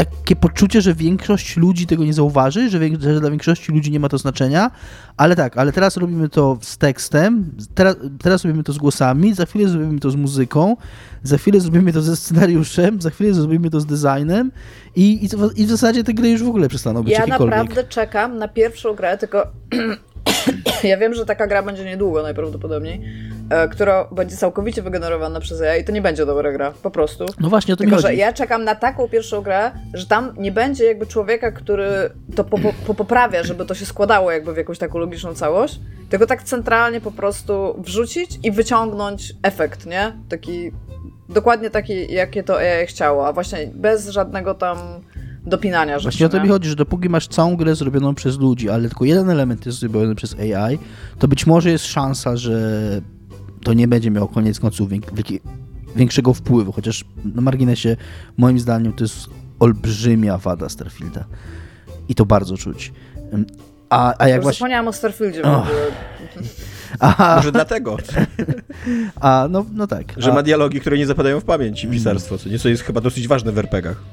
[0.05, 4.09] takie poczucie, że większość ludzi tego nie zauważy, że, że, dla większości ludzi nie ma
[4.09, 4.71] to znaczenia,
[5.17, 9.45] ale tak, ale teraz robimy to z tekstem, teraz, teraz robimy to z głosami, za
[9.45, 10.77] chwilę zrobimy to z muzyką,
[11.23, 14.51] za chwilę zrobimy to ze scenariuszem, za chwilę zrobimy to z designem
[14.95, 18.37] i, i, i w zasadzie te gry już w ogóle przestaną być Ja naprawdę czekam
[18.37, 19.47] na pierwszą grę, tylko
[20.83, 23.01] ja wiem, że taka gra będzie niedługo najprawdopodobniej,
[23.49, 27.25] e, która będzie całkowicie wygenerowana przez AI i to nie będzie dobra gra, po prostu.
[27.39, 30.33] No właśnie o to Tylko, mi że ja czekam na taką pierwszą grę, że tam
[30.37, 32.57] nie będzie jakby człowieka, który to po,
[32.87, 35.79] po, poprawia, żeby to się składało jakby w jakąś taką logiczną całość,
[36.09, 40.13] tylko tak centralnie po prostu wrzucić i wyciągnąć efekt, nie?
[40.29, 40.71] Taki,
[41.29, 44.77] dokładnie taki, jakie to AI chciało, a właśnie bez żadnego tam
[45.49, 48.69] dopinania rzeczy, Właśnie o to mi chodzi, że dopóki masz całą grę zrobioną przez ludzi,
[48.69, 50.79] ale tylko jeden element jest zrobiony przez AI,
[51.19, 52.61] to być może jest szansa, że
[53.63, 54.89] to nie będzie miało koniec końców
[55.95, 57.05] większego wpływu, chociaż
[57.35, 57.95] na marginesie
[58.37, 61.25] moim zdaniem to jest olbrzymia wada Starfielda.
[62.09, 62.93] I to bardzo czuć.
[63.89, 64.57] A, a jak właśnie...
[64.57, 65.41] zapomniałam o Starfieldzie.
[66.99, 67.97] A, Może dlatego,
[69.21, 70.13] a no, no tak.
[70.17, 73.01] że a, ma dialogi, które nie zapadają w pamięć i pisarstwo, co nieco jest chyba
[73.01, 74.03] dosyć ważne w RPGach.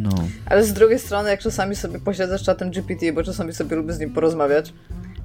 [0.00, 0.10] No.
[0.46, 3.92] Ale z drugiej strony, jak czasami sobie posiedzę z czatem GPT, bo czasami sobie lubię
[3.92, 4.72] z nim porozmawiać,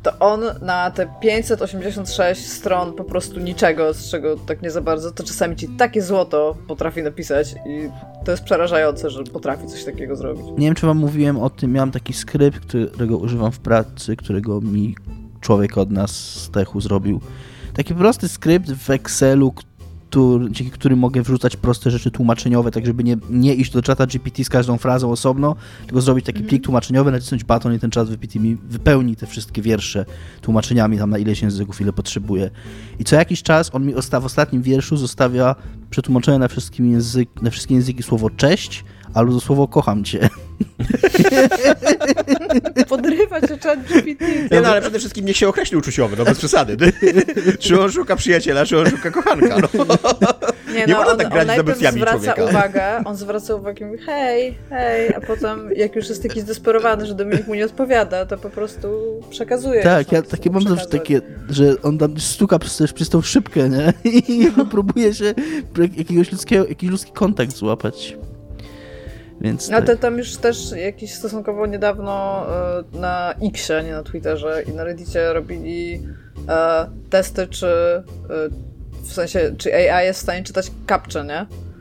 [0.04, 5.12] to on na te 586 stron po prostu niczego, z czego tak nie za bardzo,
[5.12, 7.90] to czasami ci takie złoto potrafi napisać i
[8.26, 10.46] to jest przerażające, że potrafi coś takiego zrobić.
[10.58, 12.60] Nie wiem, czy wam mówiłem o tym, miałem taki skrypt,
[12.92, 14.96] którego używam w pracy, którego mi
[15.42, 17.22] człowiek od nas z Techu zrobił.
[17.74, 19.54] Taki prosty skrypt w Excelu,
[20.10, 24.06] który, dzięki którym mogę wrzucać proste rzeczy tłumaczeniowe, tak żeby nie, nie iść do czata
[24.06, 25.56] GPT z każdą frazą osobno,
[25.86, 29.62] tylko zrobić taki plik tłumaczeniowy, nacisnąć baton i ten czat GPT mi wypełni te wszystkie
[29.62, 30.06] wiersze
[30.42, 32.50] tłumaczeniami tam na ileś języków, ile potrzebuje.
[33.00, 35.56] I co jakiś czas on mi w ostatnim wierszu zostawia
[35.90, 38.84] przetłumaczone na, wszystkim język, na wszystkie języki słowo cześć
[39.14, 40.30] albo słowo kocham cię.
[42.90, 44.26] Podrywa cię czat GPT.
[44.52, 46.78] Nie, no ale przede wszystkim niech się określi uczuciowy, no bez przesady.
[47.60, 49.86] czy on szuka przyjaciela, czy on szuka kochanka, no.
[50.74, 52.46] Nie, Nie no, można on, tak on grać z emocjami zwraca człowieka.
[52.46, 57.06] uwagę, on zwraca uwagę i mówi hej, hej, a potem jak już jest taki zdesperowany,
[57.06, 58.88] że Dominik mu nie odpowiada, to po prostu
[59.30, 59.84] przekazuje.
[59.84, 63.70] Tak, ja takie mam zawsze takie, że on tam stuka przez, też przez tą szybkę,
[63.70, 63.94] nie?
[64.12, 65.34] I jakby próbuje się
[65.98, 68.18] jakiegoś ludzkiego, jakiś ludzki kontakt złapać.
[69.42, 69.86] Więc No tak.
[69.88, 72.46] to tam już też jakiś stosunkowo niedawno
[72.96, 76.08] e, na Xie, nie na Twitterze i na Reddicie robili
[76.50, 78.04] e, testy, czy e,
[79.04, 81.40] w sensie, czy AI jest w stanie czytać captcha, nie?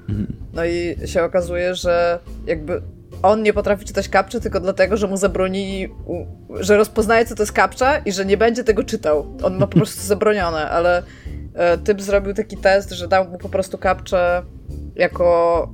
[0.09, 0.26] Mhm.
[0.52, 2.82] No i się okazuje, że jakby
[3.22, 6.26] on nie potrafi czytać captcha tylko dlatego, że mu zabronili, u-
[6.60, 9.26] że rozpoznaje, co to jest captcha i że nie będzie tego czytał.
[9.43, 11.02] On ma po prostu zabronione, ale
[11.85, 14.43] typ zrobił taki test, że dał mu po prostu captcha
[14.97, 15.68] jako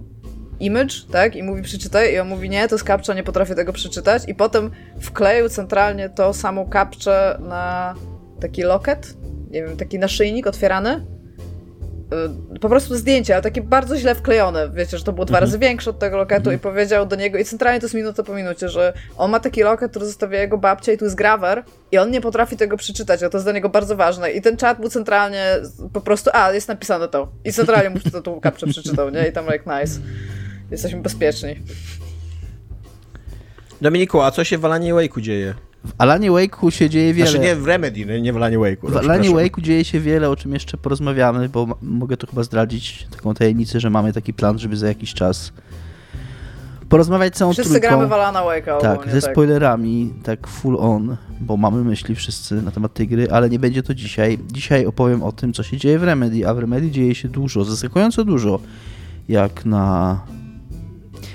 [0.61, 1.37] image, tak?
[1.37, 4.35] I mówi przeczytaj i on mówi nie, to jest captcha, nie potrafię tego przeczytać i
[4.35, 4.71] potem
[5.01, 7.95] wkleił centralnie to samą captcha na
[8.41, 9.15] taki loket,
[9.51, 11.07] nie wiem, taki naszyjnik otwierany.
[12.55, 14.71] Y, Po prostu zdjęcie, ale takie bardzo źle wklejone.
[14.71, 17.45] Wiecie, że to było dwa razy większe od tego loketu i powiedział do niego, i
[17.45, 20.93] centralnie to jest minuta po minucie, że on ma taki loket, który zostawia jego babcia
[20.93, 21.63] i tu jest grawer
[21.93, 24.31] i on nie potrafi tego przeczytać, a to jest dla niego bardzo ważne.
[24.31, 25.45] I ten czat był centralnie
[25.93, 27.29] po prostu, a, jest napisane to.
[27.45, 29.29] I centralnie mu to tą kapczę przeczytał, nie?
[29.29, 30.01] I tam like, nice.
[30.71, 31.55] Jesteśmy bezpieczni.
[33.81, 35.55] Dominiku, a co się w Alanie Wake'u dzieje?
[35.85, 37.31] W Alanie Wake'u się dzieje wiele.
[37.31, 38.89] Znaczy nie w Remedy, nie- nie w Alanie Wake'u.
[38.89, 39.31] W no, Alanie.
[39.31, 43.81] Wake'u dzieje się wiele, o czym jeszcze porozmawiamy, bo mogę tu chyba zdradzić taką tajemnicę,
[43.81, 45.53] że mamy taki plan, żeby za jakiś czas
[46.89, 47.89] porozmawiać całą Wszyscy trójką.
[47.89, 49.33] gramy w Alana Wake'a Tak, ze tak.
[49.33, 53.83] spoilerami, tak full on, bo mamy myśli wszyscy na temat tej gry, ale nie będzie
[53.83, 54.39] to dzisiaj.
[54.53, 57.65] Dzisiaj opowiem o tym, co się dzieje w Remedy, a w Remedy dzieje się dużo,
[57.65, 58.61] zaskakująco dużo,
[59.29, 60.21] jak na...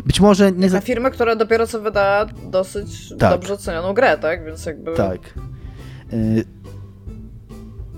[0.06, 0.58] Być może nie...
[0.60, 0.82] Na Za...
[0.82, 3.32] firmę, która dopiero co wydała dosyć Tak.
[3.32, 4.46] dobrze ocenioną grę, tak?
[4.46, 4.94] Więc jakby...
[4.94, 5.20] Tak.
[6.14, 6.44] Y,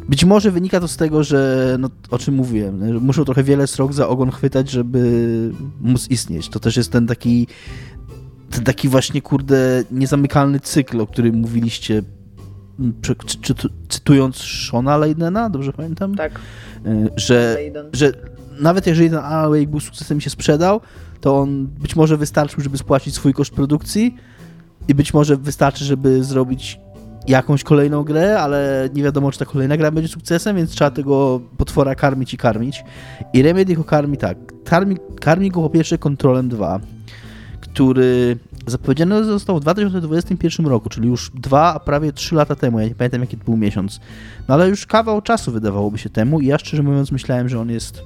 [0.09, 3.93] Być może wynika to z tego, że no, o czym mówiłem, muszą trochę wiele srok
[3.93, 4.99] za ogon chwytać, żeby
[5.81, 6.49] móc istnieć.
[6.49, 7.47] To też jest ten taki
[8.49, 12.01] ten taki właśnie, kurde, niezamykalny cykl, o którym mówiliście,
[13.01, 13.53] czy, czy,
[13.89, 16.15] cytując Shona Leydena, dobrze pamiętam?
[16.15, 16.39] Tak,
[16.85, 17.85] Y, Że, Leiden.
[17.93, 18.11] że
[18.59, 20.81] nawet jeżeli ten Alan Wake był sukcesem i się sprzedał,
[21.21, 24.15] to on być może wystarczył, żeby spłacić swój koszt produkcji
[24.87, 26.79] i być może wystarczy, żeby zrobić
[27.27, 31.41] jakąś kolejną grę, ale nie wiadomo, czy ta kolejna gra będzie sukcesem, więc trzeba tego
[31.57, 32.83] potwora karmić i karmić.
[33.33, 34.37] I Remedy go karmi tak.
[34.63, 36.79] Karmi, karmi go po pierwsze Controlem 2,
[37.61, 38.37] który
[38.67, 42.79] zapowiedziany został w 2021 roku, czyli już dwa, a prawie trzy lata temu.
[42.79, 43.99] Ja nie pamiętam, jaki to był miesiąc.
[44.47, 47.69] No ale już kawał czasu wydawałoby się temu i ja szczerze mówiąc myślałem, że on
[47.69, 48.03] jest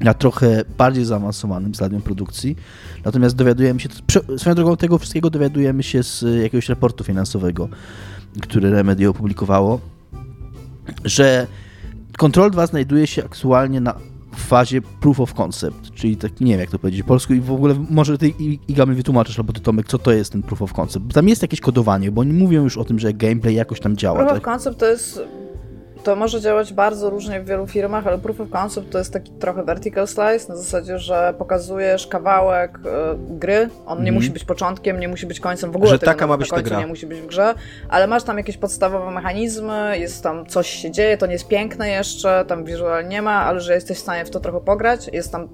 [0.00, 2.56] na trochę bardziej zaawansowanym stadium produkcji.
[3.04, 3.88] Natomiast dowiadujemy się,
[4.36, 7.68] swoją drogą tego wszystkiego dowiadujemy się z jakiegoś raportu finansowego,
[8.42, 9.80] który Remedy opublikowało,
[11.04, 11.46] że
[12.18, 13.94] Control 2 znajduje się aktualnie na
[14.36, 17.40] w fazie proof of concept, czyli tak, nie wiem jak to powiedzieć po polsku i
[17.40, 18.28] w ogóle może ty
[18.68, 21.06] Iga mi wytłumaczysz, albo ty Tomek, co to jest ten proof of concept.
[21.06, 23.96] Bo tam jest jakieś kodowanie, bo oni mówią już o tym, że gameplay jakoś tam
[23.96, 24.18] działa.
[24.18, 24.38] Proof tak?
[24.38, 25.20] of concept to jest
[26.04, 29.32] to może działać bardzo różnie w wielu firmach, ale proof of concept to jest taki
[29.32, 32.80] trochę vertical slice, na zasadzie, że pokazujesz kawałek y,
[33.18, 34.14] gry, on nie mm.
[34.14, 36.70] musi być początkiem, nie musi być końcem, w ogóle że taka ma być końcu ta
[36.70, 36.80] gra.
[36.80, 37.54] nie musi być w grze,
[37.88, 41.88] ale masz tam jakieś podstawowe mechanizmy, jest tam coś się dzieje, to nie jest piękne
[41.88, 45.32] jeszcze, tam wizualnie nie ma, ale że jesteś w stanie w to trochę pograć, jest
[45.32, 45.48] tam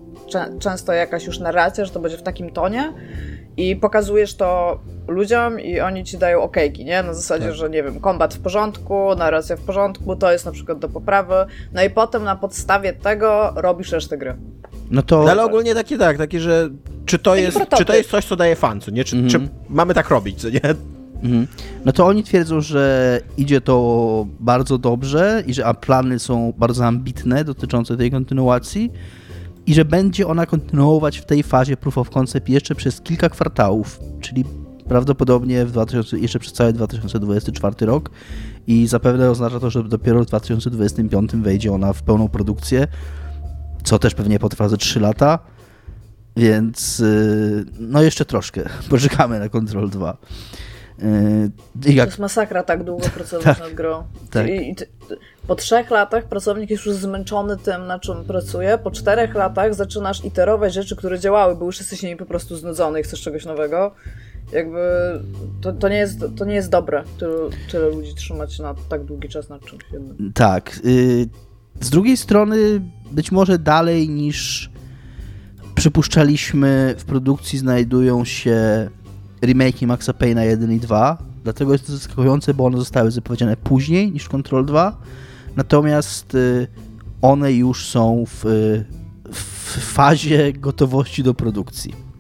[0.61, 2.93] często jakaś już narracja, że to będzie w takim tonie
[3.61, 4.79] i pokazujesz to
[5.09, 7.03] ludziom i oni ci dają okejki, nie?
[7.03, 7.55] Na zasadzie, tak.
[7.55, 11.35] że nie wiem, kombat w porządku, narracja w porządku, to jest na przykład do poprawy,
[11.73, 14.35] no i potem na podstawie tego robisz resztę gry.
[14.91, 15.23] No to...
[15.25, 16.69] No ale ogólnie takie tak, takie, że
[17.07, 19.05] czy to, jest, czy to jest coś, co daje fan, co nie?
[19.05, 19.31] Czy, mhm.
[19.31, 20.61] czy mamy tak robić, co nie?
[21.23, 21.47] Mhm.
[21.85, 27.45] No to oni twierdzą, że idzie to bardzo dobrze i że plany są bardzo ambitne
[27.45, 28.93] dotyczące tej kontynuacji
[29.71, 34.01] i że będzie ona kontynuować w tej fazie proof of concept jeszcze przez kilka kwartałów,
[34.21, 34.45] czyli
[34.89, 38.11] prawdopodobnie w 2000, jeszcze przez cały 2024 rok.
[38.67, 42.87] I zapewne oznacza to, że dopiero w 2025 wejdzie ona w pełną produkcję,
[43.83, 45.39] co też pewnie potrwa ze 3 lata,
[46.37, 50.17] więc y, no jeszcze troszkę, poczekamy na Control 2.
[51.03, 52.07] Y, jak...
[52.07, 54.05] To jest masakra tak długo pracować tak, nad grą.
[54.31, 54.49] Tak.
[54.49, 54.75] I, i
[55.47, 58.79] po trzech latach pracownik jest już zmęczony tym, na czym pracuje.
[58.79, 63.01] Po czterech latach zaczynasz iterować rzeczy, które działały, bo już jesteś nimi po prostu znudzony
[63.01, 63.95] i chcesz czegoś nowego.
[64.53, 64.81] Jakby
[65.61, 67.35] to, to, nie, jest, to nie jest dobre, tyle,
[67.71, 70.33] tyle ludzi trzymać na tak długi czas nad czymś jednym.
[70.33, 70.81] Tak.
[70.85, 71.29] Y,
[71.81, 72.57] z drugiej strony
[73.13, 74.71] być może dalej niż
[75.75, 78.91] przypuszczaliśmy w produkcji znajdują się
[79.43, 84.13] remake'i Maxa Payne'a 1 i 2, dlatego jest to zaskakujące, bo one zostały zapowiedziane później
[84.13, 84.97] niż Control 2,
[85.57, 86.67] natomiast y,
[87.23, 88.45] one już są w,
[89.33, 92.11] w fazie gotowości do produkcji.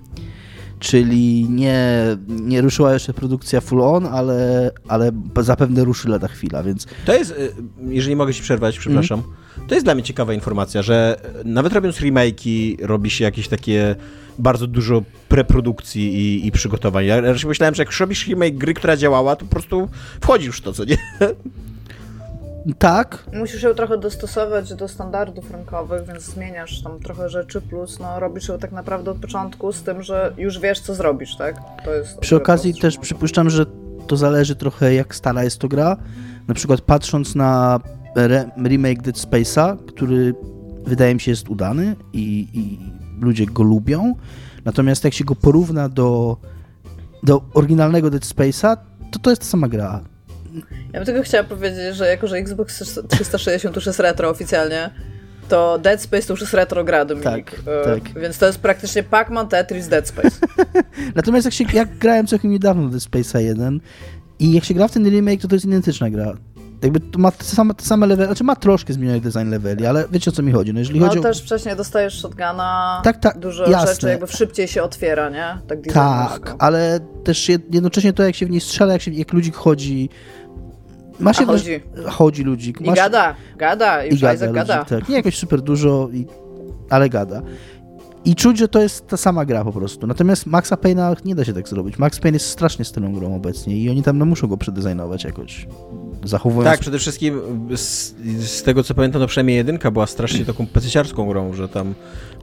[0.78, 5.10] Czyli nie, nie ruszyła jeszcze produkcja full on, ale, ale
[5.40, 6.86] zapewne ruszy lada chwila, więc...
[7.05, 7.52] To jest, y,
[7.88, 9.68] jeżeli mogę się przerwać, przepraszam, mm.
[9.68, 13.97] to jest dla mnie ciekawa informacja, że nawet robiąc remake'i robi się jakieś takie
[14.40, 17.06] bardzo dużo preprodukcji i, i przygotowań.
[17.06, 19.88] Ja raczej myślałem, że jak robisz remake gry, która działała, to po prostu
[20.20, 20.96] wchodzisz w to, co nie?
[22.78, 23.24] Tak.
[23.32, 28.48] Musisz ją trochę dostosować do standardów rynkowych, więc zmieniasz tam trochę rzeczy, plus no, robisz
[28.48, 31.56] ją tak naprawdę od początku z tym, że już wiesz, co zrobisz, tak?
[31.84, 33.66] To jest Przy okazji też przypuszczam, że
[34.06, 35.96] to zależy trochę, jak stara jest to gra.
[36.48, 37.80] Na przykład patrząc na
[38.16, 40.34] re remake Dead Space'a, który
[40.86, 42.78] wydaje mi się jest udany i, i
[43.20, 44.14] ludzie go lubią,
[44.64, 46.36] natomiast jak się go porówna do,
[47.22, 48.76] do oryginalnego Dead Space'a,
[49.10, 50.01] to to jest ta sama gra.
[50.92, 54.90] Ja bym tylko chciała powiedzieć, że jako, że Xbox 360 już jest retro oficjalnie,
[55.48, 57.51] to Dead Space to już jest retro gra, Dominik.
[57.51, 58.20] Tak, e, tak.
[58.20, 60.36] Więc to jest praktycznie Pac-Man, Tetris, Dead Space.
[61.14, 63.80] Natomiast jak, się, jak grałem całkiem niedawno Dead Space'a 1
[64.38, 66.36] i jak się gra w ten remake, to to jest identyczna gra
[66.82, 70.05] jakby to ma te same, te same levely, znaczy ma troszkę zmieniony design leveli, ale
[70.12, 70.73] wiecie o co mi chodzi.
[70.73, 71.44] No, jeżeli no chodzi też o...
[71.44, 73.94] wcześniej dostajesz shotguna, tak, tak, dużo jasne.
[73.94, 75.59] rzeczy jakby szybciej się otwiera, nie?
[75.69, 79.57] Tak, tak ale też jednocześnie to jak się w niej strzela, jak, się, jak ludzik
[79.57, 80.09] chodzi,
[81.20, 81.81] ma się chodzi.
[82.07, 82.81] chodzi ludzik.
[82.81, 84.85] I gada, gada, już I gada, ludzik, gada.
[84.85, 85.09] Tak.
[85.09, 86.27] Nie jakoś super dużo, i,
[86.90, 87.43] ale gada.
[88.24, 90.07] I czuć, że to jest ta sama gra po prostu.
[90.07, 91.98] Natomiast Maxa Payne'a nie da się tak zrobić.
[91.98, 95.66] Max Payne jest strasznie stylą grą obecnie i oni tam no, muszą go przedesignować jakoś
[96.24, 96.70] zachowując...
[96.70, 97.40] Tak, przede wszystkim
[97.76, 101.94] z, z, tego co pamiętam, no przynajmniej jedynka była strasznie taką pecyciarską grą, że tam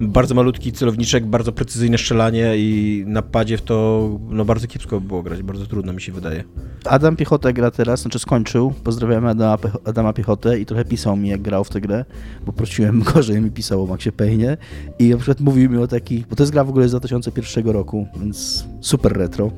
[0.01, 5.23] bardzo malutki celowniczek, bardzo precyzyjne strzelanie i na padzie w to no bardzo kiepsko było
[5.23, 6.43] grać, bardzo trudno mi się wydaje.
[6.85, 11.41] Adam Piechotę gra teraz, znaczy skończył, pozdrawiamy Adama, Adama Piechotę i trochę pisał mi jak
[11.41, 12.05] grał w tę grę,
[12.45, 14.57] bo prosiłem go, żeby mi pisał o Maxie Payne
[14.99, 17.67] i na przykład mówił mi o takich, bo to jest gra w ogóle z 2001
[17.67, 19.51] roku, więc super retro.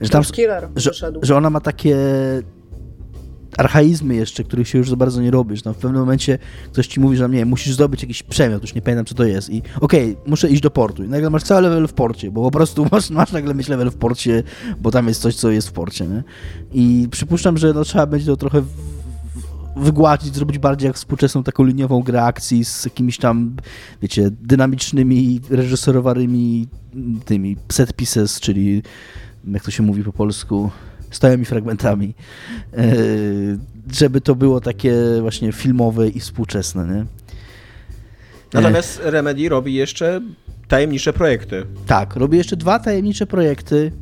[0.00, 0.22] Że, tam,
[0.76, 0.90] że,
[1.22, 1.96] że ona ma takie
[3.56, 5.64] archaizmy jeszcze, których się już za bardzo nie robisz.
[5.64, 6.38] No, w pewnym momencie
[6.72, 9.50] ktoś ci mówi, że nie, musisz zdobyć jakiś przemiot, już nie pamiętam co to jest
[9.50, 12.42] i okej, okay, muszę iść do portu i nagle masz cały level w porcie, bo
[12.42, 14.42] po prostu masz, masz nagle mieć level w porcie,
[14.80, 16.22] bo tam jest coś, co jest w porcie, nie?
[16.72, 18.62] I przypuszczam, że no, trzeba będzie to trochę
[19.76, 23.56] wygładzić, zrobić bardziej jak współczesną taką liniową grę akcji z jakimiś tam,
[24.02, 26.68] wiecie, dynamicznymi, reżyserowanymi
[27.24, 28.82] tymi set pieces, czyli
[29.44, 30.70] jak to się mówi po polsku,
[31.10, 32.14] stałymi fragmentami,
[32.76, 32.86] e,
[33.92, 37.06] żeby to było takie właśnie filmowe i współczesne, nie?
[38.52, 40.20] Natomiast Remedy robi jeszcze
[40.68, 41.66] tajemnicze projekty.
[41.86, 43.92] Tak, robi jeszcze dwa tajemnicze projekty.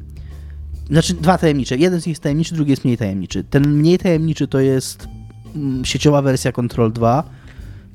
[0.90, 1.76] Znaczy dwa tajemnicze.
[1.76, 3.44] Jeden z nich jest tajemniczy, drugi jest mniej tajemniczy.
[3.44, 5.08] Ten mniej tajemniczy to jest
[5.56, 7.24] mm, sieciowa wersja Control 2,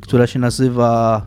[0.01, 1.21] która się nazywa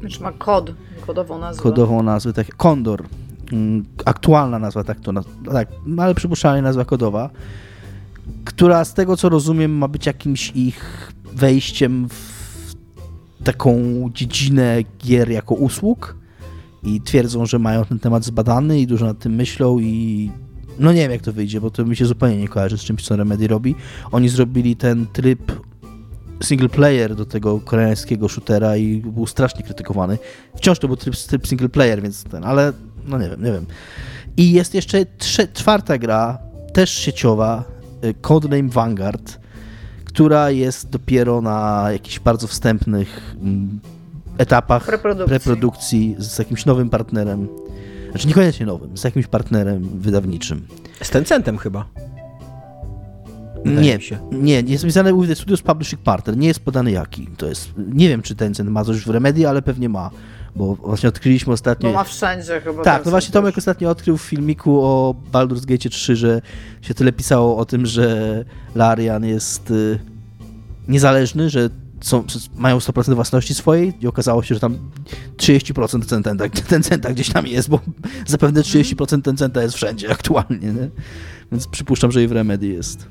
[0.00, 0.72] Znaczy ma kod,
[1.06, 1.62] kodową nazwę.
[1.62, 3.04] kodową nazwę, tak, Kondor.
[3.52, 5.12] Mm, Aktualna nazwa, tak to,
[5.52, 7.30] tak, no ale przypuszczalnie nazwa kodowa,
[8.44, 13.74] która z tego co rozumiem ma być jakimś ich wejściem w taką
[14.14, 16.16] dziedzinę gier jako usług
[16.82, 20.30] i twierdzą, że mają ten temat zbadany i dużo nad tym myślą i
[20.78, 23.02] no nie wiem jak to wyjdzie, bo to mi się zupełnie nie kojarzy z czymś,
[23.02, 23.74] co Remedy robi.
[24.12, 25.52] Oni zrobili ten tryb
[26.42, 30.18] single player do tego koreańskiego shootera i był strasznie krytykowany.
[30.56, 32.72] Wciąż to był tryb, tryb single player, więc ten, ale
[33.08, 33.66] no nie wiem, nie wiem.
[34.36, 36.38] I jest jeszcze trze- czwarta gra,
[36.72, 37.64] też sieciowa,
[38.04, 39.40] y, Codename Vanguard,
[40.04, 43.80] która jest dopiero na jakichś bardzo wstępnych mm,
[44.38, 45.28] etapach Preprodukcji.
[45.28, 47.48] preprodukcji z jakimś nowym partnerem.
[48.10, 50.66] Znaczy niekoniecznie nowym, z jakimś partnerem wydawniczym.
[51.02, 51.84] Z Tencentem chyba.
[53.64, 54.18] Wydaje Nie, się.
[54.32, 57.26] nie, jest napisane with the Studios Publishing Partner, nie jest podany jaki.
[57.36, 60.10] To jest, nie wiem czy Tencent ma coś w Remedy, ale pewnie ma,
[60.58, 61.88] bo właśnie odkryliśmy ostatnio...
[61.88, 62.82] Bo ma wszędzie chyba.
[62.82, 63.58] Tak, no właśnie Tomek też.
[63.58, 66.42] ostatnio odkrył w filmiku o Baldur's Gate 3, że
[66.82, 68.44] się tyle pisało o tym, że
[68.74, 69.98] Larian jest y,
[70.88, 71.70] niezależny, że
[72.00, 72.24] są,
[72.56, 74.78] mają 100% własności swojej i okazało się, że tam
[75.36, 77.80] 30% Tencenta, Tencenta gdzieś tam jest, bo
[78.26, 80.88] zapewne 30% Tencenta jest wszędzie aktualnie, nie?
[81.52, 83.06] Więc przypuszczam, że i w Remedy jest.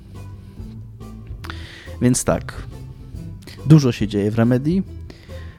[2.02, 2.64] Więc tak.
[3.66, 4.84] Dużo się dzieje w Remedy.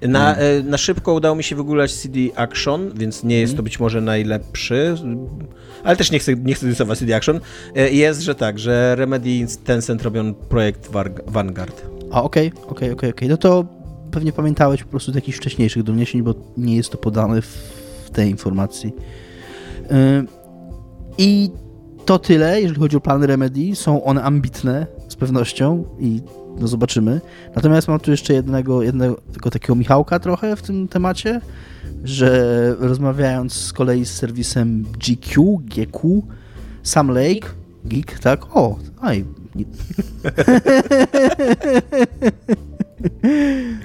[0.03, 3.81] Na, e, na szybko udało mi się wygulać CD Action, więc nie jest to być
[3.81, 4.95] może najlepszy,
[5.85, 7.41] ale też nie chcę, nie chcę dysować CD Action.
[7.77, 10.91] E, Jest, że tak, że Remedy i Tencent robią projekt
[11.27, 11.83] Vanguard.
[12.11, 13.29] A, okej, okej, okej, okej.
[13.29, 13.65] No to
[14.11, 18.31] pewnie pamiętałeś po prostu z jakichś wcześniejszych doniesień, bo nie jest to podane w, tej
[18.31, 18.93] informacji.
[19.93, 20.29] Ym,
[21.19, 21.51] I
[22.05, 23.77] to tyle, jeżeli chodzi o plany Remedy.
[23.77, 24.87] Są one ambitne,
[25.19, 26.21] pewnością i
[26.59, 27.21] no zobaczymy.
[27.57, 31.41] Natomiast mam tu jeszcze jednego, jednego tylko takiego Michałka trochę w tym temacie,
[32.05, 36.23] że rozmawiając z kolei z serwisem GQ, GQ,
[36.83, 37.49] Sam Lake,
[37.85, 38.57] Geek, tak?
[38.57, 39.25] O, aj,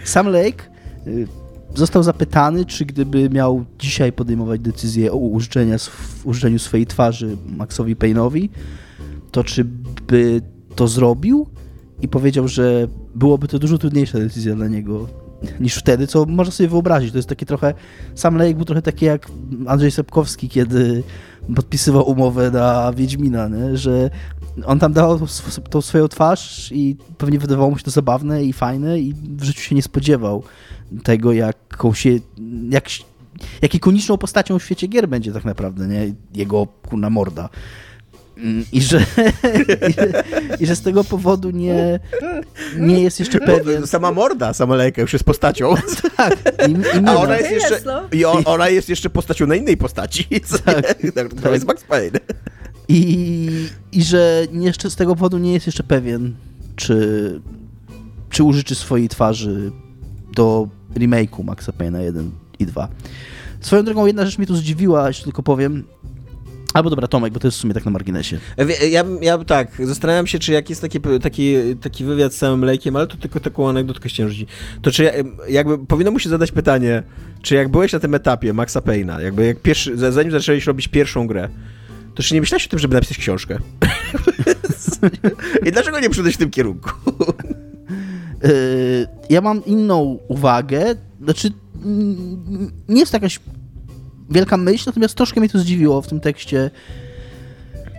[0.03, 0.63] Sam Lake
[1.07, 1.27] y,
[1.75, 5.75] został zapytany, czy gdyby miał dzisiaj podejmować decyzję o użyczeniu,
[6.23, 8.49] użyczeniu swojej twarzy Maxowi Payne'owi,
[9.31, 9.63] to czy
[10.07, 10.41] by
[10.75, 11.47] to zrobił?
[12.01, 15.07] I powiedział, że byłoby to dużo trudniejsza decyzja dla niego
[15.59, 17.11] niż wtedy, co można sobie wyobrazić.
[17.11, 17.73] To jest takie trochę,
[18.15, 19.27] sam Lejek był trochę taki jak
[19.67, 21.03] Andrzej Sapkowski, kiedy
[21.55, 23.77] podpisywał umowę na Wiedźmina, nie?
[23.77, 24.09] że
[24.65, 25.19] on tam dawał
[25.69, 29.61] tą swoją twarz i pewnie wydawało mu się to zabawne i fajne i w życiu
[29.61, 30.43] się nie spodziewał
[31.03, 32.09] tego, jaką się,
[32.69, 32.85] jak,
[33.61, 36.13] jak ikoniczną postacią w świecie gier będzie tak naprawdę, nie?
[36.35, 37.49] Jego kurna morda.
[38.71, 38.99] I że,
[39.89, 40.23] i, że,
[40.59, 41.99] I że z tego powodu nie,
[42.77, 43.87] nie jest jeszcze pewien.
[43.87, 45.73] Sama morda, sama lejka już jest postacią.
[46.17, 46.37] Tak,
[46.67, 48.01] i, i A ona jest Jest, jeszcze, no.
[48.11, 50.27] i on, ona jest jeszcze postacią na innej postaci.
[50.65, 50.97] Tak,
[51.29, 51.53] to tak.
[51.53, 52.19] jest Max Payne.
[52.87, 53.49] I,
[53.91, 56.33] I że jeszcze z tego powodu nie jest jeszcze pewien,
[56.75, 57.41] czy,
[58.29, 59.71] czy użyczy swojej twarzy
[60.35, 62.87] do remake'u Maxa Payne'a 1 i 2.
[63.61, 65.83] Swoją drogą, jedna rzecz mnie tu zdziwiła, jeszcze tylko powiem.
[66.73, 68.37] Albo dobra, Tomek, bo to jest w sumie tak na marginesie.
[68.57, 72.65] Wie- Ja, ja tak, zastanawiam się, czy jak jest taki, taki, taki wywiad z samym
[72.65, 74.49] Lejkiem, ale to tylko taką anegdotkę rzucić.
[74.81, 75.11] To czy ja,
[75.49, 77.03] jakby powinno mu się zadać pytanie,
[77.41, 80.87] czy jak byłeś na tym etapie Maxa Payne'a, jakby jak pierwszy, za- zanim zacząłeś robić
[80.87, 81.49] pierwszą grę,
[82.15, 83.57] to czy nie myślałeś o tym, żeby napisać książkę?
[85.67, 86.89] I dlaczego nie przyjść w tym kierunku?
[88.43, 90.95] Yy, ja mam inną uwagę.
[91.23, 91.51] Znaczy,
[91.85, 93.39] mm, nie jest to jakaś
[94.33, 96.71] wielka myśl, natomiast troszkę mnie to zdziwiło w tym tekście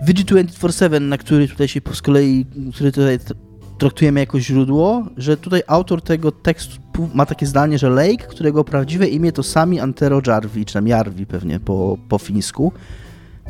[0.09, 3.19] Vigi247, na który tutaj się z kolei, który tutaj
[3.78, 6.81] traktujemy jako źródło, że tutaj autor tego tekstu
[7.15, 11.27] ma takie zdanie, że Lake, którego prawdziwe imię to Sami Antero Jarvi, czy tam Jarvi
[11.27, 12.73] pewnie po, po fińsku.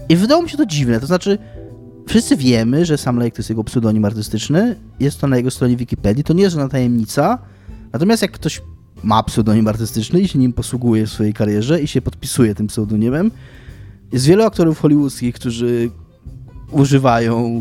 [0.08, 1.38] I wydało mi się to dziwne, to znaczy
[2.06, 5.76] wszyscy wiemy, że Sam Lake to jest jego pseudonim artystyczny, jest to na jego stronie
[5.76, 7.38] Wikipedii, to nie jest żadna tajemnica,
[7.92, 8.62] natomiast jak ktoś
[9.04, 13.30] ma pseudonim artystyczny i się nim posługuje w swojej karierze i się podpisuje tym pseudonimem,
[14.12, 15.90] jest wielu aktorów hollywoodzkich, którzy
[16.70, 17.60] używają,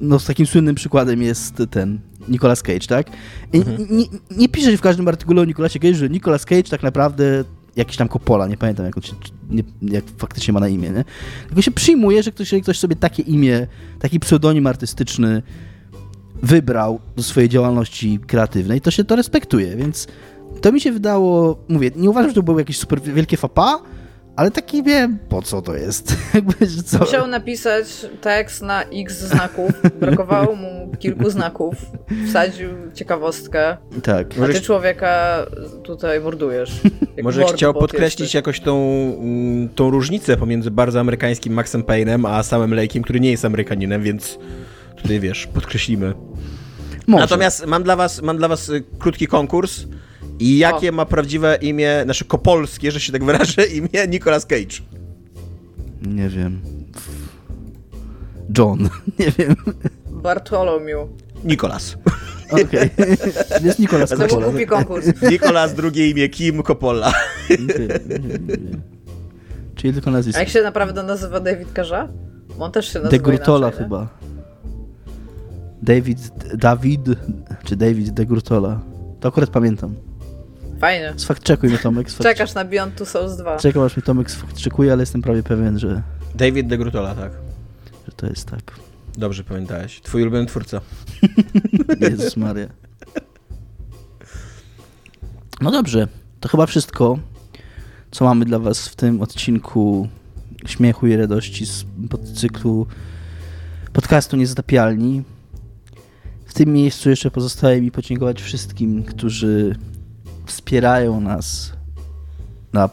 [0.00, 3.10] no z takim słynnym przykładem jest ten Nicolas Cage, tak?
[3.52, 3.58] I
[3.90, 4.04] nie,
[4.36, 7.44] nie pisze się w każdym artykule o Nicolasie Cage, że Nicolas Cage tak naprawdę
[7.76, 9.12] jakiś tam Coppola, nie pamiętam jak, on się,
[9.50, 11.04] nie, jak faktycznie ma na imię, nie?
[11.46, 13.66] Tylko się przyjmuje, że ktoś, ktoś sobie takie imię,
[13.98, 15.42] taki pseudonim artystyczny
[16.42, 20.06] wybrał do swojej działalności kreatywnej, to się to respektuje, więc
[20.60, 23.82] to mi się wydało, mówię, nie uważam, że to było jakieś super wielkie fapa,
[24.36, 26.16] ale taki wiem, po co to jest.
[26.86, 26.98] Co?
[26.98, 29.70] Musiał napisać tekst na x znaków,
[30.00, 31.74] brakowało mu kilku znaków,
[32.28, 34.26] wsadził ciekawostkę, Tak.
[34.36, 35.46] a Może ty człowieka
[35.82, 36.80] tutaj mordujesz.
[37.16, 38.34] Jak Może chciał podkreślić jesteś.
[38.34, 38.76] jakoś tą,
[39.20, 44.02] mm, tą różnicę pomiędzy bardzo amerykańskim Maxem Payne'em, a samym Lake'iem, który nie jest Amerykaninem,
[44.02, 44.38] więc
[45.02, 46.14] tutaj wiesz, podkreślimy.
[47.06, 47.20] Może.
[47.24, 49.84] Natomiast mam dla was, mam dla was y, krótki konkurs.
[50.40, 50.92] I jakie O.
[50.92, 54.76] ma prawdziwe imię, nasze kopolskie, że się tak wyrażę, imię Nicolas Cage?
[56.02, 56.60] Nie wiem.
[58.58, 58.88] John.
[59.18, 59.56] Nie wiem.
[60.10, 61.08] Bartholomew.
[61.44, 61.96] Nicolas.
[62.50, 62.90] Okej.
[63.64, 64.46] Jest Nikolas To był Coppola.
[64.48, 65.06] głupi konkurs.
[65.30, 67.12] Nicolas, drugie imię Kim Coppola.
[69.74, 70.40] Czyli tylko A nazwisko.
[70.40, 72.08] jak się naprawdę nazywa David Carza?
[72.58, 74.08] Bo on też się nazywa De Grutola inaczej, nie?
[75.82, 76.18] David,
[76.54, 77.00] Dawid,
[77.64, 78.80] czy David De Grutola.
[79.20, 79.94] To akurat pamiętam.
[80.78, 81.14] Fajnie.
[81.16, 82.10] Sfakt-checkuj mnie Tomek.
[82.10, 83.56] Sfakt Czekasz na Beyond Two Souls 2.
[83.56, 86.02] Czekam aż mnie Tomek sfakt-checkuje, ale jestem prawie pewien, że,
[86.34, 87.32] David de Grutola, tak.
[88.06, 88.72] że to jest tak.
[89.16, 90.00] Dobrze pamiętałeś.
[90.00, 90.80] Twój ulubiony twórca.
[92.00, 92.66] Jezus Maria.
[95.60, 96.08] No dobrze,
[96.40, 97.18] to chyba wszystko,
[98.10, 100.08] co mamy dla Was w tym odcinku
[100.66, 102.86] Śmiechu i Radości z podcyklu
[103.92, 105.22] podcastu Niezatapialni.
[106.58, 109.76] Tym miejscu jeszcze pozostaje mi podziękować wszystkim, którzy
[110.46, 111.72] wspierają nas
[112.72, 112.90] na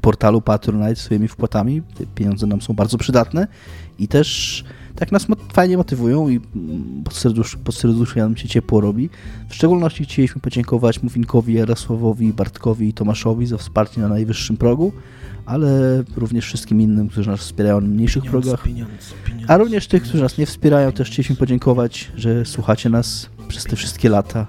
[0.00, 1.82] portalu Patronite swoimi wpłatami.
[1.94, 3.46] Te pieniądze nam są bardzo przydatne
[3.98, 4.64] i też
[4.96, 9.10] tak nas mo- fajnie motywują i mm, pod, serdusz, pod serduszkiem nam się ciepło robi.
[9.48, 14.92] W szczególności chcieliśmy podziękować Mufinkowi, Jarosławowi, Bartkowi i Tomaszowi za wsparcie na najwyższym progu,
[15.46, 15.68] ale
[16.16, 18.62] również wszystkim innym, którzy nas wspierają na mniejszych progach.
[18.62, 19.50] pieniądz, pieniądz.
[19.50, 23.76] A również tych, którzy nas nie wspierają, też chcieliśmy podziękować, że słuchacie nas przez te
[23.76, 24.46] wszystkie lata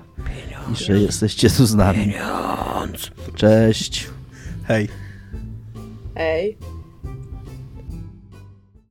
[0.73, 2.13] i że jesteście tu z nami.
[3.35, 4.07] Cześć.
[4.63, 4.89] Hej.
[6.15, 6.57] Ej.